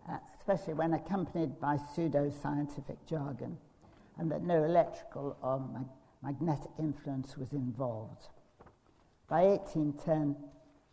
uh, 0.08 0.18
especially 0.38 0.74
when 0.74 0.94
accompanied 0.94 1.58
by 1.60 1.76
pseudo-scientific 1.76 3.06
jargon, 3.06 3.56
and 4.18 4.30
that 4.30 4.42
no 4.42 4.64
electrical 4.64 5.36
or 5.42 5.60
mag- 5.72 5.88
magnetic 6.22 6.70
influence 6.78 7.36
was 7.36 7.52
involved. 7.52 8.28
By 9.28 9.44
1810, 9.44 10.36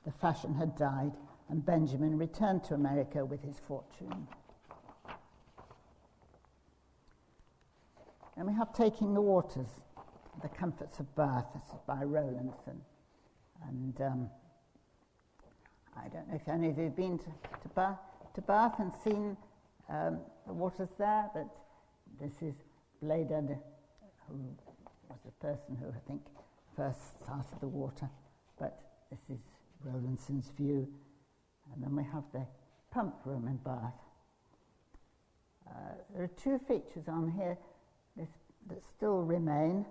the 0.05 0.11
fashion 0.11 0.53
had 0.55 0.75
died, 0.77 1.11
and 1.49 1.65
Benjamin 1.65 2.17
returned 2.17 2.63
to 2.65 2.73
America 2.73 3.25
with 3.25 3.43
his 3.43 3.59
fortune. 3.67 4.27
And 8.37 8.47
we 8.47 8.53
have 8.53 8.73
Taking 8.73 9.13
the 9.13 9.21
Waters, 9.21 9.67
The 10.41 10.49
Comforts 10.49 10.99
of 10.99 11.13
Bath. 11.15 11.45
This 11.53 11.63
is 11.73 11.79
by 11.85 12.03
Rowlandson. 12.03 12.81
And 13.67 14.01
um, 14.01 14.29
I 15.95 16.07
don't 16.07 16.27
know 16.29 16.35
if 16.35 16.47
any 16.47 16.69
of 16.69 16.77
you 16.77 16.85
have 16.85 16.95
been 16.95 17.19
to, 17.19 17.25
to 17.25 17.69
Bath 17.75 17.99
to 18.35 18.41
Bath 18.41 18.79
and 18.79 18.91
seen 19.03 19.37
um, 19.89 20.19
the 20.47 20.53
waters 20.53 20.89
there, 20.97 21.29
but 21.33 21.47
this 22.19 22.41
is 22.41 22.55
Bladud, 23.03 23.57
who 24.27 24.37
was 25.09 25.19
the 25.25 25.31
person 25.45 25.75
who 25.79 25.87
I 25.89 25.99
think 26.07 26.21
first 26.75 26.99
started 27.21 27.59
the 27.59 27.67
water, 27.67 28.09
but 28.57 28.79
this 29.09 29.19
is 29.29 29.43
Rowlandson's 29.85 30.49
view. 30.57 30.87
And 31.73 31.83
then 31.83 31.95
we 31.95 32.03
have 32.03 32.23
the 32.33 32.45
pump 32.91 33.15
room 33.25 33.47
and 33.47 33.63
Bath. 33.63 33.93
Uh, 35.67 35.93
there 36.13 36.23
are 36.23 36.31
two 36.43 36.59
features 36.67 37.07
on 37.07 37.31
here 37.31 37.57
this, 38.17 38.29
that 38.67 38.83
still 38.83 39.21
remain. 39.21 39.85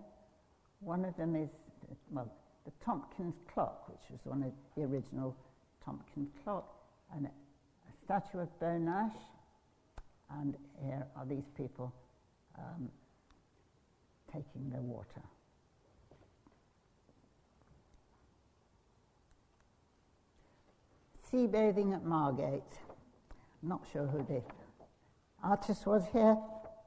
One 0.80 1.04
of 1.04 1.16
them 1.16 1.34
is, 1.36 1.50
well, 2.10 2.30
the 2.64 2.72
Tompion 2.84 3.32
clock, 3.52 3.88
which 3.88 4.10
was 4.10 4.20
one 4.24 4.42
of 4.42 4.52
the 4.76 4.82
original 4.82 5.34
Tompion 5.86 6.26
clock, 6.44 6.68
and 7.14 7.26
a 7.26 7.30
statue 8.04 8.40
of 8.40 8.60
Beau 8.60 8.78
Nash, 8.78 9.16
and 10.38 10.54
here 10.82 11.06
are 11.16 11.24
these 11.26 11.48
people 11.56 11.92
um, 12.58 12.90
taking 14.32 14.70
their 14.70 14.82
water. 14.82 15.22
Sea 21.30 21.46
bathing 21.46 21.92
at 21.92 22.04
Margate. 22.04 22.62
I'm 23.62 23.68
not 23.68 23.82
sure 23.92 24.06
who 24.06 24.22
the 24.24 24.42
artist 25.42 25.86
was 25.86 26.02
here, 26.12 26.36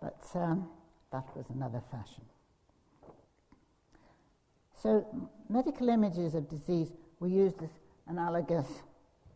but 0.01 0.21
um, 0.35 0.67
that 1.11 1.25
was 1.35 1.45
another 1.53 1.81
fashion. 1.91 2.23
So, 4.81 5.05
medical 5.49 5.87
images 5.89 6.35
of 6.35 6.49
disease 6.49 6.91
were 7.19 7.27
used 7.27 7.61
as 7.63 7.69
analogous 8.07 8.67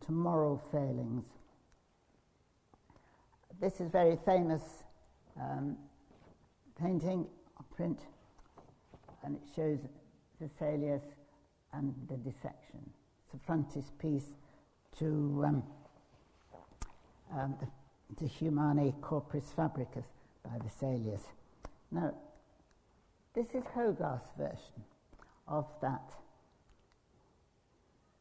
to 0.04 0.12
moral 0.12 0.60
failings 0.70 1.24
this 3.60 3.80
is 3.80 3.90
very 3.90 4.16
famous 4.24 4.62
um, 5.40 5.76
painting 6.80 7.26
or 7.58 7.64
print, 7.74 7.98
and 9.24 9.36
it 9.36 9.42
shows 9.54 9.78
Vesalius 10.40 11.02
and 11.72 11.94
the 12.08 12.16
dissection. 12.16 12.78
It's 13.24 13.34
a 13.34 13.46
frontispiece 13.46 14.36
to 14.98 15.44
um, 15.46 15.62
um, 17.32 17.54
the, 17.60 18.22
the 18.22 18.26
Humani 18.26 18.94
Corporis 19.00 19.54
Fabrica 19.54 20.02
by 20.42 20.58
Vesalius. 20.58 21.20
Now, 21.90 22.14
this 23.34 23.46
is 23.54 23.62
Hogarth's 23.74 24.30
version 24.36 24.82
of 25.46 25.66
that. 25.82 26.10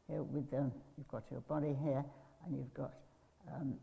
Here 0.07 0.21
with 0.23 0.51
the, 0.51 0.71
you've 0.97 1.07
got 1.07 1.23
your 1.31 1.41
body 1.41 1.75
here, 1.83 2.05
and 2.45 2.57
you've 2.57 2.73
got 2.73 2.93
um, 3.53 3.75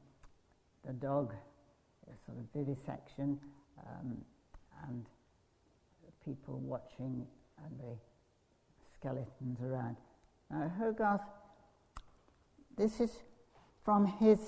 the 0.86 0.92
dog, 0.92 1.34
sort 2.26 2.38
of 2.38 2.44
vivisection, 2.54 3.38
um, 3.86 4.16
and 4.88 5.04
people 6.24 6.58
watching 6.60 7.26
and 7.64 7.78
the 7.80 7.96
skeletons 8.98 9.58
around. 9.62 9.96
Now, 10.50 10.70
Hogarth, 10.78 11.20
this 12.76 13.00
is 13.00 13.10
from 13.84 14.06
his 14.06 14.38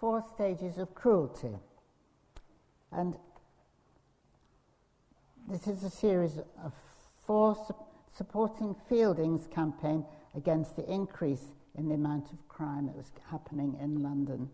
four 0.00 0.24
stages 0.34 0.78
of 0.78 0.94
cruelty. 0.94 1.56
And 2.92 3.16
this 5.48 5.66
is 5.66 5.82
a 5.82 5.90
series 5.90 6.38
of 6.64 6.72
four 7.26 7.54
su- 7.54 7.74
supporting 8.16 8.76
Fielding's 8.88 9.46
campaign 9.46 10.04
against 10.34 10.76
the 10.76 10.88
increase 10.90 11.52
in 11.76 11.88
the 11.88 11.94
amount 11.94 12.32
of 12.32 12.48
crime 12.48 12.86
that 12.86 12.96
was 12.96 13.10
happening 13.30 13.76
in 13.80 14.02
London 14.02 14.48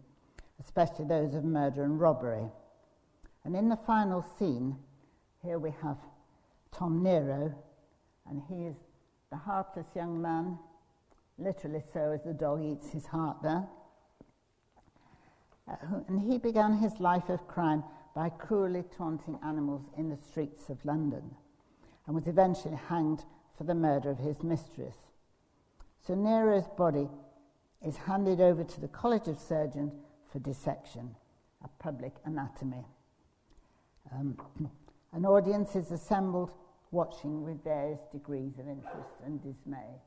especially 0.61 1.07
those 1.07 1.35
of 1.35 1.45
murder 1.45 1.85
and 1.85 2.01
robbery. 2.01 2.47
And 3.45 3.57
in 3.57 3.69
the 3.69 3.77
final 3.77 4.25
scene, 4.39 4.77
here 5.43 5.59
we 5.59 5.73
have 5.83 5.97
Tom 6.73 7.03
Nero, 7.03 7.55
and 8.29 8.43
he 8.49 8.67
is 8.67 8.77
the 9.31 9.37
heartless 9.37 9.87
young 9.95 10.21
man, 10.21 10.59
literally 11.41 11.83
so 11.93 12.13
as 12.13 12.23
the 12.23 12.33
dog 12.33 12.63
eats 12.63 12.91
his 12.91 13.07
heart 13.07 13.39
there. 13.43 13.67
Uh, 15.69 16.01
and 16.09 16.21
he 16.21 16.39
began 16.39 16.79
his 16.79 17.01
life 17.01 17.29
of 17.29 17.47
crime 17.47 17.85
by 18.15 18.29
cruelly 18.29 18.85
taunting 18.97 19.39
animals 19.45 19.83
in 19.97 20.09
the 20.09 20.17
streets 20.17 20.69
of 20.69 20.85
London 20.85 21.35
and 22.07 22.15
was 22.15 22.27
eventually 22.27 22.77
hanged 22.89 23.25
for 23.57 23.65
the 23.65 23.75
murder 23.75 24.11
of 24.11 24.19
his 24.19 24.43
mistress. 24.43 24.97
So 26.07 26.15
Nero's 26.15 26.69
body 26.77 27.09
is 27.87 27.97
handed 27.97 28.41
over 28.41 28.65
to 28.65 28.81
the 28.81 28.89
College 28.89 29.29
of 29.29 29.39
Surgeons 29.39 29.93
for 30.33 30.39
dissection, 30.39 31.15
a 31.65 31.69
public 31.83 32.15
anatomy. 32.25 32.85
Um, 34.13 34.37
an 35.13 35.25
audience 35.25 35.77
is 35.77 35.91
assembled 35.91 36.53
watching 36.91 37.45
with 37.45 37.63
various 37.63 38.01
degrees 38.11 38.59
of 38.59 38.69
interest 38.69 39.15
and 39.25 39.41
dismay. 39.43 40.01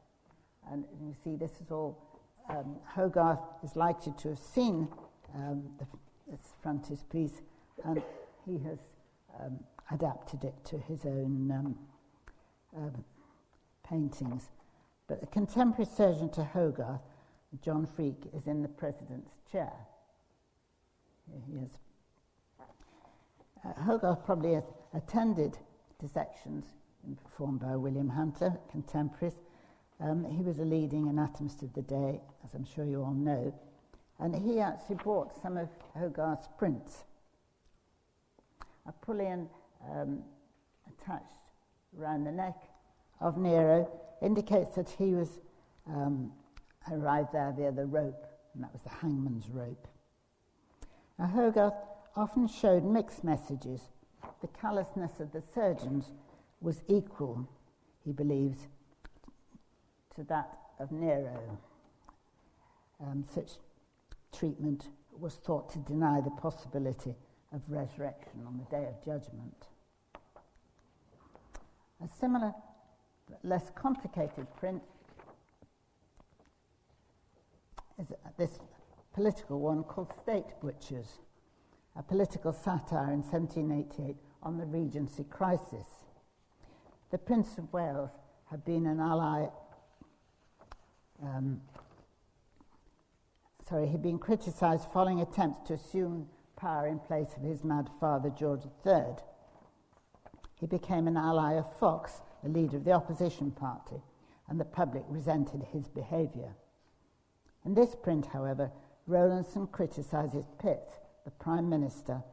And 0.71 0.85
you 1.01 1.13
see, 1.23 1.35
this 1.35 1.51
is 1.61 1.71
all, 1.71 1.97
um, 2.49 2.77
Hogarth 2.85 3.39
is 3.63 3.75
likely 3.75 4.13
to 4.19 4.29
have 4.29 4.39
seen 4.39 4.87
um, 5.35 5.63
the, 5.77 5.85
this 6.29 6.53
frontispiece, 6.61 7.41
and 7.83 8.01
he 8.45 8.59
has 8.59 8.79
um, 9.39 9.59
adapted 9.91 10.43
it 10.43 10.53
to 10.65 10.77
his 10.77 11.05
own 11.05 11.51
um, 11.51 11.77
um, 12.75 13.03
paintings. 13.87 14.49
But 15.07 15.21
the 15.21 15.27
contemporary 15.27 15.89
surgeon 15.95 16.29
to 16.31 16.43
Hogarth, 16.43 17.01
John 17.61 17.85
Freke, 17.85 18.29
is 18.33 18.47
in 18.47 18.61
the 18.61 18.69
president's 18.69 19.31
chair. 19.51 19.73
Yes. 21.53 21.69
Uh, 23.65 23.81
Hogarth 23.83 24.25
probably 24.25 24.59
attended 24.93 25.57
dissections 25.99 26.65
performed 27.23 27.59
by 27.59 27.75
William 27.75 28.09
Hunter, 28.09 28.57
contemporaries. 28.71 29.35
Um, 30.03 30.25
he 30.25 30.43
was 30.43 30.59
a 30.59 30.65
leading 30.65 31.07
anatomist 31.07 31.63
of 31.63 31.73
the 31.73 31.81
day, 31.81 32.19
as 32.43 32.53
I'm 32.53 32.65
sure 32.65 32.83
you 32.83 33.01
all 33.01 33.13
know, 33.13 33.53
and 34.19 34.35
he 34.35 34.59
actually 34.59 34.97
bought 34.97 35.41
some 35.41 35.55
of 35.55 35.69
Hogarth's 35.97 36.49
prints. 36.57 37.05
A 38.85 38.91
pulleon 38.91 39.47
um, 39.89 40.19
attached 40.87 41.23
around 41.97 42.25
the 42.25 42.31
neck 42.31 42.55
of 43.21 43.37
Nero 43.37 43.89
indicates 44.21 44.75
that 44.75 44.89
he 44.89 45.13
was 45.13 45.39
um, 45.87 46.33
arrived 46.91 47.29
there 47.31 47.53
via 47.55 47.71
the 47.71 47.85
rope, 47.85 48.27
and 48.53 48.63
that 48.63 48.73
was 48.73 48.81
the 48.81 48.89
hangman's 48.89 49.47
rope. 49.47 49.87
Now, 51.17 51.27
Hogarth 51.27 51.75
often 52.17 52.49
showed 52.49 52.83
mixed 52.83 53.23
messages. 53.23 53.81
The 54.41 54.47
callousness 54.47 55.21
of 55.21 55.31
the 55.31 55.43
surgeons 55.53 56.11
was 56.59 56.81
equal, 56.89 57.47
he 58.03 58.11
believes, 58.11 58.67
to 60.15 60.23
that 60.25 60.57
of 60.79 60.91
Nero. 60.91 61.59
Um, 63.01 63.25
such 63.33 63.51
treatment 64.37 64.87
was 65.19 65.35
thought 65.35 65.71
to 65.73 65.79
deny 65.79 66.21
the 66.21 66.31
possibility 66.31 67.15
of 67.51 67.61
resurrection 67.67 68.41
on 68.47 68.57
the 68.57 68.75
day 68.75 68.85
of 68.87 69.03
judgment. 69.05 69.67
A 72.03 72.07
similar, 72.19 72.53
but 73.29 73.39
less 73.43 73.71
complicated 73.75 74.47
print 74.57 74.81
is 77.99 78.11
this 78.37 78.59
political 79.13 79.59
one 79.59 79.83
called 79.83 80.11
State 80.23 80.45
Butchers, 80.61 81.19
a 81.95 82.01
political 82.01 82.51
satire 82.51 83.13
in 83.13 83.21
1788 83.21 84.15
on 84.41 84.57
the 84.57 84.65
Regency 84.65 85.23
crisis. 85.23 85.87
The 87.11 87.17
Prince 87.19 87.57
of 87.59 87.71
Wales 87.71 88.09
had 88.49 88.65
been 88.65 88.87
an 88.87 88.99
ally, 88.99 89.45
um, 91.23 91.61
sorry, 93.67 93.87
he'd 93.87 94.01
been 94.01 94.19
criticised 94.19 94.87
following 94.91 95.21
attempts 95.21 95.67
to 95.67 95.73
assume 95.73 96.27
power 96.55 96.87
in 96.87 96.99
place 96.99 97.29
of 97.35 97.43
his 97.43 97.63
mad 97.63 97.89
father, 97.99 98.29
George 98.29 98.63
III. 98.85 99.15
He 100.59 100.67
became 100.67 101.07
an 101.07 101.17
ally 101.17 101.53
of 101.53 101.77
Fox, 101.77 102.21
the 102.43 102.49
leader 102.49 102.77
of 102.77 102.85
the 102.85 102.91
opposition 102.91 103.51
party, 103.51 104.01
and 104.47 104.59
the 104.59 104.65
public 104.65 105.03
resented 105.09 105.63
his 105.71 105.87
behaviour. 105.87 106.55
In 107.65 107.73
this 107.73 107.95
print, 107.95 108.27
however, 108.27 108.71
Rowlandson 109.07 109.67
criticises 109.67 110.45
Pitt, 110.59 110.93
the 111.25 111.31
Prime 111.31 111.69
Minister, 111.69 112.23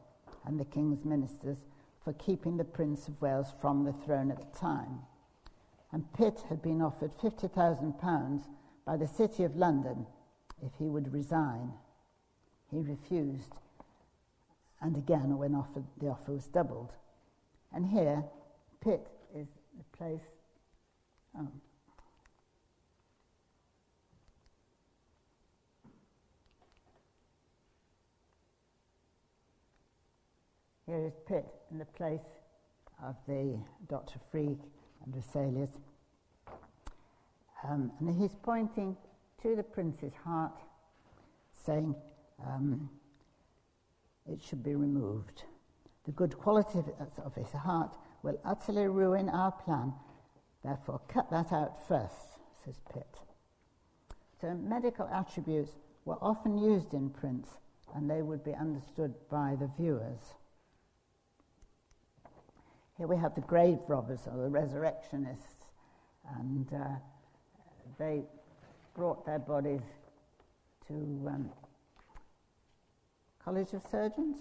and 0.45 0.59
the 0.59 0.65
King's 0.65 1.03
ministers 1.05 1.57
for 2.03 2.13
keeping 2.13 2.57
the 2.57 2.63
Prince 2.63 3.07
of 3.07 3.21
Wales 3.21 3.53
from 3.61 3.83
the 3.83 3.93
throne 3.93 4.31
at 4.31 4.39
the 4.39 4.59
time. 4.59 4.99
And 5.91 6.11
Pitt 6.13 6.43
had 6.49 6.61
been 6.61 6.81
offered 6.81 7.11
£50,000 7.17 8.41
by 8.91 8.97
the 8.97 9.07
City 9.07 9.45
of 9.45 9.55
London 9.55 10.05
if 10.61 10.73
he 10.77 10.89
would 10.89 11.13
resign. 11.13 11.71
He 12.69 12.81
refused, 12.81 13.53
and 14.81 14.97
again, 14.97 15.37
when 15.37 15.55
offered, 15.55 15.85
the 16.01 16.07
offer 16.07 16.33
was 16.33 16.47
doubled. 16.47 16.91
And 17.73 17.85
here, 17.85 18.21
Pitt 18.81 19.07
is 19.33 19.47
the 19.77 19.97
place. 19.97 20.19
Oh. 21.39 21.47
Here 30.85 31.05
is 31.05 31.13
Pitt 31.25 31.45
in 31.71 31.77
the 31.77 31.85
place 31.85 32.19
of 33.01 33.15
the 33.25 33.57
Dr. 33.87 34.19
Freke 34.29 34.59
and 35.05 35.15
Vesalius. 35.15 35.69
Um, 37.67 37.91
and 37.99 38.19
he's 38.19 38.35
pointing 38.41 38.97
to 39.41 39.55
the 39.55 39.63
prince's 39.63 40.13
heart, 40.23 40.59
saying 41.65 41.95
um, 42.45 42.89
it 44.27 44.41
should 44.41 44.63
be 44.63 44.75
removed. 44.75 45.43
The 46.05 46.11
good 46.11 46.37
quality 46.37 46.79
of 47.23 47.35
his 47.35 47.51
heart 47.51 47.95
will 48.23 48.39
utterly 48.43 48.87
ruin 48.87 49.29
our 49.29 49.51
plan. 49.51 49.93
Therefore, 50.63 51.01
cut 51.07 51.29
that 51.31 51.51
out 51.51 51.87
first, 51.87 52.37
says 52.63 52.81
Pitt. 52.93 53.19
So, 54.39 54.53
medical 54.55 55.07
attributes 55.07 55.71
were 56.05 56.17
often 56.21 56.57
used 56.57 56.93
in 56.93 57.09
prints 57.11 57.49
and 57.95 58.09
they 58.09 58.21
would 58.21 58.43
be 58.43 58.53
understood 58.53 59.13
by 59.29 59.55
the 59.59 59.69
viewers. 59.77 60.19
Here 62.97 63.07
we 63.07 63.17
have 63.17 63.35
the 63.35 63.41
grave 63.41 63.79
robbers 63.87 64.21
or 64.27 64.43
the 64.43 64.49
resurrectionists, 64.49 65.65
and 66.39 66.71
uh, 66.73 66.95
they 68.01 68.23
brought 68.95 69.25
their 69.27 69.37
bodies 69.37 69.81
to 70.87 70.93
um, 71.27 71.49
College 73.43 73.73
of 73.73 73.83
Surgeons, 73.91 74.37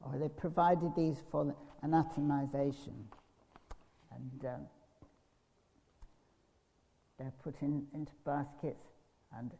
or 0.00 0.16
they 0.16 0.28
provided 0.28 0.92
these 0.96 1.16
for 1.30 1.52
anatomization. 1.84 2.94
And 4.14 4.44
um, 4.46 4.60
they're 7.18 7.32
put 7.42 7.56
in, 7.62 7.84
into 7.94 8.12
baskets 8.24 8.84
and 9.36 9.50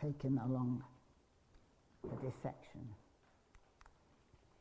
taken 0.00 0.40
along 0.44 0.84
the 2.04 2.16
dissection. 2.16 2.86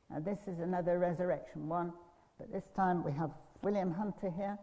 Now, 0.10 0.20
this 0.20 0.40
is 0.48 0.60
another 0.60 0.98
resurrection 0.98 1.70
one. 1.70 1.94
But 2.40 2.52
this 2.52 2.64
time 2.76 3.04
we 3.04 3.12
have 3.12 3.30
William 3.62 3.92
Hunter 3.94 4.32
here. 4.36 4.58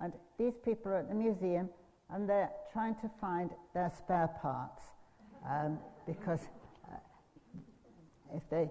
And 0.00 0.14
these 0.38 0.54
people 0.64 0.92
are 0.92 0.98
at 0.98 1.08
the 1.08 1.14
museum 1.14 1.68
and 2.12 2.28
they're 2.28 2.50
trying 2.72 2.94
to 2.96 3.10
find 3.20 3.50
their 3.74 3.90
spare 3.96 4.28
parts 4.40 4.82
um, 5.48 5.78
because 6.06 6.40
uh, 6.90 6.96
if 8.34 8.42
they 8.50 8.68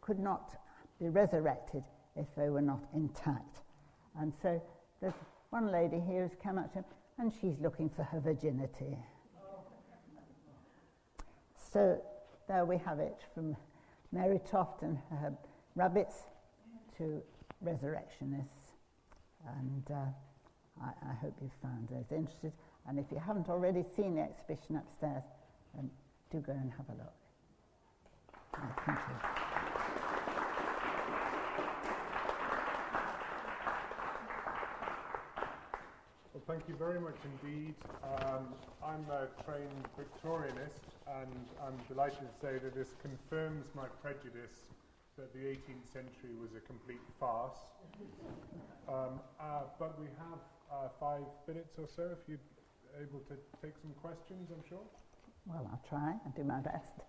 could 0.00 0.18
not 0.18 0.56
be 1.00 1.08
resurrected 1.08 1.82
if 2.16 2.26
they 2.36 2.50
were 2.50 2.60
not 2.60 2.82
intact. 2.94 3.62
And 4.18 4.32
so 4.42 4.60
there's 5.00 5.14
one 5.50 5.72
lady 5.72 6.00
here 6.00 6.26
who's 6.26 6.36
come 6.42 6.58
up 6.58 6.72
to 6.72 6.78
him 6.80 6.84
and 7.18 7.32
she's 7.40 7.58
looking 7.60 7.88
for 7.88 8.02
her 8.04 8.20
virginity. 8.20 8.98
So 11.72 12.00
there 12.48 12.64
we 12.64 12.78
have 12.78 12.98
it 12.98 13.16
from 13.34 13.56
Mary 14.12 14.40
Toft 14.50 14.82
and 14.82 14.98
her 15.10 15.32
rabbits 15.76 16.16
to 16.98 17.22
resurrectionists. 17.60 18.72
And 19.58 19.84
uh, 19.90 20.06
I, 20.82 21.10
I, 21.10 21.14
hope 21.14 21.34
you've 21.42 21.52
found 21.62 21.88
those 21.88 22.10
interested. 22.10 22.52
And 22.88 22.98
if 22.98 23.06
you 23.10 23.18
haven't 23.18 23.48
already 23.48 23.84
seen 23.96 24.14
the 24.16 24.22
exhibition 24.22 24.76
upstairs, 24.76 25.24
then 25.74 25.90
do 26.30 26.38
go 26.38 26.52
and 26.52 26.72
have 26.72 26.88
a 26.88 26.98
look. 26.98 27.14
thank 28.86 28.98
you. 28.98 29.14
Well, 36.32 36.42
thank 36.46 36.68
you 36.68 36.74
very 36.76 37.00
much 37.00 37.18
indeed. 37.24 37.74
Um, 38.02 38.54
I'm 38.82 39.04
a 39.10 39.28
trained 39.44 39.84
Victorianist, 39.98 40.80
and 41.06 41.44
I'm 41.62 41.76
delighted 41.88 42.20
to 42.20 42.40
say 42.40 42.58
that 42.58 42.74
this 42.74 42.94
confirms 43.02 43.66
my 43.74 43.86
prejudice 44.00 44.70
that 45.18 45.32
the 45.34 45.40
18th 45.40 45.92
century 45.92 46.32
was 46.40 46.50
a 46.56 46.60
complete 46.60 47.02
farce. 47.18 47.58
Um, 48.88 49.20
uh, 49.38 49.70
but 49.78 50.00
we 50.00 50.06
have 50.18 50.40
uh, 50.70 50.88
five 50.98 51.22
minutes 51.46 51.78
or 51.78 51.88
so 51.88 52.02
if 52.12 52.28
you're 52.28 52.38
able 53.00 53.20
to 53.20 53.34
take 53.62 53.74
some 53.82 53.92
questions, 54.00 54.50
I'm 54.50 54.62
sure. 54.68 54.84
Well, 55.46 55.68
I'll 55.70 55.82
try 55.88 56.14
and 56.24 56.34
do 56.34 56.44
my 56.44 56.60
best. 56.60 57.02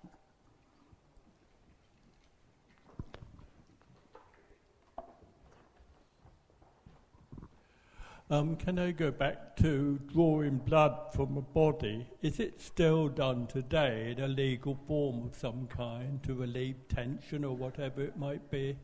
Um, 8.32 8.56
can 8.56 8.80
I 8.80 8.92
go 8.92 9.12
back 9.12 9.58
to 9.58 10.00
drawing 10.14 10.60
blood 10.60 11.14
from 11.14 11.36
a 11.36 11.42
body? 11.42 12.08
Is 12.22 12.40
it 12.40 12.62
still 12.62 13.10
done 13.10 13.46
today 13.46 14.16
in 14.16 14.24
a 14.24 14.28
legal 14.30 14.80
form 14.88 15.26
of 15.26 15.36
some 15.36 15.68
kind 15.68 16.24
to 16.24 16.34
relieve 16.34 16.78
tension 16.88 17.44
or 17.44 17.58
whatever 17.58 18.02
it 18.02 18.18
might 18.18 18.50
be? 18.50 18.78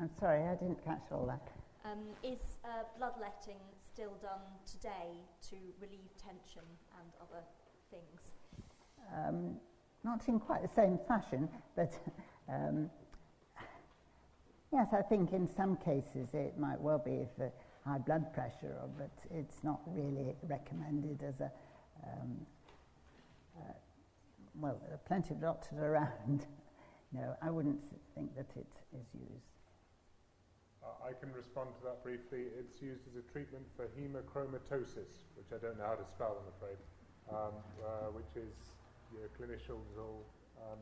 I'm 0.00 0.08
sorry, 0.18 0.42
I 0.42 0.54
didn't 0.54 0.82
catch 0.82 1.02
all 1.12 1.26
that. 1.26 1.57
Um, 1.88 2.00
is 2.22 2.38
uh, 2.64 2.84
bloodletting 2.98 3.60
still 3.92 4.12
done 4.20 4.40
today 4.70 5.24
to 5.48 5.56
relieve 5.80 6.10
tension 6.18 6.66
and 7.00 7.12
other 7.20 7.42
things? 7.90 8.32
Um, 9.14 9.56
not 10.04 10.28
in 10.28 10.38
quite 10.38 10.62
the 10.62 10.74
same 10.74 10.98
fashion, 11.08 11.48
but 11.76 11.92
um, 12.48 12.90
yes, 14.72 14.88
I 14.92 15.02
think 15.02 15.32
in 15.32 15.48
some 15.56 15.76
cases 15.76 16.28
it 16.34 16.58
might 16.58 16.80
well 16.80 16.98
be 16.98 17.26
if 17.38 17.52
high 17.86 17.98
blood 17.98 18.34
pressure, 18.34 18.76
but 18.98 19.10
it's 19.30 19.64
not 19.64 19.80
really 19.86 20.34
recommended 20.42 21.22
as 21.22 21.40
a. 21.40 21.50
Um, 22.04 22.46
uh, 23.58 23.72
well, 24.60 24.78
there 24.84 24.94
are 24.94 25.00
plenty 25.06 25.32
of 25.34 25.40
doctors 25.40 25.78
around. 25.78 26.46
no, 27.12 27.34
I 27.40 27.50
wouldn't 27.50 27.80
think 28.14 28.34
that 28.36 28.50
it 28.56 28.66
is 28.92 29.06
used. 29.14 29.57
I 31.04 31.12
can 31.12 31.32
respond 31.32 31.74
to 31.78 31.82
that 31.88 32.02
briefly. 32.02 32.48
It's 32.58 32.80
used 32.80 33.04
as 33.08 33.16
a 33.16 33.24
treatment 33.32 33.64
for 33.76 33.88
hemochromatosis, 33.96 35.28
which 35.36 35.50
I 35.52 35.58
don't 35.60 35.78
know 35.78 35.86
how 35.86 35.98
to 35.98 36.06
spell, 36.06 36.36
I'm 36.40 36.50
afraid, 36.56 36.80
um, 37.28 37.54
uh, 37.80 38.14
which 38.14 38.32
is 38.36 38.52
your 39.12 39.28
clinicians 39.36 39.88
or 39.96 40.22
um, 40.60 40.80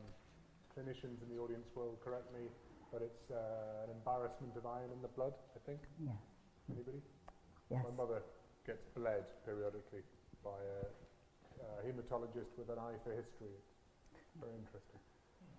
clinicians 0.73 1.19
in 1.23 1.27
the 1.33 1.39
audience 1.41 1.67
will 1.75 1.97
correct 2.03 2.29
me, 2.33 2.47
but 2.91 3.01
it's 3.01 3.31
uh, 3.31 3.85
an 3.85 3.91
embarrassment 3.91 4.55
of 4.55 4.65
iron 4.65 4.91
in 4.93 5.01
the 5.01 5.11
blood, 5.11 5.33
I 5.55 5.59
think. 5.65 5.81
Yeah. 5.99 6.15
Anybody? 6.71 7.01
Yes. 7.71 7.83
My 7.83 7.93
mother 7.95 8.21
gets 8.65 8.83
bled 8.95 9.23
periodically 9.43 10.03
by 10.43 10.55
a, 10.55 10.87
a 11.63 11.67
hematologist 11.87 12.55
with 12.59 12.69
an 12.69 12.79
eye 12.79 12.99
for 13.03 13.11
history. 13.11 13.55
Very 14.39 14.55
interesting. 14.55 14.99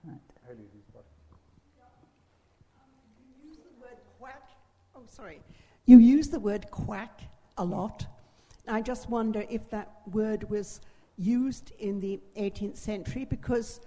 Right. 0.05 0.23
Haley, 0.47 0.69
have 0.69 0.77
you 0.77 0.85
spotted? 0.87 1.13
You 3.19 3.49
use 3.49 3.59
the 3.61 3.75
word 3.81 3.99
quack. 4.19 4.49
Oh, 4.97 5.03
sorry. 5.07 5.41
You 5.87 5.99
use 5.99 6.29
the 6.29 6.41
word 6.41 6.71
quack 6.71 7.21
a 7.57 7.65
lot. 7.65 8.07
I 8.67 8.83
just 8.83 9.09
wonder 9.09 9.45
if 9.49 9.71
that 9.71 9.93
word 10.11 10.49
was 10.51 10.81
used 11.17 11.73
in 11.79 12.01
the 12.01 12.21
18th 12.37 12.77
century 12.77 13.25
because 13.25 13.81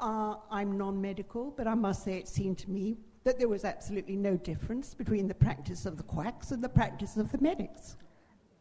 uh, 0.00 0.36
I'm 0.50 0.76
non 0.78 1.00
medical, 1.00 1.50
but 1.56 1.66
I 1.66 1.74
must 1.74 2.04
say 2.04 2.14
it 2.18 2.28
seemed 2.28 2.58
to 2.58 2.70
me 2.70 2.96
that 3.24 3.38
there 3.38 3.48
was 3.48 3.64
absolutely 3.64 4.16
no 4.16 4.36
difference 4.36 4.94
between 4.94 5.28
the 5.28 5.34
practice 5.34 5.84
of 5.84 5.96
the 5.96 6.02
quacks 6.02 6.52
and 6.52 6.62
the 6.62 6.68
practice 6.68 7.16
of 7.16 7.30
the 7.32 7.38
medics. 7.38 7.96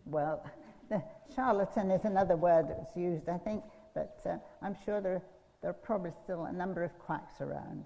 Well, 0.06 0.46
the 0.90 1.02
charlatan 1.36 1.92
is 1.92 2.04
another 2.06 2.36
word 2.36 2.68
that's 2.70 2.96
used, 2.96 3.30
I 3.30 3.38
think, 3.38 3.64
but 3.94 4.20
uh, 4.26 4.38
I'm 4.62 4.76
sure 4.86 5.00
there, 5.00 5.22
there 5.62 5.70
are 5.70 5.74
probably 5.74 6.12
still 6.24 6.46
a 6.46 6.52
number 6.52 6.84
of 6.84 6.98
quacks 7.00 7.40
around. 7.40 7.86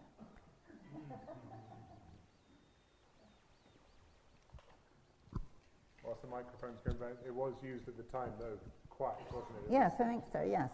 Whilst 6.14 6.22
the 6.22 6.30
microphone's 6.30 6.80
going 6.86 6.97
back, 6.99 7.18
it 7.26 7.34
was 7.34 7.53
used 7.64 7.88
at 7.88 7.97
the 7.97 8.03
time, 8.03 8.30
though, 8.38 8.59
quack, 8.88 9.18
wasn't 9.34 9.57
it? 9.66 9.72
Yes, 9.72 9.93
I 9.99 10.03
think 10.03 10.24
so, 10.32 10.43
yes. 10.47 10.70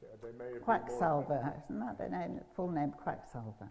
Yeah, 0.00 0.08
they 0.22 0.32
may 0.38 0.50
have 0.54 0.62
Quacksalver, 0.62 1.52
isn't 1.64 1.78
that 1.78 1.98
the 1.98 2.08
name, 2.08 2.40
full 2.56 2.70
name, 2.70 2.94
Quacksalver? 3.06 3.68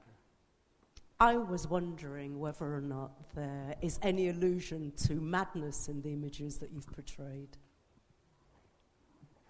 I 1.20 1.38
was 1.38 1.68
wondering 1.68 2.40
whether 2.40 2.76
or 2.76 2.82
not 2.82 3.34
there 3.34 3.74
is 3.82 3.98
any 4.04 4.30
allusion 4.30 4.94
to 5.08 5.14
madness 5.16 5.88
in 5.88 6.04
the 6.04 6.14
images 6.14 6.58
that 6.58 6.72
you've 6.72 6.92
portrayed. 6.94 7.58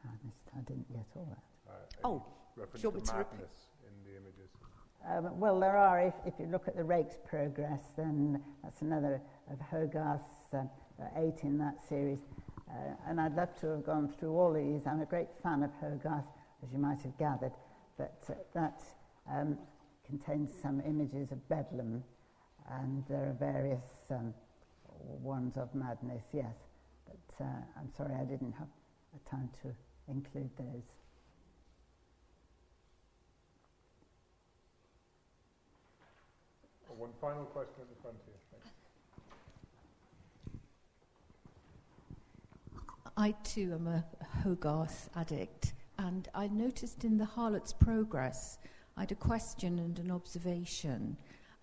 I, 0.06 0.12
missed, 0.24 0.47
I 0.58 0.62
didn't 0.62 0.88
get 0.89 1.06
all 1.18 1.28
that. 1.68 1.74
Uh, 1.74 2.08
Oh, 2.08 2.26
reference 2.56 2.82
do 2.82 2.88
you 2.88 2.91
want 2.91 3.06
to 3.08 3.12
me 3.12 3.12
to 3.12 3.18
repeat? 3.18 3.32
madness 3.39 3.58
in 3.86 4.10
the 4.10 4.18
images. 4.18 4.49
Um, 5.10 5.38
well, 5.38 5.60
there 5.60 5.76
are, 5.76 5.99
if, 5.99 6.14
if 6.26 6.34
you 6.39 6.45
look 6.45 6.70
at 6.70 6.78
the 6.78 6.84
Rake's 6.84 7.18
Progress, 7.28 7.82
then 7.97 8.41
that's 8.64 8.82
another 8.84 9.20
of 9.52 9.60
Hogarth's, 9.60 10.54
uh, 10.54 10.58
there 10.58 10.62
are 10.62 10.70
eight 11.16 11.43
in 11.43 11.58
that 11.60 11.84
series. 11.88 12.20
Uh, 12.70 12.93
and 13.08 13.20
I'd 13.20 13.36
love 13.36 13.60
to 13.62 13.68
have 13.68 13.86
gone 13.86 14.14
through 14.20 14.32
all 14.38 14.56
of 14.56 14.64
these. 14.64 14.88
I'm 14.88 15.02
a 15.02 15.06
great 15.06 15.28
fan 15.43 15.64
of 15.64 15.72
Hogarth, 15.82 16.26
as 16.64 16.72
you 16.72 16.80
might 16.80 17.02
have 17.02 17.18
gathered, 17.18 17.52
but 17.97 18.24
uh, 18.30 18.34
that 18.54 18.82
um, 19.30 19.58
contains 20.06 20.52
some 20.62 20.82
images 20.86 21.32
of 21.32 21.49
Bedlam, 21.49 22.04
and 22.70 23.04
there 23.10 23.30
are 23.30 23.36
various 23.39 23.84
um, 24.10 24.34
ones 25.22 25.58
of 25.58 25.74
madness, 25.76 26.24
yes. 26.34 26.56
But 27.06 27.45
uh, 27.45 27.80
I'm 27.80 27.89
sorry 27.97 28.16
I 28.16 28.24
didn't 28.24 28.54
have 28.54 28.70
time 29.30 29.49
to 29.64 29.74
include 30.10 30.49
those. 30.58 30.84
One 36.97 37.10
final 37.20 37.45
question 37.45 37.82
at 37.82 37.89
the 37.89 38.02
front 38.04 38.18
here. 38.28 38.36
Thanks. 38.52 38.68
I 43.18 43.32
too 43.43 43.74
am 43.74 43.88
a 43.88 44.05
Hogarth 44.41 45.09
addict, 45.16 45.74
and 45.97 46.30
I 46.34 46.47
noticed 46.47 47.03
in 47.03 47.18
the 47.18 47.26
Harlot's 47.26 47.74
Progress, 47.74 48.57
I 48.95 49.01
had 49.01 49.12
a 49.12 49.16
question 49.16 49.80
and 49.80 49.99
an 49.99 50.12
observation. 50.12 51.18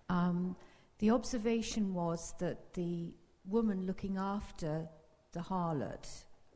Um, 0.09 0.55
the 0.99 1.09
observation 1.09 1.93
was 1.93 2.35
that 2.39 2.73
the 2.73 3.13
woman 3.45 3.87
looking 3.87 4.17
after 4.17 4.87
the 5.31 5.39
harlot 5.39 6.07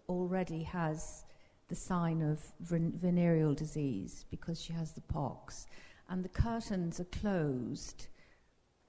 already 0.08 0.64
has 0.64 1.26
the 1.70 1.76
sign 1.76 2.22
of 2.22 2.40
ven- 2.60 2.94
venereal 2.96 3.54
disease 3.54 4.26
because 4.30 4.62
she 4.62 4.74
has 4.74 4.92
the 4.92 5.02
pox, 5.02 5.66
and 6.10 6.24
the 6.24 6.30
curtains 6.30 7.00
are 7.00 7.06
closed 7.06 8.08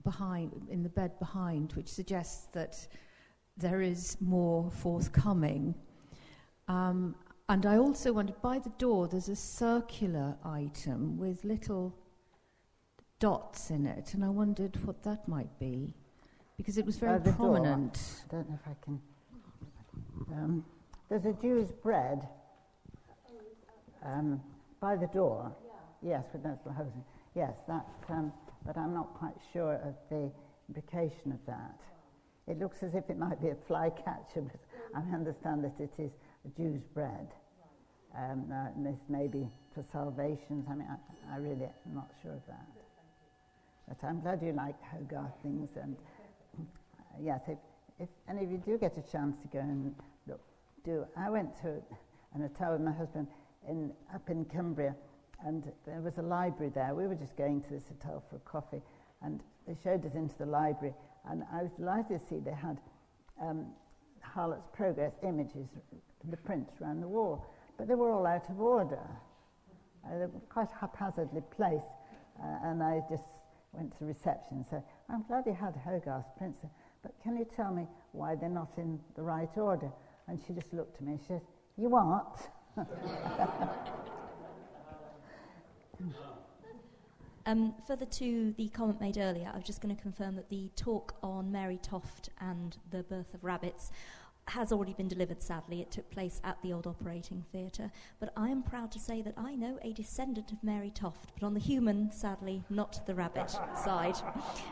behind 0.02 0.68
in 0.68 0.82
the 0.82 0.88
bed 0.88 1.18
behind, 1.18 1.72
which 1.72 1.88
suggests 1.88 2.48
that 2.52 2.86
there 3.57 3.80
is 3.80 4.16
more 4.20 4.70
forthcoming. 4.70 5.74
Um, 6.69 7.15
and 7.49 7.67
I 7.67 7.77
also 7.77 8.12
wondered 8.12 8.41
by 8.41 8.59
the 8.59 8.71
door 8.79 9.07
there's 9.07 9.29
a 9.29 9.37
circular 9.37 10.37
item 10.45 11.19
with 11.19 11.45
little 11.45 11.95
dots 13.19 13.71
in 13.71 13.87
it, 13.87 14.15
and 14.15 14.25
I 14.25 14.29
wondered 14.29 14.77
what 14.87 15.03
that 15.03 15.29
might 15.29 15.59
be 15.59 15.93
because 16.57 16.79
it 16.79 16.87
was 16.87 16.97
very 16.97 17.19
By 17.19 17.19
the 17.19 17.31
door. 17.33 17.37
prominent. 17.55 17.99
I 18.29 18.35
don't 18.35 18.49
know 18.49 18.59
if 18.62 18.69
I 18.71 18.85
can. 18.85 19.01
Um, 20.33 20.65
there's 21.09 21.27
a 21.27 21.33
Jew's 21.35 21.71
bread 21.73 22.27
um, 24.05 24.41
by 24.81 24.97
the 24.97 25.07
door. 25.09 25.53
Yes, 26.03 26.25
with 26.33 26.45
little 26.45 26.73
hoses. 26.73 26.93
Yes, 27.35 27.53
that. 27.69 27.87
Um, 28.09 28.33
but 28.67 28.77
I'm 28.79 28.95
not 28.95 29.12
quite 29.15 29.35
sure 29.53 29.75
of 29.75 29.95
the 30.11 30.31
implication 30.69 31.33
of 31.33 31.39
that. 31.47 31.79
It 32.47 32.59
looks 32.59 32.83
as 32.83 32.95
if 32.95 33.09
it 33.11 33.19
might 33.19 33.41
be 33.41 33.49
a 33.49 33.57
flycatcher, 33.67 34.43
but 34.43 34.61
I 34.95 35.01
understand 35.15 35.65
that 35.65 35.75
it 35.79 35.93
is 35.99 36.11
Jew's 36.57 36.82
bread. 36.95 37.28
Um, 38.16 38.45
now, 38.49 38.70
this 38.76 39.01
may 39.09 39.26
be 39.26 39.49
for 39.74 39.84
salvations. 39.92 40.66
I 40.70 40.74
mean, 40.74 40.88
I, 40.88 41.34
I 41.34 41.38
really 41.38 41.64
am 41.64 41.95
not 41.95 42.11
sure 42.22 42.32
of 42.32 42.47
that. 42.47 42.66
But 43.88 44.07
I'm 44.07 44.20
glad 44.20 44.40
you 44.42 44.53
like 44.53 44.76
Hogarth 44.82 45.34
things 45.42 45.68
and 45.80 45.97
uh, 46.59 46.62
yes, 47.22 47.40
if, 47.49 47.59
if 47.99 48.09
any 48.28 48.45
of 48.45 48.51
you 48.51 48.59
do 48.59 48.78
get 48.78 48.97
a 48.97 49.12
chance 49.12 49.36
to 49.42 49.49
go 49.49 49.59
and 49.59 49.95
look, 50.26 50.40
do. 50.84 51.05
I 51.16 51.30
went 51.30 51.57
to 51.62 51.82
an 52.34 52.40
hotel 52.40 52.72
with 52.72 52.80
my 52.80 52.92
husband 52.92 53.28
in, 53.68 53.92
up 54.14 54.28
in 54.30 54.45
Cumbria, 54.45 54.95
and 55.45 55.64
there 55.86 56.01
was 56.01 56.18
a 56.18 56.22
library 56.22 56.72
there. 56.74 56.95
We 56.95 57.07
were 57.07 57.14
just 57.14 57.36
going 57.36 57.62
to 57.62 57.70
this 57.70 57.84
hotel 57.88 58.22
for 58.28 58.36
a 58.36 58.40
coffee, 58.40 58.82
and 59.22 59.40
they 59.66 59.76
showed 59.82 60.05
us 60.07 60.14
into 60.14 60.36
the 60.38 60.47
library, 60.47 60.95
and 61.30 61.45
I 61.53 61.62
was 61.62 61.72
delighted 61.72 62.20
to 62.20 62.26
see 62.26 62.38
they 62.38 62.53
had 62.53 62.78
um, 63.40 63.66
Harlot's 64.20 64.68
Progress 64.72 65.12
images, 65.22 65.68
the 66.31 66.37
prints 66.37 66.72
around 66.81 67.01
the 67.01 67.09
wall, 67.09 67.47
but 67.77 67.89
they 67.89 67.95
were 67.95 68.11
all 68.11 68.27
out 68.27 68.49
of 68.49 68.61
order. 68.61 69.01
Uh, 70.05 70.18
they 70.18 70.27
were 70.27 70.41
quite 70.49 70.68
haphazardly 70.81 71.43
placed, 71.57 71.85
uh, 72.43 72.68
and 72.68 72.83
I 72.83 73.01
just 73.11 73.25
went 73.72 73.93
to 73.93 73.99
the 74.01 74.07
reception 74.07 74.59
and 74.59 74.66
said, 74.68 74.83
I'm 75.09 75.25
glad 75.27 75.45
you 75.47 75.55
had 75.55 75.75
Hogarth's 75.77 76.31
prints, 76.37 76.59
but 77.03 77.12
can 77.22 77.37
you 77.37 77.47
tell 77.57 77.72
me 77.72 77.87
why 78.12 78.35
they're 78.35 78.49
not 78.49 78.72
in 78.77 79.01
the 79.16 79.22
right 79.22 79.51
order? 79.57 79.91
And 80.29 80.41
she 80.47 80.53
just 80.53 80.72
looked 80.72 80.97
at 80.97 81.03
me 81.03 81.12
and 81.12 81.20
she 81.20 81.27
said, 81.29 81.43
You 81.77 81.89
what? 81.89 82.49
Um, 87.47 87.75
further 87.87 88.07
to 88.07 88.55
the 88.57 88.68
comment 88.68 89.03
made 89.03 89.18
earlier, 89.18 89.51
I 89.53 89.57
was 89.57 89.66
just 89.66 89.83
going 89.83 89.95
to 89.95 90.01
confirm 90.01 90.35
that 90.37 90.49
the 90.49 90.70
talk 90.77 91.14
on 91.22 91.53
Mary 91.53 91.79
Toft 91.83 92.31
and 92.41 92.75
the 92.91 93.03
birth 93.03 93.35
of 93.35 93.45
rabbits 93.45 93.91
has 94.49 94.72
already 94.72 94.95
been 94.95 95.09
delivered, 95.09 95.42
sadly. 95.42 95.80
It 95.80 95.90
took 95.90 96.11
place 96.11 96.40
at 96.45 96.61
the 96.62 96.72
Old 96.72 96.86
Operating 96.86 97.45
Theatre. 97.53 97.90
But 98.20 98.32
I 98.36 98.49
am 98.49 98.62
proud 98.62 98.92
to 98.92 99.01
say 99.01 99.22
that 99.22 99.34
I 99.36 99.55
know 99.55 99.78
a 99.82 99.92
descendant 99.92 100.53
of 100.53 100.62
Mary 100.62 100.90
Toft, 100.90 101.32
but 101.38 101.47
on 101.47 101.55
the 101.55 101.61
human, 101.61 102.12
sadly, 102.12 102.62
not 102.70 103.07
the 103.07 103.14
rabbit 103.14 103.51
side, 103.84 104.16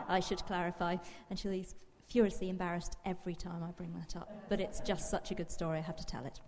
I 0.09 0.21
should 0.21 0.45
clarify. 0.47 0.97
And 1.31 1.39
she's 1.39 1.75
furiously 2.09 2.51
embarrassed 2.51 2.97
every 3.07 3.35
time 3.35 3.63
I 3.63 3.71
bring 3.71 3.93
that 3.95 4.17
up. 4.17 4.31
But 4.49 4.61
it's 4.61 4.81
just 4.81 5.11
such 5.11 5.31
a 5.31 5.35
good 5.35 5.51
story, 5.51 5.79
I 5.79 5.83
have 5.83 5.97
to 5.97 6.07
tell 6.07 6.27
it. 6.27 6.41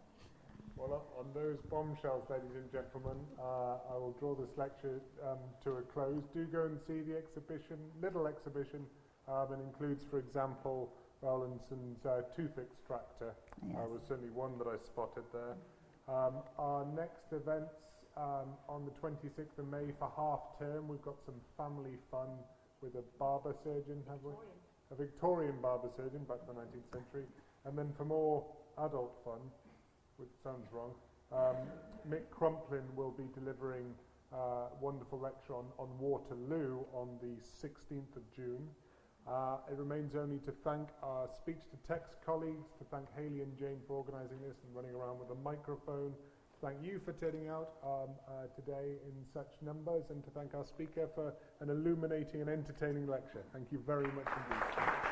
Well, 0.77 1.07
on 1.19 1.27
those 1.33 1.57
bombshells, 1.71 2.29
ladies 2.29 2.55
and 2.57 2.71
gentlemen, 2.71 3.17
uh, 3.41 3.79
I 3.91 3.97
will 3.97 4.15
draw 4.19 4.35
this 4.35 4.51
lecture 4.57 5.01
um, 5.27 5.39
to 5.63 5.79
a 5.79 5.83
close. 5.83 6.23
Do 6.35 6.45
go 6.45 6.65
and 6.65 6.79
see 6.87 7.01
the 7.01 7.17
exhibition, 7.17 7.79
little 8.03 8.27
exhibition, 8.27 8.85
um, 9.27 9.53
and 9.53 9.63
includes, 9.63 10.05
for 10.11 10.19
example, 10.19 10.93
Rowlandson's 11.25 12.05
uh, 12.05 12.23
tooth 12.37 12.59
extractor. 12.59 13.33
Yes. 13.67 13.77
Uh, 13.77 13.89
was 13.89 14.03
certainly 14.07 14.31
one 14.31 14.59
that 14.59 14.69
I 14.69 14.77
spotted 14.85 15.25
there. 15.33 15.57
Um, 16.07 16.45
our 16.59 16.85
next 16.95 17.33
events 17.33 17.81
um, 18.17 18.53
on 18.69 18.85
the 18.85 18.93
26th 19.01 19.59
of 19.59 19.67
May 19.69 19.91
for 19.99 20.13
half 20.15 20.59
term, 20.59 20.87
we've 20.87 21.03
got 21.03 21.17
some 21.25 21.41
family 21.57 21.97
fun 22.11 22.29
with 22.83 22.95
a 22.97 23.05
barber 23.19 23.55
surgeon, 23.65 24.05
have 24.09 24.21
we? 24.23 24.33
A 24.93 24.95
Victorian 24.95 25.57
barber 25.63 25.89
surgeon 25.97 26.25
back 26.29 26.45
in 26.47 26.55
the 26.55 26.61
19th 26.61 26.93
century. 26.93 27.25
And 27.65 27.79
then 27.79 27.91
for 27.97 28.05
more 28.05 28.45
adult 28.77 29.17
fun, 29.25 29.41
which 30.19 30.29
sounds 30.45 30.69
wrong, 30.71 30.93
um, 31.33 31.57
Mick 32.09 32.29
Crumplin 32.29 32.85
will 32.95 33.11
be 33.11 33.25
delivering 33.35 33.95
a 34.33 34.67
wonderful 34.81 35.19
lecture 35.19 35.55
on, 35.55 35.65
on 35.79 35.89
Waterloo 35.99 36.85
on 36.93 37.09
the 37.23 37.41
16th 37.67 38.17
of 38.17 38.23
June. 38.37 38.69
Uh, 39.27 39.57
it 39.71 39.79
remains 39.79 40.15
only 40.15 40.39
to 40.39 40.53
thank 40.65 40.89
our 41.03 41.29
speech 41.41 41.63
to 41.71 41.77
text 41.89 42.13
colleagues, 42.27 42.69
to 42.79 42.85
thank 42.91 43.09
Haley 43.17 43.41
and 43.41 43.59
Jane 43.59 43.81
for 43.87 43.95
organising 43.95 44.41
this 44.47 44.57
and 44.65 44.75
running 44.77 44.95
around 44.95 45.19
with 45.19 45.31
a 45.31 45.41
microphone, 45.41 46.15
thank 46.65 46.83
you 46.83 47.01
for 47.05 47.13
turning 47.13 47.49
out 47.49 47.73
um, 47.85 48.11
uh, 48.27 48.47
today 48.57 48.97
in 49.05 49.25
such 49.33 49.53
numbers, 49.61 50.05
and 50.11 50.25
to 50.25 50.31
thank 50.31 50.55
our 50.55 50.65
speaker 50.65 51.09
for 51.15 51.35
an 51.61 51.69
illuminating 51.69 52.41
and 52.41 52.51
entertaining 52.51 53.07
lecture. 53.07 53.43
Thank 53.53 53.71
you 53.71 53.83
very 53.87 54.07
much 54.13 54.29
indeed. 54.49 55.04